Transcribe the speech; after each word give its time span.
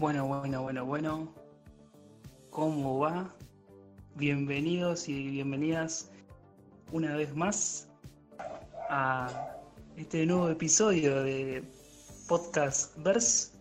Bueno, 0.00 0.26
bueno, 0.26 0.62
bueno, 0.62 0.86
bueno. 0.86 1.34
¿Cómo 2.48 3.00
va? 3.00 3.30
Bienvenidos 4.14 5.10
y 5.10 5.28
bienvenidas 5.28 6.10
una 6.90 7.14
vez 7.16 7.36
más 7.36 7.86
a 8.88 9.28
este 9.98 10.24
nuevo 10.24 10.48
episodio 10.48 11.22
de 11.22 11.62
Podcast 12.28 12.96
Verse. 13.02 13.52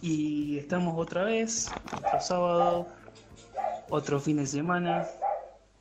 Y 0.00 0.58
estamos 0.58 0.94
otra 0.96 1.24
vez, 1.24 1.68
otro 1.92 2.20
sábado, 2.20 2.86
otro 3.90 4.20
fin 4.20 4.36
de 4.36 4.46
semana, 4.46 5.08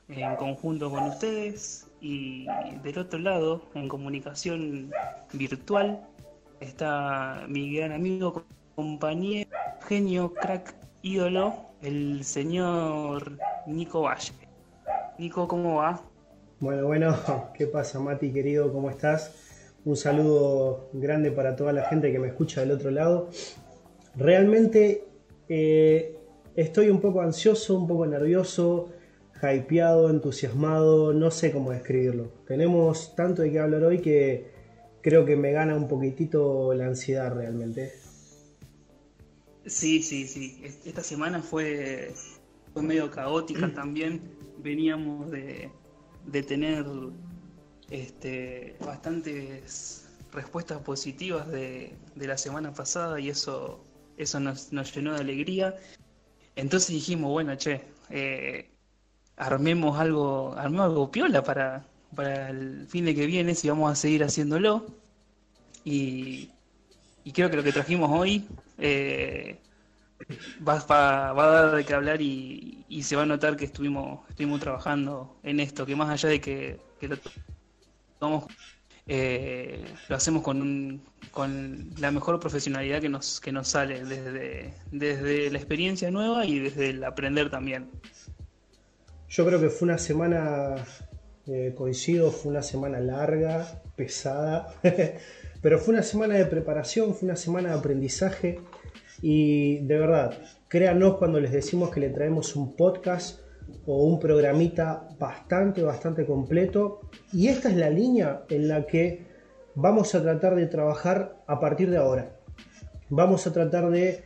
en 0.07 0.35
conjunto 0.37 0.89
con 0.89 1.03
ustedes. 1.03 1.85
Y 2.01 2.47
del 2.81 2.97
otro 2.97 3.19
lado, 3.19 3.61
en 3.75 3.87
comunicación 3.87 4.91
virtual, 5.33 6.03
está 6.59 7.45
mi 7.47 7.75
gran 7.75 7.91
amigo, 7.91 8.43
compañero, 8.75 9.50
genio, 9.91 10.33
crack, 10.33 10.73
ídolo, 11.01 11.53
el 11.81 12.23
señor 12.23 13.37
Nico 13.67 14.03
Valle. 14.03 14.31
Nico, 15.19 15.49
¿cómo 15.49 15.75
va? 15.75 16.01
Bueno, 16.61 16.87
bueno, 16.87 17.13
¿qué 17.53 17.67
pasa 17.67 17.99
Mati 17.99 18.31
querido? 18.31 18.71
¿Cómo 18.71 18.89
estás? 18.89 19.35
Un 19.83 19.97
saludo 19.97 20.87
grande 20.93 21.29
para 21.29 21.57
toda 21.57 21.73
la 21.73 21.83
gente 21.89 22.09
que 22.09 22.19
me 22.19 22.29
escucha 22.29 22.61
del 22.61 22.71
otro 22.71 22.89
lado. 22.89 23.31
Realmente 24.15 25.09
eh, 25.49 26.17
estoy 26.55 26.89
un 26.89 27.01
poco 27.01 27.19
ansioso, 27.19 27.77
un 27.77 27.85
poco 27.85 28.05
nervioso, 28.05 28.93
hypeado, 29.43 30.09
entusiasmado, 30.09 31.11
no 31.11 31.31
sé 31.31 31.51
cómo 31.51 31.71
describirlo. 31.71 32.31
Tenemos 32.47 33.13
tanto 33.13 33.41
de 33.41 33.51
qué 33.51 33.59
hablar 33.59 33.83
hoy 33.83 33.99
que 33.99 34.51
creo 35.01 35.25
que 35.25 35.35
me 35.35 35.51
gana 35.51 35.75
un 35.75 35.89
poquitito 35.89 36.73
la 36.73 36.85
ansiedad 36.85 37.35
realmente. 37.35 38.00
Sí, 39.65 40.01
sí, 40.01 40.27
sí. 40.27 40.61
Esta 40.85 41.03
semana 41.03 41.41
fue, 41.41 42.13
fue 42.73 42.81
medio 42.81 43.09
caótica 43.11 43.73
también. 43.73 44.21
Veníamos 44.59 45.29
de, 45.31 45.69
de 46.25 46.43
tener 46.43 46.85
este, 47.89 48.75
bastantes 48.79 50.09
respuestas 50.31 50.79
positivas 50.79 51.47
de, 51.49 51.95
de 52.15 52.27
la 52.27 52.37
semana 52.37 52.73
pasada 52.73 53.19
y 53.19 53.29
eso 53.29 53.83
eso 54.17 54.39
nos, 54.39 54.71
nos 54.71 54.93
llenó 54.93 55.13
de 55.13 55.19
alegría. 55.19 55.75
Entonces 56.55 56.89
dijimos, 56.89 57.31
bueno, 57.31 57.55
che, 57.55 57.81
eh, 58.09 58.69
armemos 59.37 59.99
algo, 59.99 60.53
armemos 60.57 60.85
algo 60.85 61.11
piola 61.11 61.43
para, 61.43 61.85
para 62.15 62.49
el 62.49 62.87
fin 62.87 63.05
de 63.05 63.15
que 63.15 63.25
viene, 63.25 63.55
si 63.55 63.69
vamos 63.69 63.91
a 63.91 63.95
seguir 63.95 64.23
haciéndolo. 64.23 64.85
Y, 65.83 66.49
y 67.23 67.31
creo 67.31 67.49
que 67.49 67.57
lo 67.57 67.63
que 67.63 67.71
trajimos 67.71 68.11
hoy 68.11 68.47
eh, 68.81 69.59
va, 70.67 70.79
va, 70.87 71.43
a 71.43 71.51
dar 71.51 71.75
de 71.75 71.85
qué 71.85 71.93
hablar 71.93 72.21
y, 72.21 72.85
se 73.03 73.15
va 73.15 73.23
a 73.23 73.25
notar 73.25 73.55
que 73.55 73.65
estuvimos, 73.65 74.27
estuvimos 74.29 74.59
trabajando 74.59 75.37
en 75.43 75.59
esto, 75.59 75.85
que 75.85 75.95
más 75.95 76.09
allá 76.09 76.29
de 76.29 76.41
que, 76.41 76.79
eh, 79.07 79.83
lo 80.07 80.15
hacemos 80.15 80.43
con, 80.43 80.61
un, 80.61 81.01
con 81.31 81.89
la 81.97 82.11
mejor 82.11 82.39
profesionalidad 82.39 83.01
que 83.01 83.09
nos, 83.09 83.39
que 83.39 83.51
nos 83.51 83.67
sale 83.67 84.05
desde, 84.05 84.73
desde 84.91 85.49
la 85.49 85.57
experiencia 85.57 86.11
nueva 86.11 86.45
y 86.45 86.59
desde 86.59 86.91
el 86.91 87.03
aprender 87.03 87.49
también. 87.49 87.89
Yo 89.29 89.45
creo 89.45 89.59
que 89.61 89.69
fue 89.69 89.87
una 89.87 89.97
semana, 89.97 90.75
eh, 91.47 91.73
coincido, 91.75 92.31
fue 92.31 92.51
una 92.51 92.61
semana 92.61 92.99
larga, 92.99 93.81
pesada, 93.95 94.73
pero 95.61 95.79
fue 95.79 95.93
una 95.93 96.03
semana 96.03 96.35
de 96.35 96.45
preparación, 96.45 97.13
fue 97.13 97.27
una 97.27 97.35
semana 97.35 97.69
de 97.69 97.79
aprendizaje 97.79 98.59
y 99.21 99.79
de 99.85 99.97
verdad, 99.97 100.33
créanos 100.67 101.17
cuando 101.17 101.39
les 101.39 101.51
decimos 101.51 101.91
que 101.91 101.99
le 101.99 102.09
traemos 102.09 102.55
un 102.55 102.75
podcast 102.75 103.41
o 103.85 104.03
un 104.03 104.19
programita 104.19 105.07
bastante, 105.19 105.83
bastante 105.83 106.25
completo. 106.25 107.01
Y 107.31 107.47
esta 107.47 107.69
es 107.69 107.77
la 107.77 107.89
línea 107.89 108.43
en 108.49 108.67
la 108.67 108.85
que 108.85 109.25
vamos 109.75 110.15
a 110.15 110.21
tratar 110.21 110.55
de 110.55 110.65
trabajar 110.67 111.43
a 111.47 111.59
partir 111.59 111.89
de 111.91 111.97
ahora. 111.97 112.35
Vamos 113.09 113.45
a 113.45 113.53
tratar 113.53 113.91
de 113.91 114.23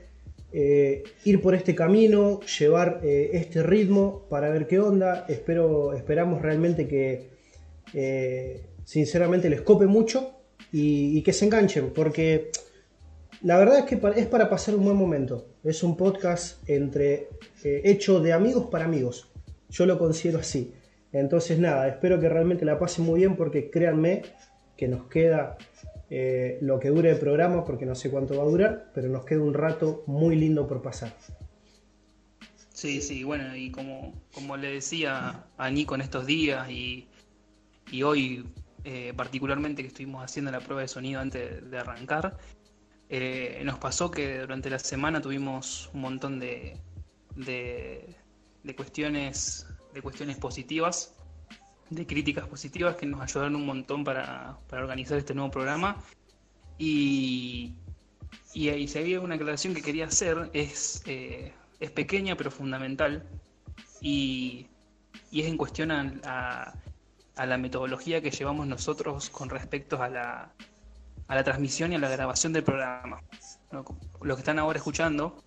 eh, 0.54 1.04
ir 1.26 1.42
por 1.42 1.56
este 1.56 1.76
camino, 1.76 2.40
llevar 2.60 3.02
eh, 3.04 3.32
este 3.34 3.64
ritmo 3.64 4.26
para 4.30 4.50
ver 4.50 4.68
qué 4.68 4.80
onda. 4.80 5.26
Espero, 5.28 5.94
esperamos 5.94 6.42
realmente 6.42 6.88
que 6.88 7.30
eh, 7.94 8.66
sinceramente 8.86 9.50
les 9.50 9.62
cope 9.62 9.88
mucho 9.88 10.35
y, 10.78 11.22
que 11.22 11.32
se 11.32 11.46
enganchen, 11.46 11.92
porque 11.92 12.52
la 13.42 13.58
verdad 13.58 13.80
es 13.80 13.86
que 13.86 13.98
es 14.18 14.28
para 14.28 14.50
pasar 14.50 14.76
un 14.76 14.84
buen 14.84 14.98
momento. 14.98 15.48
Es 15.64 15.84
un 15.84 15.96
podcast 15.96 16.68
entre 16.70 17.30
hecho 17.64 18.20
de 18.20 18.34
amigos 18.34 18.68
para 18.70 18.84
amigos. 18.84 19.32
Yo 19.70 19.86
lo 19.86 19.98
considero 19.98 20.40
así. 20.40 20.74
Entonces 21.14 21.60
nada, 21.60 21.88
espero 21.88 22.20
que 22.20 22.28
realmente 22.28 22.66
la 22.66 22.78
pasen 22.78 23.06
muy 23.06 23.22
bien 23.22 23.38
porque 23.38 23.70
créanme 23.70 24.24
que 24.76 24.90
nos 24.90 25.08
queda 25.08 25.58
eh, 26.10 26.58
lo 26.60 26.78
que 26.78 26.90
dure 26.90 27.10
el 27.10 27.20
programa, 27.20 27.64
porque 27.64 27.86
no 27.86 27.96
sé 27.96 28.12
cuánto 28.12 28.36
va 28.36 28.44
a 28.44 28.48
durar, 28.48 28.92
pero 28.94 29.08
nos 29.08 29.24
queda 29.24 29.40
un 29.40 29.54
rato 29.54 30.04
muy 30.08 30.36
lindo 30.36 30.68
por 30.68 30.82
pasar. 30.82 31.14
Sí, 32.74 33.02
sí, 33.02 33.24
bueno, 33.24 33.56
y 33.56 33.72
como, 33.72 34.14
como 34.34 34.58
le 34.58 34.74
decía 34.74 35.46
a 35.58 35.70
Nico 35.70 35.96
en 35.96 36.02
estos 36.02 36.26
días 36.26 36.70
y, 36.70 37.08
y 37.90 38.04
hoy 38.04 38.44
eh, 38.88 39.14
particularmente 39.16 39.82
que 39.82 39.88
estuvimos 39.88 40.24
haciendo 40.24 40.52
la 40.52 40.60
prueba 40.60 40.84
de 40.84 40.88
sonido 40.88 41.20
antes 41.20 41.70
de 41.72 41.78
arrancar, 41.80 42.38
eh, 43.10 43.60
nos 43.66 43.80
pasó 43.80 44.12
que 44.12 44.42
durante 44.42 44.70
la 44.70 44.78
semana 44.78 45.20
tuvimos 45.22 45.90
un 45.94 46.02
montón 46.02 46.40
de, 46.40 46.78
de, 47.36 48.16
cuestiones, 48.76 49.68
de 49.92 50.02
cuestiones 50.04 50.38
positivas, 50.38 51.16
de 51.90 52.06
críticas 52.06 52.48
positivas 52.48 52.96
que 52.96 53.08
nos 53.08 53.22
ayudaron 53.22 53.56
un 53.56 53.66
montón 53.66 54.04
para, 54.04 54.60
para 54.70 54.84
organizar 54.84 55.18
este 55.18 55.34
nuevo 55.34 55.50
programa. 55.50 55.98
Y, 56.78 57.74
y, 58.54 58.70
y, 58.70 58.88
si 58.88 59.00
había 59.00 59.20
una 59.20 59.34
aclaración 59.34 59.74
que 59.74 59.82
quería 59.82 60.06
hacer, 60.06 60.52
es, 60.54 61.02
eh, 61.08 61.54
es 61.80 61.90
pequeña 61.90 62.36
pero 62.38 62.52
fundamental. 62.52 63.28
Y, 64.00 64.68
y 65.32 65.42
es 65.42 65.48
en 65.48 65.58
cuestión 65.58 65.90
a, 65.92 66.14
a, 66.24 66.74
a, 67.36 67.46
la 67.46 67.58
metodología 67.58 68.22
que 68.22 68.32
llevamos 68.32 68.68
nosotros 68.68 69.30
con 69.30 69.50
respecto 69.50 70.02
a 70.02 70.10
la, 70.10 70.54
a 71.28 71.36
la 71.36 71.44
transmisión 71.44 71.92
y 71.92 71.96
a 71.96 72.00
la 72.00 72.10
grabación 72.10 72.54
del 72.54 72.64
programa. 72.64 73.22
Los 74.22 74.38
que 74.38 74.42
están 74.42 74.60
ahora 74.60 74.78
escuchando 74.78 75.44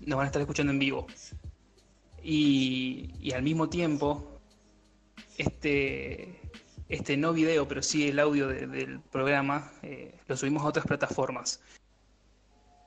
nos 0.00 0.16
van 0.16 0.24
a 0.24 0.26
estar 0.26 0.42
escuchando 0.42 0.72
en 0.72 0.78
vivo. 0.78 1.06
Y, 2.22 3.14
y 3.20 3.32
al 3.32 3.42
mismo 3.42 3.68
tiempo, 3.68 4.40
este, 5.36 6.40
este 6.88 7.16
no 7.16 7.32
video, 7.32 7.66
pero 7.66 7.82
sí 7.82 8.08
el 8.08 8.18
audio 8.18 8.48
de, 8.48 8.66
del 8.66 9.00
programa, 9.00 9.72
eh, 9.82 10.14
lo 10.26 10.36
subimos 10.36 10.62
a 10.62 10.66
otras 10.66 10.86
plataformas. 10.86 11.60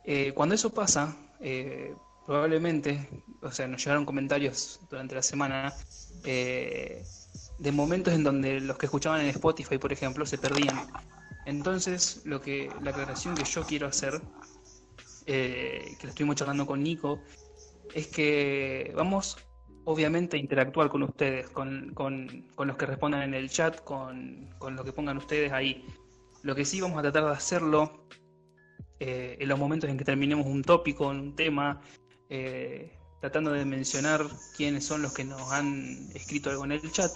Eh, 0.04 0.32
cuando 0.34 0.56
eso 0.56 0.74
pasa, 0.74 1.16
eh, 1.40 1.94
probablemente, 2.26 3.10
o 3.42 3.52
sea, 3.52 3.68
nos 3.68 3.84
llegaron 3.84 4.06
comentarios 4.06 4.80
durante 4.90 5.16
la 5.16 5.24
semana 5.24 5.74
de 7.58 7.72
momentos 7.72 8.14
en 8.14 8.24
donde 8.24 8.60
los 8.60 8.78
que 8.78 8.86
escuchaban 8.88 9.22
en 9.22 9.28
Spotify, 9.28 9.78
por 9.78 9.94
ejemplo, 9.94 10.26
se 10.26 10.38
perdían. 10.38 10.88
Entonces, 11.46 12.22
lo 12.26 12.42
que 12.42 12.70
la 12.82 12.92
aclaración 12.92 13.36
que 13.36 13.44
yo 13.44 13.64
quiero 13.64 13.88
hacer, 13.88 14.22
que 15.26 15.98
lo 16.04 16.10
estuvimos 16.10 16.36
charlando 16.36 16.66
con 16.66 16.84
Nico, 16.84 17.20
es 17.94 18.08
que 18.08 18.92
vamos 18.96 19.38
obviamente 19.86 20.36
a 20.36 20.40
interactuar 20.40 20.90
con 20.90 21.04
ustedes, 21.04 21.50
con, 21.50 21.92
con, 21.94 22.48
con 22.56 22.68
los 22.68 22.76
que 22.76 22.86
respondan 22.86 23.22
en 23.22 23.34
el 23.34 23.50
chat, 23.50 23.84
con, 23.84 24.50
con, 24.58 24.76
lo 24.76 24.84
que 24.84 24.92
pongan 24.92 25.18
ustedes 25.18 25.52
ahí. 25.52 25.86
Lo 26.42 26.56
que 26.56 26.66
sí 26.66 26.82
vamos 26.82 27.00
a 27.00 27.04
tratar 27.04 27.26
de 27.26 27.32
hacerlo 27.32 28.08
eh, 29.00 29.38
en 29.40 29.48
los 29.48 29.60
momentos 29.60 29.90
en 29.90 29.98
que 29.98 30.04
terminemos 30.04 30.46
un 30.48 30.64
tópico, 30.64 31.08
un 31.08 31.36
tema, 31.36 31.82
eh, 32.30 32.98
tratando 33.26 33.54
de 33.54 33.66
mencionar 33.66 34.28
quiénes 34.56 34.86
son 34.86 35.02
los 35.02 35.12
que 35.12 35.24
nos 35.24 35.52
han 35.52 36.12
escrito 36.14 36.52
algo 36.52 36.64
en 36.66 36.74
el 36.74 36.92
chat, 36.92 37.12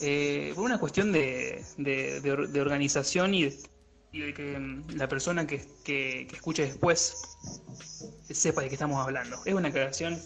eh, 0.00 0.50
por 0.56 0.64
una 0.64 0.78
cuestión 0.78 1.12
de, 1.12 1.64
de, 1.78 2.60
organización 2.60 3.32
y 3.32 3.44
de, 3.44 3.56
y 4.10 4.20
de 4.22 4.34
que 4.34 4.58
mm, 4.58 4.96
la 4.96 5.08
persona 5.08 5.46
que, 5.46 5.64
que, 5.84 6.22
escuche 6.22 6.64
después 6.64 7.22
sepa 8.28 8.62
de 8.62 8.68
qué 8.68 8.74
estamos 8.74 8.98
hablando. 9.00 9.36
Es 9.44 9.54
una 9.54 9.68
aclaración 9.68 10.20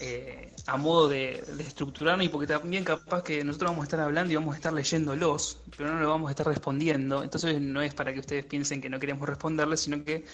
eh, 0.00 0.50
a 0.66 0.78
modo 0.78 1.10
de, 1.10 1.44
de, 1.58 1.62
estructurarnos 1.62 2.24
y 2.24 2.30
porque 2.30 2.46
también 2.46 2.84
capaz 2.84 3.22
que 3.22 3.44
nosotros 3.44 3.70
vamos 3.70 3.82
a 3.82 3.84
estar 3.84 4.00
hablando 4.00 4.32
y 4.32 4.36
vamos 4.36 4.54
a 4.54 4.56
estar 4.56 4.72
leyéndolos, 4.72 5.60
pero 5.76 5.92
no 5.92 6.00
lo 6.00 6.08
vamos 6.08 6.28
a 6.28 6.30
estar 6.30 6.46
respondiendo. 6.46 7.22
Entonces 7.22 7.60
no 7.60 7.82
es 7.82 7.92
para 7.92 8.14
que 8.14 8.20
ustedes 8.20 8.46
piensen 8.46 8.80
que 8.80 8.88
no 8.88 8.98
queremos 8.98 9.28
responderles, 9.28 9.80
sino 9.80 10.02
que 10.02 10.24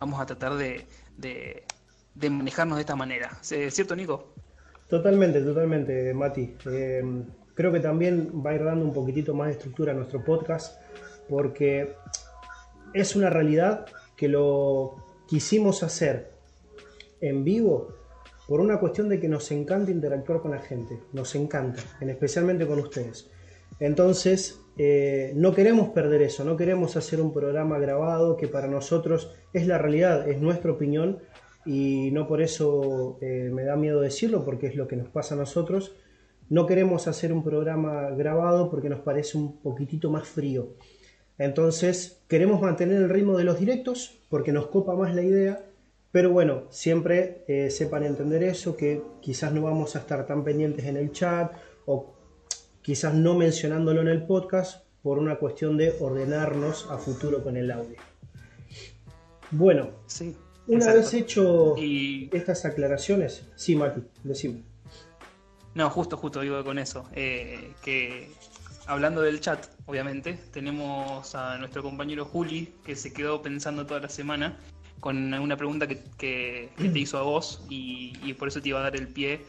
vamos 0.00 0.20
a 0.20 0.26
tratar 0.26 0.56
de, 0.56 0.88
de 2.16 2.30
manejarnos 2.30 2.76
de 2.76 2.80
esta 2.80 2.96
manera. 2.96 3.30
¿Cierto, 3.42 3.94
Nico? 3.94 4.32
Totalmente, 4.88 5.40
totalmente, 5.40 6.14
Mati. 6.14 6.54
Eh, 6.70 7.02
creo 7.54 7.72
que 7.72 7.80
también 7.80 8.42
va 8.44 8.50
a 8.50 8.54
ir 8.54 8.64
dando 8.64 8.84
un 8.84 8.92
poquitito 8.92 9.34
más 9.34 9.48
de 9.48 9.52
estructura 9.54 9.92
a 9.92 9.94
nuestro 9.94 10.24
podcast 10.24 10.80
porque 11.28 11.94
es 12.94 13.16
una 13.16 13.30
realidad 13.30 13.86
que 14.16 14.28
lo 14.28 15.04
quisimos 15.28 15.82
hacer 15.82 16.30
en 17.20 17.44
vivo 17.44 17.94
por 18.46 18.60
una 18.60 18.78
cuestión 18.78 19.08
de 19.08 19.18
que 19.18 19.28
nos 19.28 19.50
encanta 19.50 19.90
interactuar 19.90 20.40
con 20.40 20.52
la 20.52 20.60
gente, 20.60 21.00
nos 21.12 21.34
encanta, 21.34 21.82
en 22.00 22.10
especialmente 22.10 22.66
con 22.66 22.78
ustedes. 22.78 23.28
Entonces, 23.80 24.60
eh, 24.78 25.32
no 25.34 25.52
queremos 25.52 25.88
perder 25.88 26.22
eso, 26.22 26.44
no 26.44 26.56
queremos 26.56 26.96
hacer 26.96 27.20
un 27.20 27.32
programa 27.32 27.78
grabado 27.78 28.36
que 28.36 28.46
para 28.46 28.68
nosotros 28.68 29.34
es 29.52 29.66
la 29.66 29.78
realidad, 29.78 30.28
es 30.28 30.40
nuestra 30.40 30.70
opinión 30.70 31.18
y 31.66 32.10
no 32.12 32.28
por 32.28 32.40
eso 32.40 33.18
eh, 33.20 33.50
me 33.52 33.64
da 33.64 33.76
miedo 33.76 34.00
decirlo 34.00 34.44
porque 34.44 34.68
es 34.68 34.76
lo 34.76 34.86
que 34.86 34.96
nos 34.96 35.08
pasa 35.08 35.34
a 35.34 35.38
nosotros. 35.38 35.92
No 36.48 36.64
queremos 36.66 37.08
hacer 37.08 37.32
un 37.32 37.42
programa 37.42 38.10
grabado 38.10 38.70
porque 38.70 38.88
nos 38.88 39.00
parece 39.00 39.36
un 39.36 39.56
poquitito 39.56 40.08
más 40.10 40.28
frío. 40.28 40.68
Entonces, 41.38 42.22
queremos 42.28 42.62
mantener 42.62 43.02
el 43.02 43.10
ritmo 43.10 43.36
de 43.36 43.44
los 43.44 43.58
directos 43.58 44.20
porque 44.30 44.52
nos 44.52 44.68
copa 44.68 44.94
más 44.94 45.14
la 45.14 45.22
idea, 45.22 45.60
pero 46.12 46.30
bueno, 46.30 46.62
siempre 46.70 47.44
eh, 47.48 47.68
sepan 47.68 48.04
entender 48.04 48.44
eso, 48.44 48.76
que 48.76 49.02
quizás 49.20 49.52
no 49.52 49.62
vamos 49.62 49.96
a 49.96 49.98
estar 49.98 50.24
tan 50.24 50.44
pendientes 50.44 50.86
en 50.86 50.96
el 50.96 51.10
chat 51.10 51.52
o 51.84 52.14
quizás 52.80 53.12
no 53.12 53.34
mencionándolo 53.34 54.00
en 54.00 54.08
el 54.08 54.24
podcast 54.24 54.84
por 55.02 55.18
una 55.18 55.36
cuestión 55.36 55.76
de 55.76 55.94
ordenarnos 56.00 56.88
a 56.90 56.96
futuro 56.96 57.42
con 57.42 57.56
el 57.56 57.70
audio. 57.70 57.96
Bueno, 59.50 59.90
sí, 60.06 60.34
una 60.66 60.92
vez 60.92 61.14
hecho 61.14 61.74
estas 61.76 62.64
aclaraciones, 62.64 63.44
sí, 63.54 63.76
Mati, 63.76 64.02
decime. 64.24 64.62
No, 65.74 65.90
justo, 65.90 66.16
justo 66.16 66.40
digo 66.40 66.64
con 66.64 66.78
eso, 66.78 67.08
eh, 67.12 67.72
que 67.82 68.30
hablando 68.86 69.20
del 69.20 69.40
chat, 69.40 69.66
obviamente, 69.84 70.38
tenemos 70.52 71.34
a 71.34 71.58
nuestro 71.58 71.82
compañero 71.82 72.24
Juli, 72.24 72.72
que 72.84 72.96
se 72.96 73.12
quedó 73.12 73.42
pensando 73.42 73.84
toda 73.86 74.00
la 74.00 74.08
semana 74.08 74.56
con 75.00 75.34
una 75.34 75.56
pregunta 75.56 75.86
que, 75.86 76.70
te 76.76 76.98
hizo 76.98 77.18
a 77.18 77.22
vos 77.22 77.62
y, 77.68 78.14
y, 78.22 78.32
por 78.32 78.48
eso 78.48 78.60
te 78.62 78.70
iba 78.70 78.80
a 78.80 78.82
dar 78.82 78.96
el 78.96 79.08
pie 79.08 79.40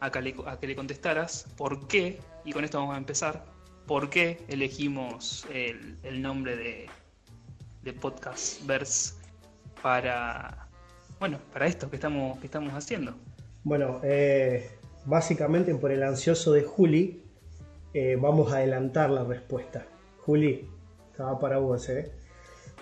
a 0.00 0.10
que, 0.10 0.22
le, 0.22 0.76
contestaras 0.76 1.46
por 1.56 1.88
qué, 1.88 2.20
y 2.44 2.52
con 2.52 2.64
esto 2.64 2.78
vamos 2.78 2.94
a 2.94 2.98
empezar, 2.98 3.44
por 3.86 4.10
qué 4.10 4.44
elegimos 4.48 5.46
el, 5.52 6.22
nombre 6.22 6.56
de, 6.56 6.86
de 7.82 7.92
Podcast 7.92 8.64
Verse 8.66 9.23
para, 9.84 10.66
bueno, 11.20 11.38
para 11.52 11.66
esto 11.66 11.90
que 11.90 11.96
estamos, 11.96 12.38
que 12.38 12.46
estamos 12.46 12.72
haciendo. 12.72 13.12
Bueno, 13.64 14.00
eh, 14.02 14.70
básicamente 15.04 15.74
por 15.74 15.92
el 15.92 16.02
ansioso 16.02 16.54
de 16.54 16.62
Juli, 16.62 17.22
eh, 17.92 18.16
vamos 18.18 18.50
a 18.50 18.56
adelantar 18.56 19.10
la 19.10 19.24
respuesta. 19.24 19.84
Juli, 20.24 20.66
estaba 21.10 21.38
para 21.38 21.58
vos, 21.58 21.86
¿eh? 21.90 22.12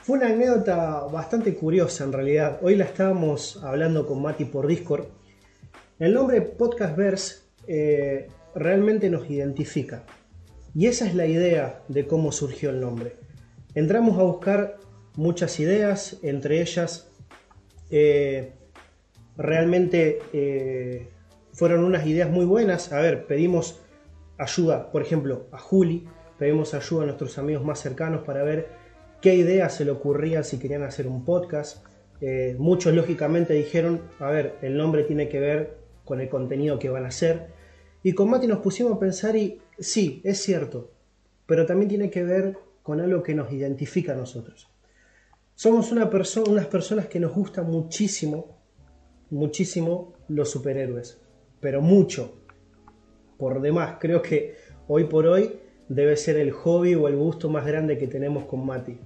Fue 0.02 0.16
una 0.16 0.28
anécdota 0.28 1.00
bastante 1.06 1.56
curiosa 1.56 2.04
en 2.04 2.12
realidad. 2.12 2.60
Hoy 2.62 2.76
la 2.76 2.84
estábamos 2.84 3.60
hablando 3.64 4.06
con 4.06 4.22
Mati 4.22 4.44
por 4.44 4.68
Discord 4.68 5.06
el 5.98 6.14
nombre 6.14 6.40
Podcastverse 6.40 7.42
eh, 7.66 8.28
realmente 8.54 9.10
nos 9.10 9.28
identifica. 9.28 10.04
Y 10.72 10.86
esa 10.86 11.06
es 11.06 11.16
la 11.16 11.26
idea 11.26 11.82
de 11.88 12.06
cómo 12.06 12.30
surgió 12.30 12.70
el 12.70 12.80
nombre. 12.80 13.16
Entramos 13.74 14.18
a 14.18 14.22
buscar 14.22 14.78
muchas 15.16 15.60
ideas, 15.60 16.18
entre 16.22 16.60
ellas 16.60 17.10
eh, 17.90 18.52
realmente 19.36 20.18
eh, 20.32 21.08
fueron 21.52 21.84
unas 21.84 22.06
ideas 22.06 22.30
muy 22.30 22.44
buenas. 22.44 22.92
A 22.92 23.00
ver, 23.00 23.26
pedimos 23.26 23.80
ayuda, 24.38 24.90
por 24.90 25.02
ejemplo, 25.02 25.46
a 25.52 25.58
Juli, 25.58 26.06
pedimos 26.38 26.74
ayuda 26.74 27.02
a 27.02 27.06
nuestros 27.06 27.38
amigos 27.38 27.64
más 27.64 27.80
cercanos 27.80 28.22
para 28.24 28.42
ver 28.42 28.68
qué 29.20 29.34
ideas 29.34 29.74
se 29.74 29.84
le 29.84 29.90
ocurrían 29.90 30.44
si 30.44 30.58
querían 30.58 30.82
hacer 30.82 31.06
un 31.06 31.24
podcast. 31.24 31.84
muchos 32.58 32.94
lógicamente 32.94 33.52
dijeron, 33.54 34.00
a 34.18 34.30
ver, 34.30 34.56
el 34.62 34.76
nombre 34.76 35.04
tiene 35.04 35.28
que 35.28 35.40
ver 35.40 35.76
con 36.04 36.20
el 36.20 36.28
contenido 36.28 36.78
que 36.78 36.88
van 36.88 37.04
a 37.04 37.08
hacer. 37.08 37.48
Y 38.02 38.14
con 38.14 38.30
Mati 38.30 38.46
nos 38.46 38.58
pusimos 38.58 38.94
a 38.94 38.98
pensar 38.98 39.36
y 39.36 39.60
sí, 39.78 40.20
es 40.24 40.42
cierto, 40.42 40.90
pero 41.46 41.66
también 41.66 41.88
tiene 41.88 42.10
que 42.10 42.24
ver 42.24 42.56
con 42.82 43.00
algo 43.00 43.22
que 43.22 43.34
nos 43.34 43.52
identifica 43.52 44.12
a 44.12 44.16
nosotros. 44.16 44.71
Somos 45.62 45.92
una 45.92 46.10
unas 46.48 46.66
personas 46.66 47.06
que 47.06 47.20
nos 47.20 47.32
gustan 47.32 47.70
muchísimo, 47.70 48.58
muchísimo 49.30 50.14
los 50.26 50.50
superhéroes, 50.50 51.22
pero 51.60 51.80
mucho, 51.80 52.34
por 53.38 53.60
demás. 53.60 53.98
Creo 54.00 54.20
que 54.22 54.56
hoy 54.88 55.04
por 55.04 55.28
hoy 55.28 55.52
debe 55.88 56.16
ser 56.16 56.36
el 56.38 56.50
hobby 56.50 56.96
o 56.96 57.06
el 57.06 57.14
gusto 57.14 57.48
más 57.48 57.64
grande 57.64 57.96
que 57.96 58.08
tenemos 58.08 58.46
con 58.46 58.66
Mati. 58.66 58.98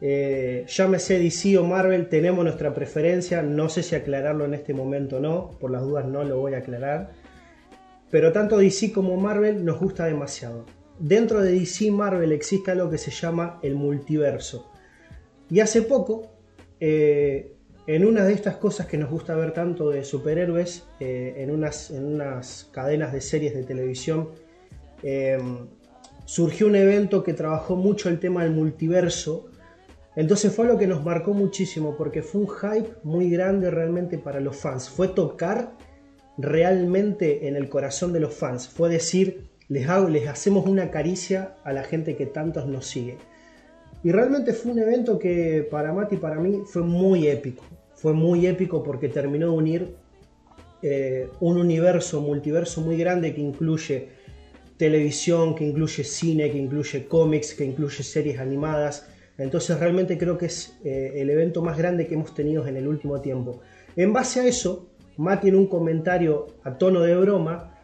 Eh, 0.00 0.64
llámese 0.66 1.18
DC 1.18 1.58
o 1.58 1.64
Marvel, 1.64 2.08
tenemos 2.08 2.42
nuestra 2.42 2.72
preferencia, 2.72 3.42
no 3.42 3.68
sé 3.68 3.82
si 3.82 3.94
aclararlo 3.94 4.46
en 4.46 4.54
este 4.54 4.72
momento 4.72 5.18
o 5.18 5.20
no, 5.20 5.58
por 5.60 5.70
las 5.70 5.82
dudas 5.82 6.06
no 6.06 6.24
lo 6.24 6.38
voy 6.38 6.54
a 6.54 6.60
aclarar, 6.60 7.10
pero 8.10 8.32
tanto 8.32 8.56
DC 8.56 8.92
como 8.94 9.18
Marvel 9.18 9.62
nos 9.62 9.78
gusta 9.78 10.06
demasiado. 10.06 10.64
Dentro 10.98 11.42
de 11.42 11.52
DC 11.52 11.90
Marvel 11.90 12.32
existe 12.32 12.70
algo 12.70 12.88
que 12.88 12.96
se 12.96 13.10
llama 13.10 13.60
el 13.62 13.74
multiverso. 13.74 14.72
Y 15.50 15.60
hace 15.60 15.82
poco, 15.82 16.30
eh, 16.80 17.54
en 17.86 18.04
una 18.04 18.24
de 18.24 18.32
estas 18.32 18.56
cosas 18.56 18.86
que 18.86 18.98
nos 18.98 19.10
gusta 19.10 19.34
ver 19.34 19.52
tanto 19.52 19.90
de 19.90 20.04
superhéroes, 20.04 20.84
eh, 21.00 21.34
en, 21.38 21.50
unas, 21.50 21.90
en, 21.90 22.04
unas, 22.04 22.68
cadenas 22.72 23.12
de 23.12 23.20
series 23.20 23.54
de 23.54 23.62
televisión, 23.62 24.30
surgió 26.24 26.66
un 26.66 26.74
evento 26.74 27.22
que 27.22 27.32
trabajó 27.32 27.76
mucho 27.76 28.08
el 28.08 28.18
tema 28.18 28.42
del 28.42 28.52
multiverso 28.52 29.48
entonces 30.18 30.52
fue 30.52 30.66
lo 30.66 30.76
que 30.76 30.88
nos 30.88 31.04
marcó 31.04 31.32
muchísimo 31.32 31.96
porque 31.96 32.24
fue 32.24 32.40
un 32.40 32.48
hype 32.48 32.90
muy 33.04 33.30
grande 33.30 33.70
realmente 33.70 34.18
para 34.18 34.40
los 34.40 34.56
fans. 34.56 34.90
Fue 34.90 35.06
tocar 35.06 35.76
realmente 36.36 37.46
en 37.46 37.54
el 37.54 37.68
corazón 37.68 38.12
de 38.12 38.18
los 38.18 38.34
fans. 38.34 38.66
Fue 38.68 38.88
decir, 38.88 39.48
les, 39.68 39.86
les 40.10 40.26
hacemos 40.26 40.66
una 40.66 40.90
caricia 40.90 41.54
a 41.62 41.72
la 41.72 41.84
gente 41.84 42.16
que 42.16 42.26
tantos 42.26 42.66
nos 42.66 42.88
sigue. 42.88 43.16
Y 44.04 44.12
realmente 44.12 44.52
fue 44.52 44.72
un 44.72 44.78
evento 44.78 45.18
que 45.18 45.66
para 45.70 45.92
Mati 45.92 46.16
y 46.16 46.18
para 46.18 46.36
mí 46.36 46.62
fue 46.66 46.82
muy 46.82 47.26
épico. 47.26 47.64
Fue 47.94 48.12
muy 48.12 48.46
épico 48.46 48.82
porque 48.82 49.08
terminó 49.08 49.46
de 49.46 49.52
unir 49.52 49.96
eh, 50.82 51.28
un 51.40 51.58
universo, 51.58 52.20
multiverso 52.20 52.80
muy 52.80 52.96
grande 52.96 53.34
que 53.34 53.40
incluye 53.40 54.08
televisión, 54.76 55.54
que 55.56 55.64
incluye 55.64 56.04
cine, 56.04 56.50
que 56.50 56.58
incluye 56.58 57.06
cómics, 57.06 57.54
que 57.54 57.64
incluye 57.64 58.02
series 58.04 58.38
animadas 58.38 59.08
entonces 59.38 59.78
realmente 59.78 60.18
creo 60.18 60.36
que 60.36 60.46
es 60.46 60.76
eh, 60.84 61.12
el 61.14 61.30
evento 61.30 61.62
más 61.62 61.78
grande 61.78 62.06
que 62.06 62.14
hemos 62.14 62.34
tenido 62.34 62.66
en 62.66 62.76
el 62.76 62.88
último 62.88 63.20
tiempo. 63.20 63.60
En 63.96 64.12
base 64.12 64.40
a 64.40 64.46
eso, 64.46 64.90
Mati 65.16 65.48
en 65.48 65.54
un 65.54 65.68
comentario 65.68 66.48
a 66.64 66.76
tono 66.76 67.00
de 67.00 67.16
broma, 67.16 67.78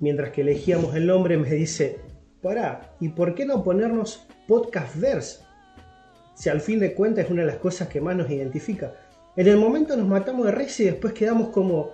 mientras 0.00 0.30
que 0.32 0.42
elegíamos 0.42 0.94
el 0.94 1.06
nombre, 1.06 1.38
me 1.38 1.50
dice, 1.50 1.96
pará, 2.42 2.94
¿y 3.00 3.08
por 3.08 3.34
qué 3.34 3.46
no 3.46 3.62
ponernos 3.62 4.26
Podcastverse? 4.48 5.44
Si 6.34 6.48
al 6.48 6.60
fin 6.60 6.80
de 6.80 6.94
cuentas 6.94 7.26
es 7.26 7.30
una 7.30 7.42
de 7.42 7.48
las 7.48 7.58
cosas 7.58 7.88
que 7.88 8.00
más 8.00 8.16
nos 8.16 8.30
identifica. 8.30 8.94
En 9.36 9.46
el 9.46 9.56
momento 9.56 9.96
nos 9.96 10.06
matamos 10.06 10.46
de 10.46 10.52
risa 10.52 10.82
y 10.82 10.86
después 10.86 11.14
quedamos 11.14 11.48
como... 11.50 11.90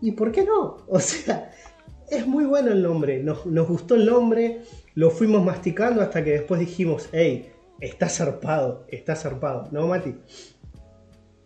¿Y 0.00 0.12
por 0.12 0.30
qué 0.30 0.44
no? 0.44 0.78
O 0.88 1.00
sea, 1.00 1.50
es 2.10 2.26
muy 2.26 2.44
bueno 2.44 2.70
el 2.72 2.82
nombre, 2.82 3.22
nos, 3.22 3.46
nos 3.46 3.66
gustó 3.66 3.94
el 3.94 4.04
nombre, 4.04 4.62
lo 4.94 5.10
fuimos 5.10 5.42
masticando 5.42 6.02
hasta 6.02 6.22
que 6.22 6.32
después 6.32 6.60
dijimos, 6.60 7.08
hey, 7.12 7.50
está 7.80 8.08
zarpado, 8.08 8.84
está 8.88 9.16
zarpado, 9.16 9.68
¿no, 9.72 9.86
Mati? 9.86 10.14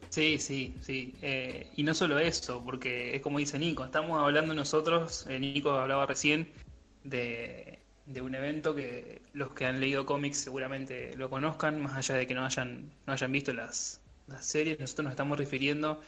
Sí, 0.09 0.39
sí, 0.39 0.75
sí. 0.81 1.15
Eh, 1.23 1.69
y 1.77 1.83
no 1.83 1.95
solo 1.95 2.19
eso, 2.19 2.63
porque 2.65 3.15
es 3.15 3.23
como 3.23 3.39
dice 3.39 3.59
Nico, 3.59 3.85
estamos 3.85 4.21
hablando 4.21 4.55
nosotros, 4.55 5.27
eh, 5.29 5.39
Nico 5.39 5.71
hablaba 5.71 6.07
recién 6.07 6.49
de, 7.11 7.79
un 8.21 8.35
evento 8.35 8.75
que 8.75 9.23
los 9.33 9.53
que 9.53 9.67
han 9.67 9.81
leído 9.81 10.07
cómics 10.07 10.39
seguramente 10.39 11.17
lo 11.17 11.31
conozcan, 11.31 11.81
más 11.81 11.95
allá 11.95 12.17
de 12.17 12.27
que 12.27 12.35
no 12.35 12.45
hayan, 12.45 12.91
no 13.07 13.13
hayan 13.13 13.33
visto 13.33 13.53
las, 13.53 14.01
series, 14.41 14.81
nosotros 14.81 15.05
nos 15.05 15.13
estamos 15.13 15.39
refiriendo 15.39 16.01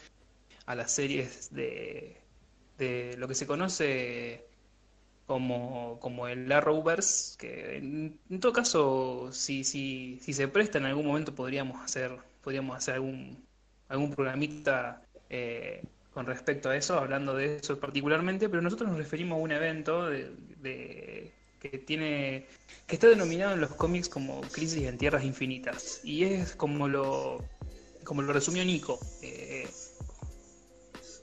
a 0.67 0.75
las 0.75 0.91
series 0.93 1.53
de, 1.55 2.17
de 2.79 3.17
lo 3.17 3.29
que 3.29 3.35
se 3.35 3.47
conoce 3.47 4.45
como, 5.29 5.99
como 6.01 6.27
el 6.27 6.51
Arrowverse, 6.51 7.37
que 7.39 7.77
en, 7.77 8.41
todo 8.41 8.53
caso, 8.53 9.29
si, 9.31 9.63
si, 9.63 10.19
si 10.23 10.33
se 10.33 10.49
presta 10.49 10.79
en 10.79 10.87
algún 10.87 11.07
momento 11.07 11.35
podríamos 11.35 11.83
hacer, 11.85 12.17
podríamos 12.43 12.77
hacer 12.77 12.95
algún, 12.95 13.45
algún 13.89 14.15
programita 14.15 15.03
eh, 15.29 15.83
con 16.19 16.27
respecto 16.27 16.69
a 16.69 16.77
eso, 16.77 16.99
hablando 16.99 17.37
de 17.37 17.59
eso 17.59 17.79
particularmente, 17.79 18.49
pero 18.49 18.61
nosotros 18.61 18.89
nos 18.89 18.99
referimos 18.99 19.39
a 19.39 19.41
un 19.41 19.53
evento 19.53 20.11
de, 20.11 21.33
que 21.61 21.79
tiene 21.79 22.49
que 22.89 22.97
está 22.97 23.07
denominado 23.07 23.55
en 23.55 23.61
los 23.61 23.71
cómics 23.77 24.09
como 24.09 24.41
Crisis 24.41 24.83
en 24.89 24.99
Tierras 24.99 25.23
Infinitas 25.23 26.01
y 26.03 26.25
es 26.25 26.57
como 26.57 26.89
lo 26.89 27.45
como 28.03 28.23
lo 28.23 28.33
resumió 28.33 28.65
Nico. 28.65 28.99
Eh, 29.23 29.69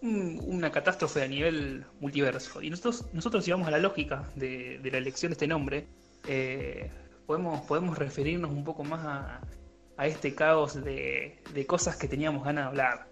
una 0.01 0.71
catástrofe 0.71 1.23
a 1.23 1.27
nivel 1.27 1.83
multiverso. 1.99 2.61
Y 2.61 2.69
nosotros, 2.69 3.05
nosotros 3.11 3.43
si 3.43 3.51
vamos 3.51 3.67
a 3.67 3.71
la 3.71 3.79
lógica 3.79 4.31
de, 4.35 4.79
la 4.81 4.97
elección 4.97 5.31
de 5.31 5.33
este 5.33 5.47
nombre, 5.47 5.87
eh, 6.25 6.89
podemos, 7.25 7.67
podemos 7.67 7.97
referirnos 7.97 8.49
un 8.49 8.63
poco 8.63 8.85
más 8.85 9.41
a, 9.97 10.07
este 10.07 10.33
caos 10.33 10.81
de, 10.81 11.65
cosas 11.67 11.97
que 11.97 12.07
teníamos 12.07 12.45
ganas 12.45 12.63
de 12.63 12.69
hablar. 12.69 13.07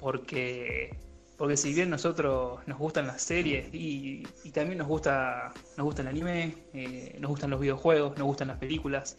porque, 0.00 0.98
porque 1.36 1.56
si 1.56 1.72
bien 1.72 1.90
nosotros 1.90 2.60
nos 2.66 2.78
gustan 2.78 3.06
las 3.06 3.22
series 3.22 3.68
y, 3.72 4.22
también 4.52 4.78
nos 4.78 4.88
gusta, 4.88 5.52
nos 5.76 5.84
gusta 5.84 6.02
el 6.02 6.08
anime, 6.08 6.54
eh, 6.72 7.16
nos 7.20 7.30
gustan 7.30 7.50
los 7.50 7.60
videojuegos, 7.60 8.16
nos 8.16 8.26
gustan 8.26 8.48
las 8.48 8.58
películas, 8.58 9.16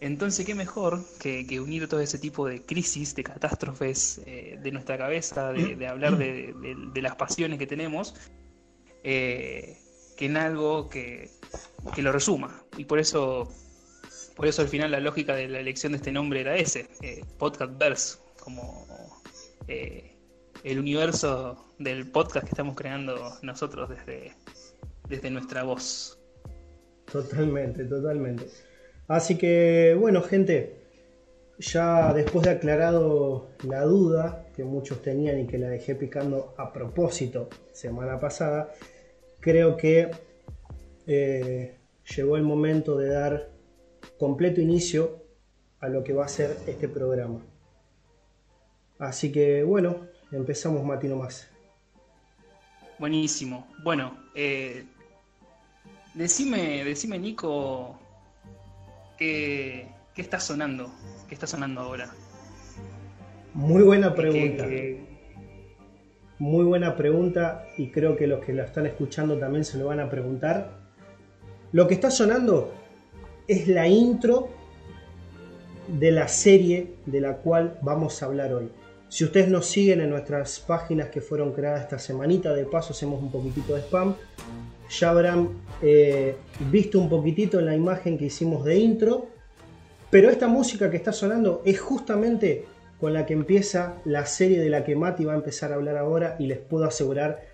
entonces, 0.00 0.44
¿qué 0.44 0.54
mejor 0.54 1.02
que, 1.18 1.60
unir 1.60 1.88
todo 1.88 2.00
ese 2.00 2.18
tipo 2.18 2.46
de 2.46 2.62
crisis, 2.62 3.14
de 3.14 3.24
catástrofes 3.24 4.20
eh, 4.26 4.58
de 4.62 4.70
nuestra 4.70 4.98
cabeza, 4.98 5.52
de, 5.52 5.86
hablar 5.86 6.18
de, 6.18 7.00
las 7.00 7.16
pasiones 7.16 7.58
que 7.58 7.66
tenemos, 7.66 8.14
eh, 9.02 9.78
que 10.16 10.26
en 10.26 10.36
algo 10.36 10.88
que, 10.88 11.30
lo 11.96 12.12
resuma? 12.12 12.64
Y 12.76 12.84
por 12.84 12.98
eso, 12.98 13.50
por 14.36 14.46
eso 14.46 14.62
al 14.62 14.68
final 14.68 14.90
la 14.90 15.00
lógica 15.00 15.34
de 15.34 15.48
la 15.48 15.60
elección 15.60 15.92
de 15.92 15.96
este 15.96 16.12
nombre 16.12 16.40
era 16.42 16.56
ese, 16.56 16.88
eh, 17.00 17.24
Podcast 17.38 17.78
Verse, 17.78 18.18
como 18.40 18.86
el 20.64 20.78
universo 20.78 21.62
del 21.78 22.10
podcast 22.10 22.46
que 22.46 22.52
estamos 22.52 22.74
creando 22.74 23.14
nosotros 23.42 23.90
desde, 23.90 24.32
desde 25.08 25.30
nuestra 25.30 25.62
voz. 25.62 26.18
Totalmente, 27.12 27.84
totalmente. 27.84 28.46
Así 29.06 29.36
que, 29.36 29.94
bueno, 30.00 30.22
gente, 30.22 30.84
ya 31.58 32.14
después 32.14 32.46
de 32.46 32.52
aclarado 32.52 33.50
la 33.62 33.82
duda 33.82 34.46
que 34.56 34.64
muchos 34.64 35.02
tenían 35.02 35.38
y 35.38 35.46
que 35.46 35.58
la 35.58 35.68
dejé 35.68 35.94
picando 35.94 36.54
a 36.56 36.72
propósito 36.72 37.50
semana 37.72 38.18
pasada, 38.18 38.72
creo 39.40 39.76
que 39.76 40.10
eh, 41.06 41.76
llegó 42.16 42.38
el 42.38 42.42
momento 42.42 42.96
de 42.96 43.08
dar 43.10 43.50
completo 44.18 44.62
inicio 44.62 45.22
a 45.80 45.88
lo 45.88 46.02
que 46.02 46.14
va 46.14 46.24
a 46.24 46.28
ser 46.28 46.56
este 46.66 46.88
programa. 46.88 47.44
Así 48.98 49.30
que, 49.30 49.62
bueno, 49.62 50.13
empezamos 50.36 50.84
Matino 50.84 51.16
más. 51.16 51.48
Buenísimo. 52.98 53.66
Bueno, 53.82 54.16
eh, 54.34 54.84
decime, 56.14 56.84
decime, 56.84 57.18
Nico, 57.18 57.98
¿Qué, 59.16 59.86
está 60.16 60.40
sonando? 60.40 60.90
¿Qué 61.28 61.34
está 61.34 61.46
sonando 61.46 61.80
ahora? 61.80 62.10
Muy 63.54 63.82
buena 63.82 64.14
pregunta. 64.14 64.66
Muy 66.38 66.64
buena 66.64 66.96
pregunta 66.96 67.66
y 67.78 67.90
creo 67.90 68.16
que 68.16 68.26
los 68.26 68.44
que 68.44 68.52
la 68.52 68.64
están 68.64 68.86
escuchando 68.86 69.38
también 69.38 69.64
se 69.64 69.78
lo 69.78 69.86
van 69.86 70.00
a 70.00 70.10
preguntar. 70.10 70.78
Lo 71.72 71.86
que 71.86 71.94
está 71.94 72.10
sonando 72.10 72.74
es 73.46 73.68
la 73.68 73.86
intro 73.86 74.48
de 75.86 76.10
la 76.10 76.26
serie 76.28 76.94
de 77.06 77.20
la 77.20 77.36
cual 77.36 77.78
vamos 77.82 78.22
a 78.22 78.26
hablar 78.26 78.52
hoy. 78.52 78.70
Si 79.14 79.22
ustedes 79.22 79.48
nos 79.48 79.66
siguen 79.66 80.00
en 80.00 80.10
nuestras 80.10 80.58
páginas 80.58 81.08
que 81.08 81.20
fueron 81.20 81.52
creadas 81.52 81.82
esta 81.82 82.00
semanita, 82.00 82.52
de 82.52 82.64
paso 82.64 82.92
hacemos 82.92 83.22
un 83.22 83.30
poquitito 83.30 83.76
de 83.76 83.82
spam, 83.82 84.16
ya 84.90 85.10
habrán 85.10 85.50
eh, 85.80 86.34
visto 86.72 86.98
un 86.98 87.08
poquitito 87.08 87.60
en 87.60 87.66
la 87.66 87.76
imagen 87.76 88.18
que 88.18 88.24
hicimos 88.24 88.64
de 88.64 88.76
intro, 88.76 89.28
pero 90.10 90.30
esta 90.30 90.48
música 90.48 90.90
que 90.90 90.96
está 90.96 91.12
sonando 91.12 91.62
es 91.64 91.80
justamente 91.80 92.64
con 92.98 93.12
la 93.12 93.24
que 93.24 93.34
empieza 93.34 94.02
la 94.04 94.26
serie 94.26 94.58
de 94.58 94.68
la 94.68 94.82
que 94.82 94.96
Mati 94.96 95.24
va 95.24 95.34
a 95.34 95.36
empezar 95.36 95.70
a 95.70 95.76
hablar 95.76 95.96
ahora 95.96 96.34
y 96.40 96.48
les 96.48 96.58
puedo 96.58 96.84
asegurar 96.84 97.46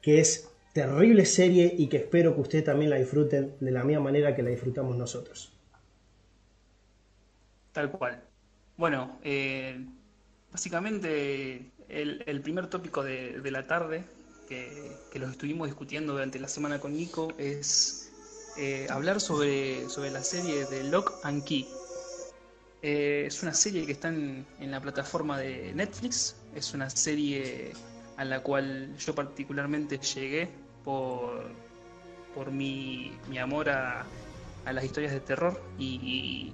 que 0.00 0.20
es 0.20 0.48
terrible 0.72 1.26
serie 1.26 1.70
y 1.76 1.88
que 1.88 1.98
espero 1.98 2.34
que 2.34 2.40
ustedes 2.40 2.64
también 2.64 2.88
la 2.88 2.96
disfruten 2.96 3.52
de 3.60 3.70
la 3.70 3.84
misma 3.84 4.04
manera 4.04 4.34
que 4.34 4.42
la 4.42 4.48
disfrutamos 4.48 4.96
nosotros. 4.96 5.52
Tal 7.72 7.90
cual. 7.90 8.22
Bueno, 8.78 9.18
eh, 9.22 9.84
básicamente 10.54 11.70
el, 11.90 12.40
primer 12.40 12.68
tópico 12.68 13.02
de 13.02 13.50
la 13.50 13.66
tarde 13.66 14.04
que, 14.46 15.18
los 15.18 15.30
estuvimos 15.30 15.68
discutiendo 15.68 16.12
durante 16.12 16.38
la 16.38 16.48
semana 16.48 16.80
con 16.80 16.92
Nico 16.92 17.32
es 17.38 18.12
eh, 18.56 18.86
hablar 18.90 19.20
sobre, 19.20 19.88
sobre 19.88 20.10
la 20.10 20.22
serie 20.22 20.66
de 20.66 20.84
Lock 20.84 21.12
and 21.22 21.44
Key. 21.44 21.66
Eh, 22.82 23.24
es 23.26 23.42
una 23.42 23.54
serie 23.54 23.86
que 23.86 23.92
está 23.92 24.08
en, 24.08 24.46
la 24.60 24.80
plataforma 24.80 25.38
de 25.38 25.72
Netflix, 25.74 26.36
es 26.54 26.74
una 26.74 26.90
serie 26.90 27.72
a 28.16 28.24
la 28.24 28.40
cual 28.40 28.96
yo 28.98 29.14
particularmente 29.14 29.98
llegué 29.98 30.48
por, 30.84 31.50
por 32.34 32.50
mi, 32.50 33.12
amor 33.40 33.70
a, 33.70 34.04
las 34.70 34.84
historias 34.84 35.12
de 35.12 35.20
terror 35.20 35.60
y, 35.78 36.52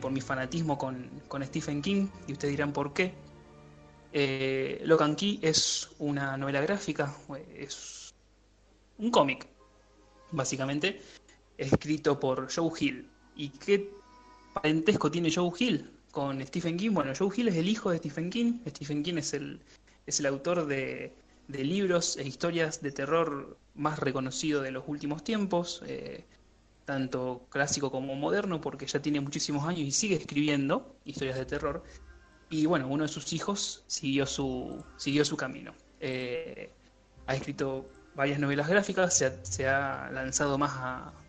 por 0.00 0.10
mi 0.12 0.20
fanatismo 0.20 0.76
con, 0.76 1.08
con 1.28 1.44
Stephen 1.44 1.80
King, 1.80 2.08
y 2.26 2.32
ustedes 2.32 2.52
dirán 2.52 2.72
por 2.72 2.92
qué. 2.92 3.14
Eh, 4.16 4.80
Locan 4.84 5.16
Key 5.16 5.40
es 5.42 5.90
una 5.98 6.36
novela 6.36 6.60
gráfica, 6.60 7.12
es 7.52 8.14
un 8.98 9.10
cómic, 9.10 9.48
básicamente, 10.30 11.00
escrito 11.58 12.20
por 12.20 12.52
Joe 12.52 12.70
Hill. 12.78 13.10
¿Y 13.34 13.48
qué 13.48 13.90
parentesco 14.54 15.10
tiene 15.10 15.32
Joe 15.32 15.50
Hill 15.58 15.90
con 16.12 16.40
Stephen 16.46 16.76
King? 16.76 16.92
Bueno, 16.92 17.12
Joe 17.18 17.30
Hill 17.36 17.48
es 17.48 17.56
el 17.56 17.68
hijo 17.68 17.90
de 17.90 17.98
Stephen 17.98 18.30
King. 18.30 18.60
Stephen 18.68 19.02
King 19.02 19.16
es 19.16 19.34
el, 19.34 19.60
es 20.06 20.20
el 20.20 20.26
autor 20.26 20.66
de, 20.66 21.12
libros 21.48 22.16
e 22.16 22.26
historias 22.26 22.80
de 22.80 22.92
terror 22.92 23.58
más 23.74 23.98
reconocido 23.98 24.62
de 24.62 24.70
los 24.70 24.84
últimos 24.86 25.24
tiempos, 25.24 25.82
eh, 25.86 26.24
tanto 26.84 27.46
clásico 27.48 27.90
como 27.90 28.14
moderno, 28.14 28.60
porque 28.60 28.86
ya 28.86 29.00
tiene 29.00 29.20
muchísimos 29.20 29.66
años 29.66 29.80
y 29.80 29.90
sigue 29.90 30.16
escribiendo 30.16 30.96
historias 31.04 31.36
de 31.36 31.46
terror 31.46 31.84
y 32.50 32.66
bueno, 32.66 32.86
uno 32.88 33.02
de 33.02 33.08
sus 33.08 33.32
hijos 33.32 33.82
siguió 33.88 34.26
su, 34.26 34.84
siguió 34.96 35.24
su 35.24 35.36
camino. 35.36 35.74
Eh, 35.98 36.70
ha 37.26 37.34
escrito 37.34 37.88
varias 38.14 38.38
novelas 38.38 38.68
gráficas, 38.68 39.22
se 39.42 39.68
ha, 39.68 40.08
lanzado 40.12 40.56
más 40.56 40.72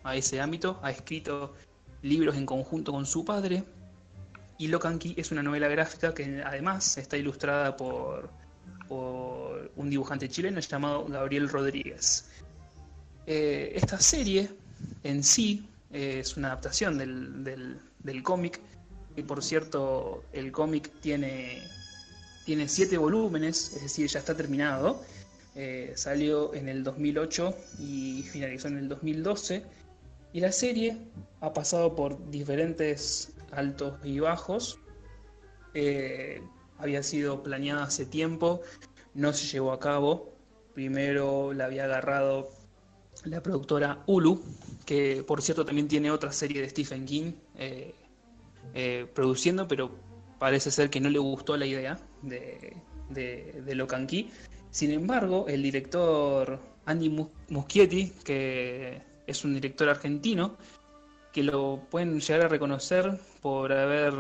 a, 0.03 0.15
ese 0.15 0.39
ámbito, 0.39 0.79
ha 0.83 0.91
escrito 0.91 1.55
libros 2.03 2.35
en 2.35 2.45
conjunto 2.45 2.91
con 2.91 3.07
su 3.07 3.25
padre. 3.25 3.63
Y 4.57 4.67
Locanqui 4.67 5.15
es 5.17 5.31
una 5.31 5.41
novela 5.41 5.67
gráfica 5.67 6.13
que 6.13 6.43
además 6.45 6.97
está 6.97 7.17
ilustrada 7.17 7.75
por, 7.75 8.29
por 8.87 9.71
un 9.75 9.89
dibujante 9.89 10.29
chileno 10.29 10.59
llamado 10.59 11.05
Gabriel 11.05 11.49
Rodríguez. 11.49 12.29
Eh, 13.25 13.71
esta 13.73 13.99
serie 13.99 14.51
en 15.05 15.23
sí 15.23 15.65
es 15.91 16.35
una 16.35 16.47
adaptación 16.49 16.97
del, 16.97 17.43
del, 17.43 17.79
del 17.99 18.23
cómic 18.23 18.59
y 19.15 19.23
por 19.23 19.43
cierto, 19.43 20.23
el 20.33 20.51
cómic 20.51 20.91
tiene, 20.99 21.63
tiene 22.45 22.67
siete 22.67 22.97
volúmenes, 22.97 23.73
es 23.73 23.83
decir, 23.83 24.07
ya 24.07 24.19
está 24.19 24.35
terminado. 24.35 25.01
Eh, 25.55 25.93
salió 25.95 26.53
en 26.53 26.67
el 26.67 26.83
2008 26.83 27.55
y 27.79 28.23
finalizó 28.23 28.67
en 28.67 28.77
el 28.77 28.89
2012. 28.89 29.63
Y 30.33 30.41
la 30.41 30.51
serie 30.51 30.97
ha 31.39 31.53
pasado 31.53 31.95
por 31.95 32.29
diferentes 32.29 33.31
altos 33.51 33.97
y 34.03 34.19
bajos. 34.19 34.79
Eh, 35.73 36.41
había 36.77 37.01
sido 37.03 37.41
planeada 37.41 37.83
hace 37.83 38.05
tiempo, 38.05 38.61
no 39.13 39.31
se 39.31 39.47
llevó 39.47 39.71
a 39.71 39.79
cabo. 39.79 40.33
Primero 40.73 41.53
la 41.53 41.65
había 41.65 41.85
agarrado 41.85 42.49
la 43.23 43.41
productora 43.41 44.03
Hulu, 44.05 44.41
que 44.85 45.23
por 45.25 45.41
cierto 45.41 45.65
también 45.65 45.87
tiene 45.87 46.11
otra 46.11 46.31
serie 46.31 46.61
de 46.61 46.69
Stephen 46.69 47.05
King, 47.05 47.33
eh, 47.55 47.95
eh, 48.73 49.07
produciendo, 49.13 49.67
pero 49.67 49.91
parece 50.39 50.71
ser 50.71 50.89
que 50.89 50.99
no 50.99 51.09
le 51.09 51.19
gustó 51.19 51.57
la 51.57 51.65
idea 51.65 51.97
de, 52.21 52.75
de, 53.09 53.63
de 53.65 54.27
Sin 54.71 54.91
embargo, 54.91 55.45
el 55.47 55.63
director 55.63 56.59
Andy 56.85 57.27
Muschietti, 57.49 58.11
que 58.23 59.01
es 59.27 59.43
un 59.43 59.53
director 59.55 59.89
argentino, 59.89 60.57
que 61.31 61.43
lo 61.43 61.81
pueden 61.89 62.19
llegar 62.19 62.45
a 62.45 62.47
reconocer 62.47 63.19
por 63.41 63.71
haber 63.71 64.13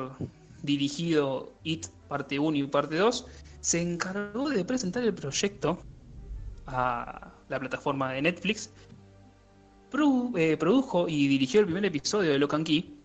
dirigido 0.63 1.53
It 1.63 1.87
parte 2.07 2.39
1 2.39 2.57
y 2.57 2.63
parte 2.67 2.95
2, 2.95 3.25
se 3.61 3.81
encargó 3.81 4.49
de 4.49 4.63
presentar 4.65 5.03
el 5.03 5.13
proyecto 5.13 5.79
a 6.67 7.34
la 7.49 7.59
plataforma 7.59 8.11
de 8.13 8.21
Netflix, 8.21 8.69
eh, 10.37 10.57
produjo 10.57 11.07
y 11.07 11.27
dirigió 11.27 11.61
el 11.61 11.67
primer 11.67 11.85
episodio 11.85 12.31
de 12.31 12.39
Locan 12.39 12.63
Key, 12.63 12.99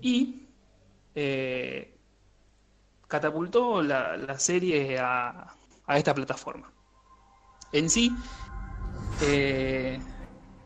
y 0.00 0.46
eh, 1.14 1.94
catapultó 3.06 3.82
la, 3.82 4.38
serie 4.38 4.98
a, 4.98 5.54
esta 5.88 6.14
plataforma. 6.14 6.72
En 7.72 7.90
sí, 7.90 8.10
eh, 9.22 10.00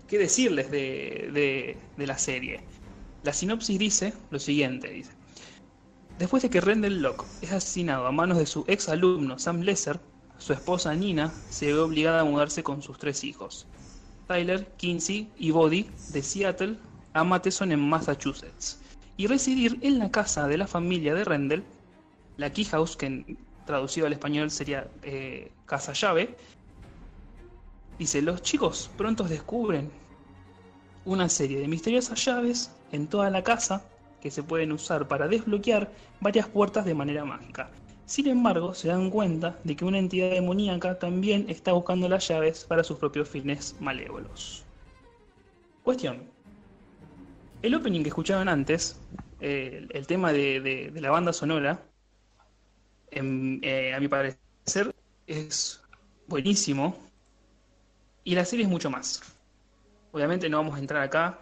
¿qué 0.07 0.19
decirles 0.19 0.71
de, 0.71 1.77
la 1.97 2.19
serie? 2.19 2.63
La 3.25 3.33
sinopsis 3.33 3.79
dice 3.79 4.15
lo 4.31 4.39
siguiente, 4.39 4.89
dice. 4.89 5.13
Después 6.19 6.43
de 6.43 6.51
que 6.51 6.61
Rendell 6.61 7.03
Locke 7.03 7.25
es 7.43 7.53
asesinado 7.53 8.07
a 8.07 8.13
manos 8.13 8.39
de 8.39 8.47
su 8.47 8.65
ex 8.69 8.89
alumno 8.89 9.39
Sam 9.39 9.61
Lesser, 9.61 10.01
su 10.39 10.53
esposa 10.53 10.95
Nina 10.95 11.33
se 11.51 11.67
ve 11.67 11.79
obligada 11.79 12.21
a 12.21 12.25
mudarse 12.25 12.63
con 12.63 12.83
sus 12.83 12.99
tres 12.99 13.25
hijos, 13.25 13.67
Tyler, 14.27 14.67
Kinsey 14.77 15.31
y 15.37 15.51
Body, 15.51 15.91
de 16.09 16.23
Seattle 16.23 16.79
a 17.13 17.25
Matheson 17.25 17.73
en 17.73 17.81
Massachusetts 17.81 18.79
y 19.17 19.27
residir 19.27 19.79
en 19.83 19.99
la 19.99 20.11
casa 20.11 20.47
de 20.47 20.57
la 20.57 20.67
familia 20.67 21.15
de 21.15 21.25
Rendell, 21.25 21.65
la 22.37 22.53
Key 22.53 22.65
House, 22.67 22.97
que 22.97 23.37
traducido 23.67 24.07
al 24.07 24.13
español 24.13 24.51
sería 24.51 24.89
eh, 25.03 25.51
Casa 25.67 25.93
Llave. 25.93 26.37
Dice, 27.99 28.23
los 28.23 28.43
chicos 28.43 28.91
pronto 28.97 29.25
descubren 29.25 29.91
una 31.05 31.29
serie 31.29 31.59
de 31.59 31.69
misteriosas 31.69 32.25
llaves 32.25 32.71
en 32.93 33.09
toda 33.09 33.29
la 33.31 33.43
casa 33.43 33.85
que 34.21 34.31
se 34.31 34.43
pueden 34.43 34.73
usar 34.73 35.09
para 35.09 35.27
desbloquear 35.27 35.91
varias 36.21 36.47
puertas 36.49 36.85
de 36.85 36.95
manera 36.95 37.25
mágica. 37.25 37.71
Sin 38.09 38.27
embargo, 38.27 38.73
se 38.73 38.89
dan 38.89 39.11
cuenta 39.11 39.59
de 39.65 39.77
que 39.77 39.85
una 39.85 39.99
entidad 39.99 40.31
demoníaca 40.31 40.99
también 40.99 41.45
está 41.51 41.73
buscando 41.73 42.09
las 42.09 42.27
llaves 42.27 42.65
para 42.65 42.83
sus 42.83 42.97
propios 42.97 43.29
fines 43.29 43.77
malévolos. 43.81 44.65
Cuestión. 45.85 46.23
El 47.61 47.75
opening 47.75 48.01
que 48.01 48.09
escuchaban 48.09 48.49
antes, 48.49 48.99
el 49.41 50.07
tema 50.07 50.33
de, 50.33 50.91
la 50.95 51.11
banda 51.11 51.35
sonora, 51.35 51.83
eh, 53.11 53.93
a 53.95 54.01
mi 54.01 54.09
parecer 54.09 54.95
es 55.27 55.83
buenísimo 56.29 56.97
y 58.25 58.35
la 58.35 58.47
serie 58.47 58.65
es 58.65 58.71
mucho 58.71 58.89
más. 58.89 59.21
Obviamente 60.13 60.49
no 60.49 60.57
vamos 60.57 60.77
a 60.77 60.79
entrar 60.79 61.03
acá 61.03 61.41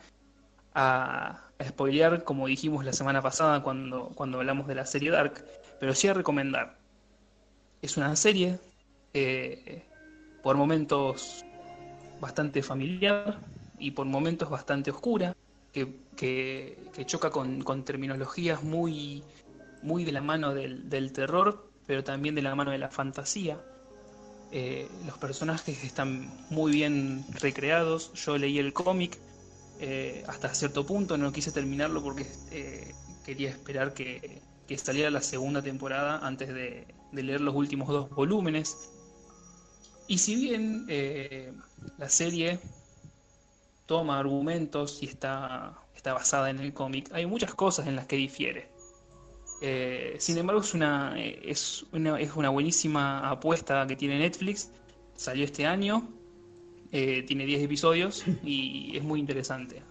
a, 0.74 1.44
a 1.60 1.64
spoilear 1.64 2.24
como 2.24 2.48
dijimos 2.48 2.84
la 2.84 2.92
semana 2.92 3.22
pasada 3.22 3.62
cuando, 3.62 4.08
cuando 4.16 4.38
hablamos 4.38 4.66
de 4.66 4.74
la 4.74 4.84
serie 4.84 5.12
Dark, 5.12 5.44
pero 5.78 5.94
sí 5.94 6.08
a 6.08 6.14
recomendar. 6.14 6.78
Es 7.82 7.96
una 7.96 8.14
serie 8.16 8.58
eh, 9.14 9.84
por 10.42 10.56
momentos 10.56 11.44
bastante 12.20 12.62
familiar 12.62 13.38
y 13.78 13.90
por 13.90 14.06
momentos 14.06 14.48
bastante 14.48 14.90
oscura, 14.90 15.36
que, 15.72 16.00
que, 16.16 17.04
choca 17.04 17.30
con, 17.30 17.62
con, 17.62 17.84
terminologías 17.84 18.62
muy, 18.62 19.22
muy 19.82 20.04
de 20.04 20.12
la 20.12 20.22
mano 20.22 20.54
del, 20.54 20.88
del, 20.88 21.12
terror, 21.12 21.70
pero 21.86 22.02
también 22.02 22.34
de 22.34 22.42
la 22.42 22.54
mano 22.54 22.70
de 22.70 22.78
la 22.78 22.88
fantasía. 22.88 23.60
Eh, 24.52 24.88
los 25.04 25.18
personajes 25.18 25.84
están 25.84 26.30
muy 26.48 26.72
bien 26.72 27.26
recreados. 27.40 28.12
Yo 28.14 28.38
leí 28.38 28.58
el 28.58 28.72
cómic 28.72 29.18
eh, 29.80 30.24
hasta 30.26 30.54
cierto 30.54 30.86
punto, 30.86 31.18
no 31.18 31.32
quise 31.32 31.52
terminarlo 31.52 32.02
porque 32.02 32.26
quería 33.26 33.50
esperar 33.50 33.92
que, 33.92 34.40
que 34.66 34.76
saliera 34.78 35.10
la 35.10 35.22
segunda 35.22 35.62
temporada 35.62 36.18
antes 36.26 36.48
de, 36.48 36.86
leer 37.12 37.40
los 37.40 37.54
últimos 37.54 37.88
dos 37.88 38.10
volúmenes. 38.10 38.90
Y 40.08 40.18
si 40.18 40.34
bien 40.34 40.84
eh, 40.88 41.52
la 41.98 42.08
serie 42.08 42.60
toma 43.86 44.18
argumentos 44.18 45.02
y 45.02 45.06
está, 45.06 45.78
está 45.94 46.12
basada 46.12 46.50
en 46.50 46.58
el 46.58 46.72
cómic, 46.74 47.08
hay 47.12 47.26
muchas 47.26 47.54
cosas 47.54 47.86
en 47.86 47.96
las 47.96 48.06
que 48.06 48.16
difiere. 48.16 48.68
Eh, 49.62 50.16
sin 50.18 50.36
embargo, 50.36 50.60
es 50.60 50.74
una, 50.74 51.14
es, 51.18 51.86
una, 51.92 52.20
es 52.20 52.34
una 52.34 52.50
buenísima 52.50 53.30
apuesta 53.30 53.86
que 53.86 53.96
tiene 53.96 54.18
Netflix. 54.18 54.70
Salió 55.14 55.44
este 55.44 55.64
año, 55.64 56.06
eh, 56.92 57.22
tiene 57.22 57.46
10 57.46 57.62
episodios 57.62 58.24
y 58.44 58.96
es 58.96 59.02
muy 59.02 59.20
interesante. 59.20 59.82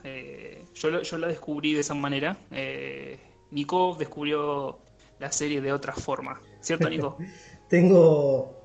yo, 0.75 1.01
yo, 1.01 1.17
la 1.17 1.27
descubrí 1.27 1.73
de 1.73 1.79
esa 1.79 1.95
manera. 1.95 2.37
Nico 3.55 3.95
descubrió 3.97 4.79
la 5.17 5.31
serie 5.31 5.61
de 5.61 5.71
otra 5.71 5.93
forma. 5.93 6.41
¿Cierto, 6.59 6.89
Nico? 6.89 7.17
Tengo 7.69 8.61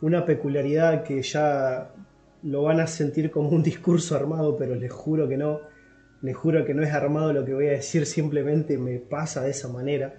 una 0.00 0.24
peculiaridad 0.24 1.02
que 1.02 1.20
ya 1.22 1.92
lo 2.44 2.62
van 2.62 2.78
a 2.78 2.86
sentir 2.86 3.32
como 3.32 3.48
un 3.48 3.64
discurso 3.64 4.14
armado, 4.14 4.56
pero 4.56 4.76
les 4.76 4.92
juro 4.92 5.28
que 5.28 5.36
no. 5.36 5.60
Les 6.22 6.36
juro 6.36 6.64
que 6.64 6.72
no 6.72 6.84
es 6.84 6.92
armado 6.92 7.32
lo 7.32 7.44
que 7.44 7.52
voy 7.52 7.66
a 7.66 7.72
decir, 7.72 8.06
simplemente 8.06 8.78
me 8.78 8.98
pasa 9.00 9.42
de 9.42 9.50
esa 9.50 9.68
manera. 9.68 10.14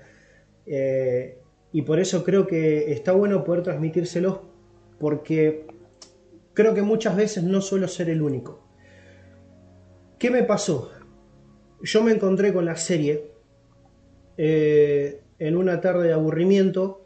Eh, 0.66 1.40
y 1.72 1.82
por 1.84 2.00
eso 2.00 2.26
creo 2.26 2.46
que 2.46 2.92
está 2.92 3.14
bueno 3.14 3.46
poder 3.46 3.64
transmitírselos, 3.64 4.40
porque 5.00 5.66
creo 6.54 6.74
que 6.74 6.82
muchas 6.82 7.16
veces 7.16 7.44
no 7.46 7.62
suelo 7.62 7.88
ser 7.88 8.10
el 8.10 8.22
único. 8.22 8.62
¿Qué 10.18 10.30
me 10.30 10.44
pasó? 10.44 10.92
Yo 11.82 12.04
me 12.04 12.12
encontré 12.12 12.54
con 12.54 12.66
la 12.66 12.76
serie 12.76 13.29
eh, 14.42 15.20
en 15.38 15.58
una 15.58 15.82
tarde 15.82 16.08
de 16.08 16.14
aburrimiento 16.14 17.06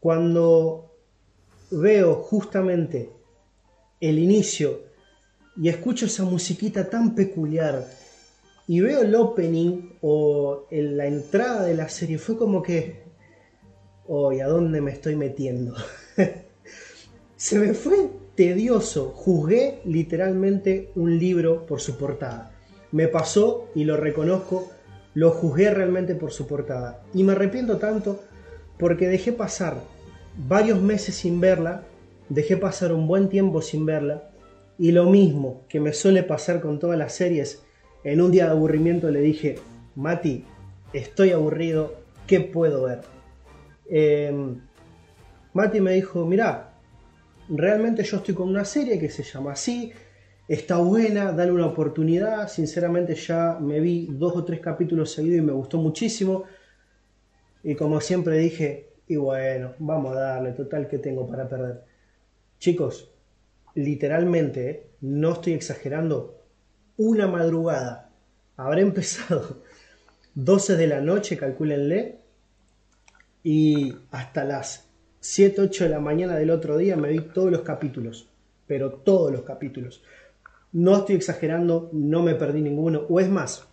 cuando 0.00 0.94
veo 1.70 2.14
justamente 2.14 3.10
el 4.00 4.18
inicio 4.18 4.80
y 5.58 5.68
escucho 5.68 6.06
esa 6.06 6.24
musiquita 6.24 6.88
tan 6.88 7.14
peculiar 7.14 7.86
y 8.66 8.80
veo 8.80 9.02
el 9.02 9.14
opening 9.14 9.90
o 10.00 10.66
la 10.70 11.06
entrada 11.06 11.64
de 11.64 11.74
la 11.74 11.90
serie, 11.90 12.16
fue 12.16 12.38
como 12.38 12.62
que, 12.62 13.02
hoy 14.08 14.40
¿a 14.40 14.46
dónde 14.46 14.80
me 14.80 14.92
estoy 14.92 15.16
metiendo? 15.16 15.74
Se 17.36 17.58
me 17.58 17.74
fue 17.74 18.08
tedioso, 18.34 19.10
juzgué 19.10 19.80
literalmente 19.84 20.92
un 20.94 21.18
libro 21.18 21.66
por 21.66 21.82
su 21.82 21.98
portada. 21.98 22.52
Me 22.90 23.06
pasó, 23.06 23.68
y 23.74 23.84
lo 23.84 23.98
reconozco, 23.98 24.70
lo 25.16 25.30
juzgué 25.30 25.70
realmente 25.70 26.14
por 26.14 26.30
su 26.30 26.46
portada. 26.46 27.00
Y 27.14 27.24
me 27.24 27.32
arrepiento 27.32 27.78
tanto 27.78 28.22
porque 28.78 29.08
dejé 29.08 29.32
pasar 29.32 29.78
varios 30.46 30.82
meses 30.82 31.14
sin 31.14 31.40
verla, 31.40 31.84
dejé 32.28 32.58
pasar 32.58 32.92
un 32.92 33.08
buen 33.08 33.30
tiempo 33.30 33.62
sin 33.62 33.86
verla, 33.86 34.28
y 34.78 34.92
lo 34.92 35.08
mismo 35.08 35.62
que 35.70 35.80
me 35.80 35.94
suele 35.94 36.22
pasar 36.22 36.60
con 36.60 36.78
todas 36.78 36.98
las 36.98 37.14
series, 37.14 37.62
en 38.04 38.20
un 38.20 38.30
día 38.30 38.44
de 38.44 38.50
aburrimiento 38.50 39.10
le 39.10 39.20
dije, 39.20 39.54
Mati, 39.94 40.44
estoy 40.92 41.30
aburrido, 41.30 41.94
¿qué 42.26 42.40
puedo 42.40 42.82
ver? 42.82 43.00
Em, 43.88 44.60
Mati 45.54 45.80
me 45.80 45.92
dijo, 45.92 46.26
mira, 46.26 46.74
realmente 47.48 48.04
yo 48.04 48.18
estoy 48.18 48.34
con 48.34 48.50
una 48.50 48.66
serie 48.66 48.98
que 48.98 49.08
se 49.08 49.22
llama 49.22 49.52
así, 49.52 49.94
Está 50.48 50.76
buena, 50.78 51.32
dale 51.32 51.50
una 51.52 51.66
oportunidad. 51.66 52.48
Sinceramente 52.48 53.14
ya 53.14 53.58
me 53.60 53.80
vi 53.80 54.06
dos 54.10 54.36
o 54.36 54.44
tres 54.44 54.60
capítulos 54.60 55.10
seguidos 55.12 55.38
y 55.38 55.42
me 55.42 55.52
gustó 55.52 55.78
muchísimo. 55.78 56.44
Y 57.64 57.74
como 57.74 58.00
siempre 58.00 58.38
dije, 58.38 58.90
y 59.08 59.16
bueno, 59.16 59.74
vamos 59.78 60.16
a 60.16 60.20
darle, 60.20 60.52
total 60.52 60.86
que 60.86 60.98
tengo 60.98 61.26
para 61.26 61.48
perder. 61.48 61.82
Chicos, 62.58 63.10
literalmente, 63.74 64.90
no 65.00 65.32
estoy 65.32 65.54
exagerando, 65.54 66.42
una 66.96 67.26
madrugada. 67.26 68.10
Habrá 68.56 68.80
empezado 68.80 69.62
12 70.34 70.76
de 70.76 70.86
la 70.86 71.00
noche, 71.00 71.36
calcúlenle, 71.36 72.20
y 73.42 73.94
hasta 74.10 74.44
las 74.44 74.88
7, 75.20 75.60
8 75.60 75.84
de 75.84 75.90
la 75.90 76.00
mañana 76.00 76.36
del 76.36 76.50
otro 76.50 76.76
día 76.76 76.96
me 76.96 77.10
vi 77.10 77.20
todos 77.20 77.50
los 77.50 77.62
capítulos, 77.62 78.28
pero 78.66 78.92
todos 78.92 79.30
los 79.32 79.42
capítulos. 79.42 80.02
No 80.72 80.96
estoy 80.96 81.16
exagerando, 81.16 81.90
no 81.92 82.22
me 82.22 82.34
perdí 82.34 82.60
ninguno. 82.60 83.06
O 83.08 83.20
es 83.20 83.28
más, 83.28 83.68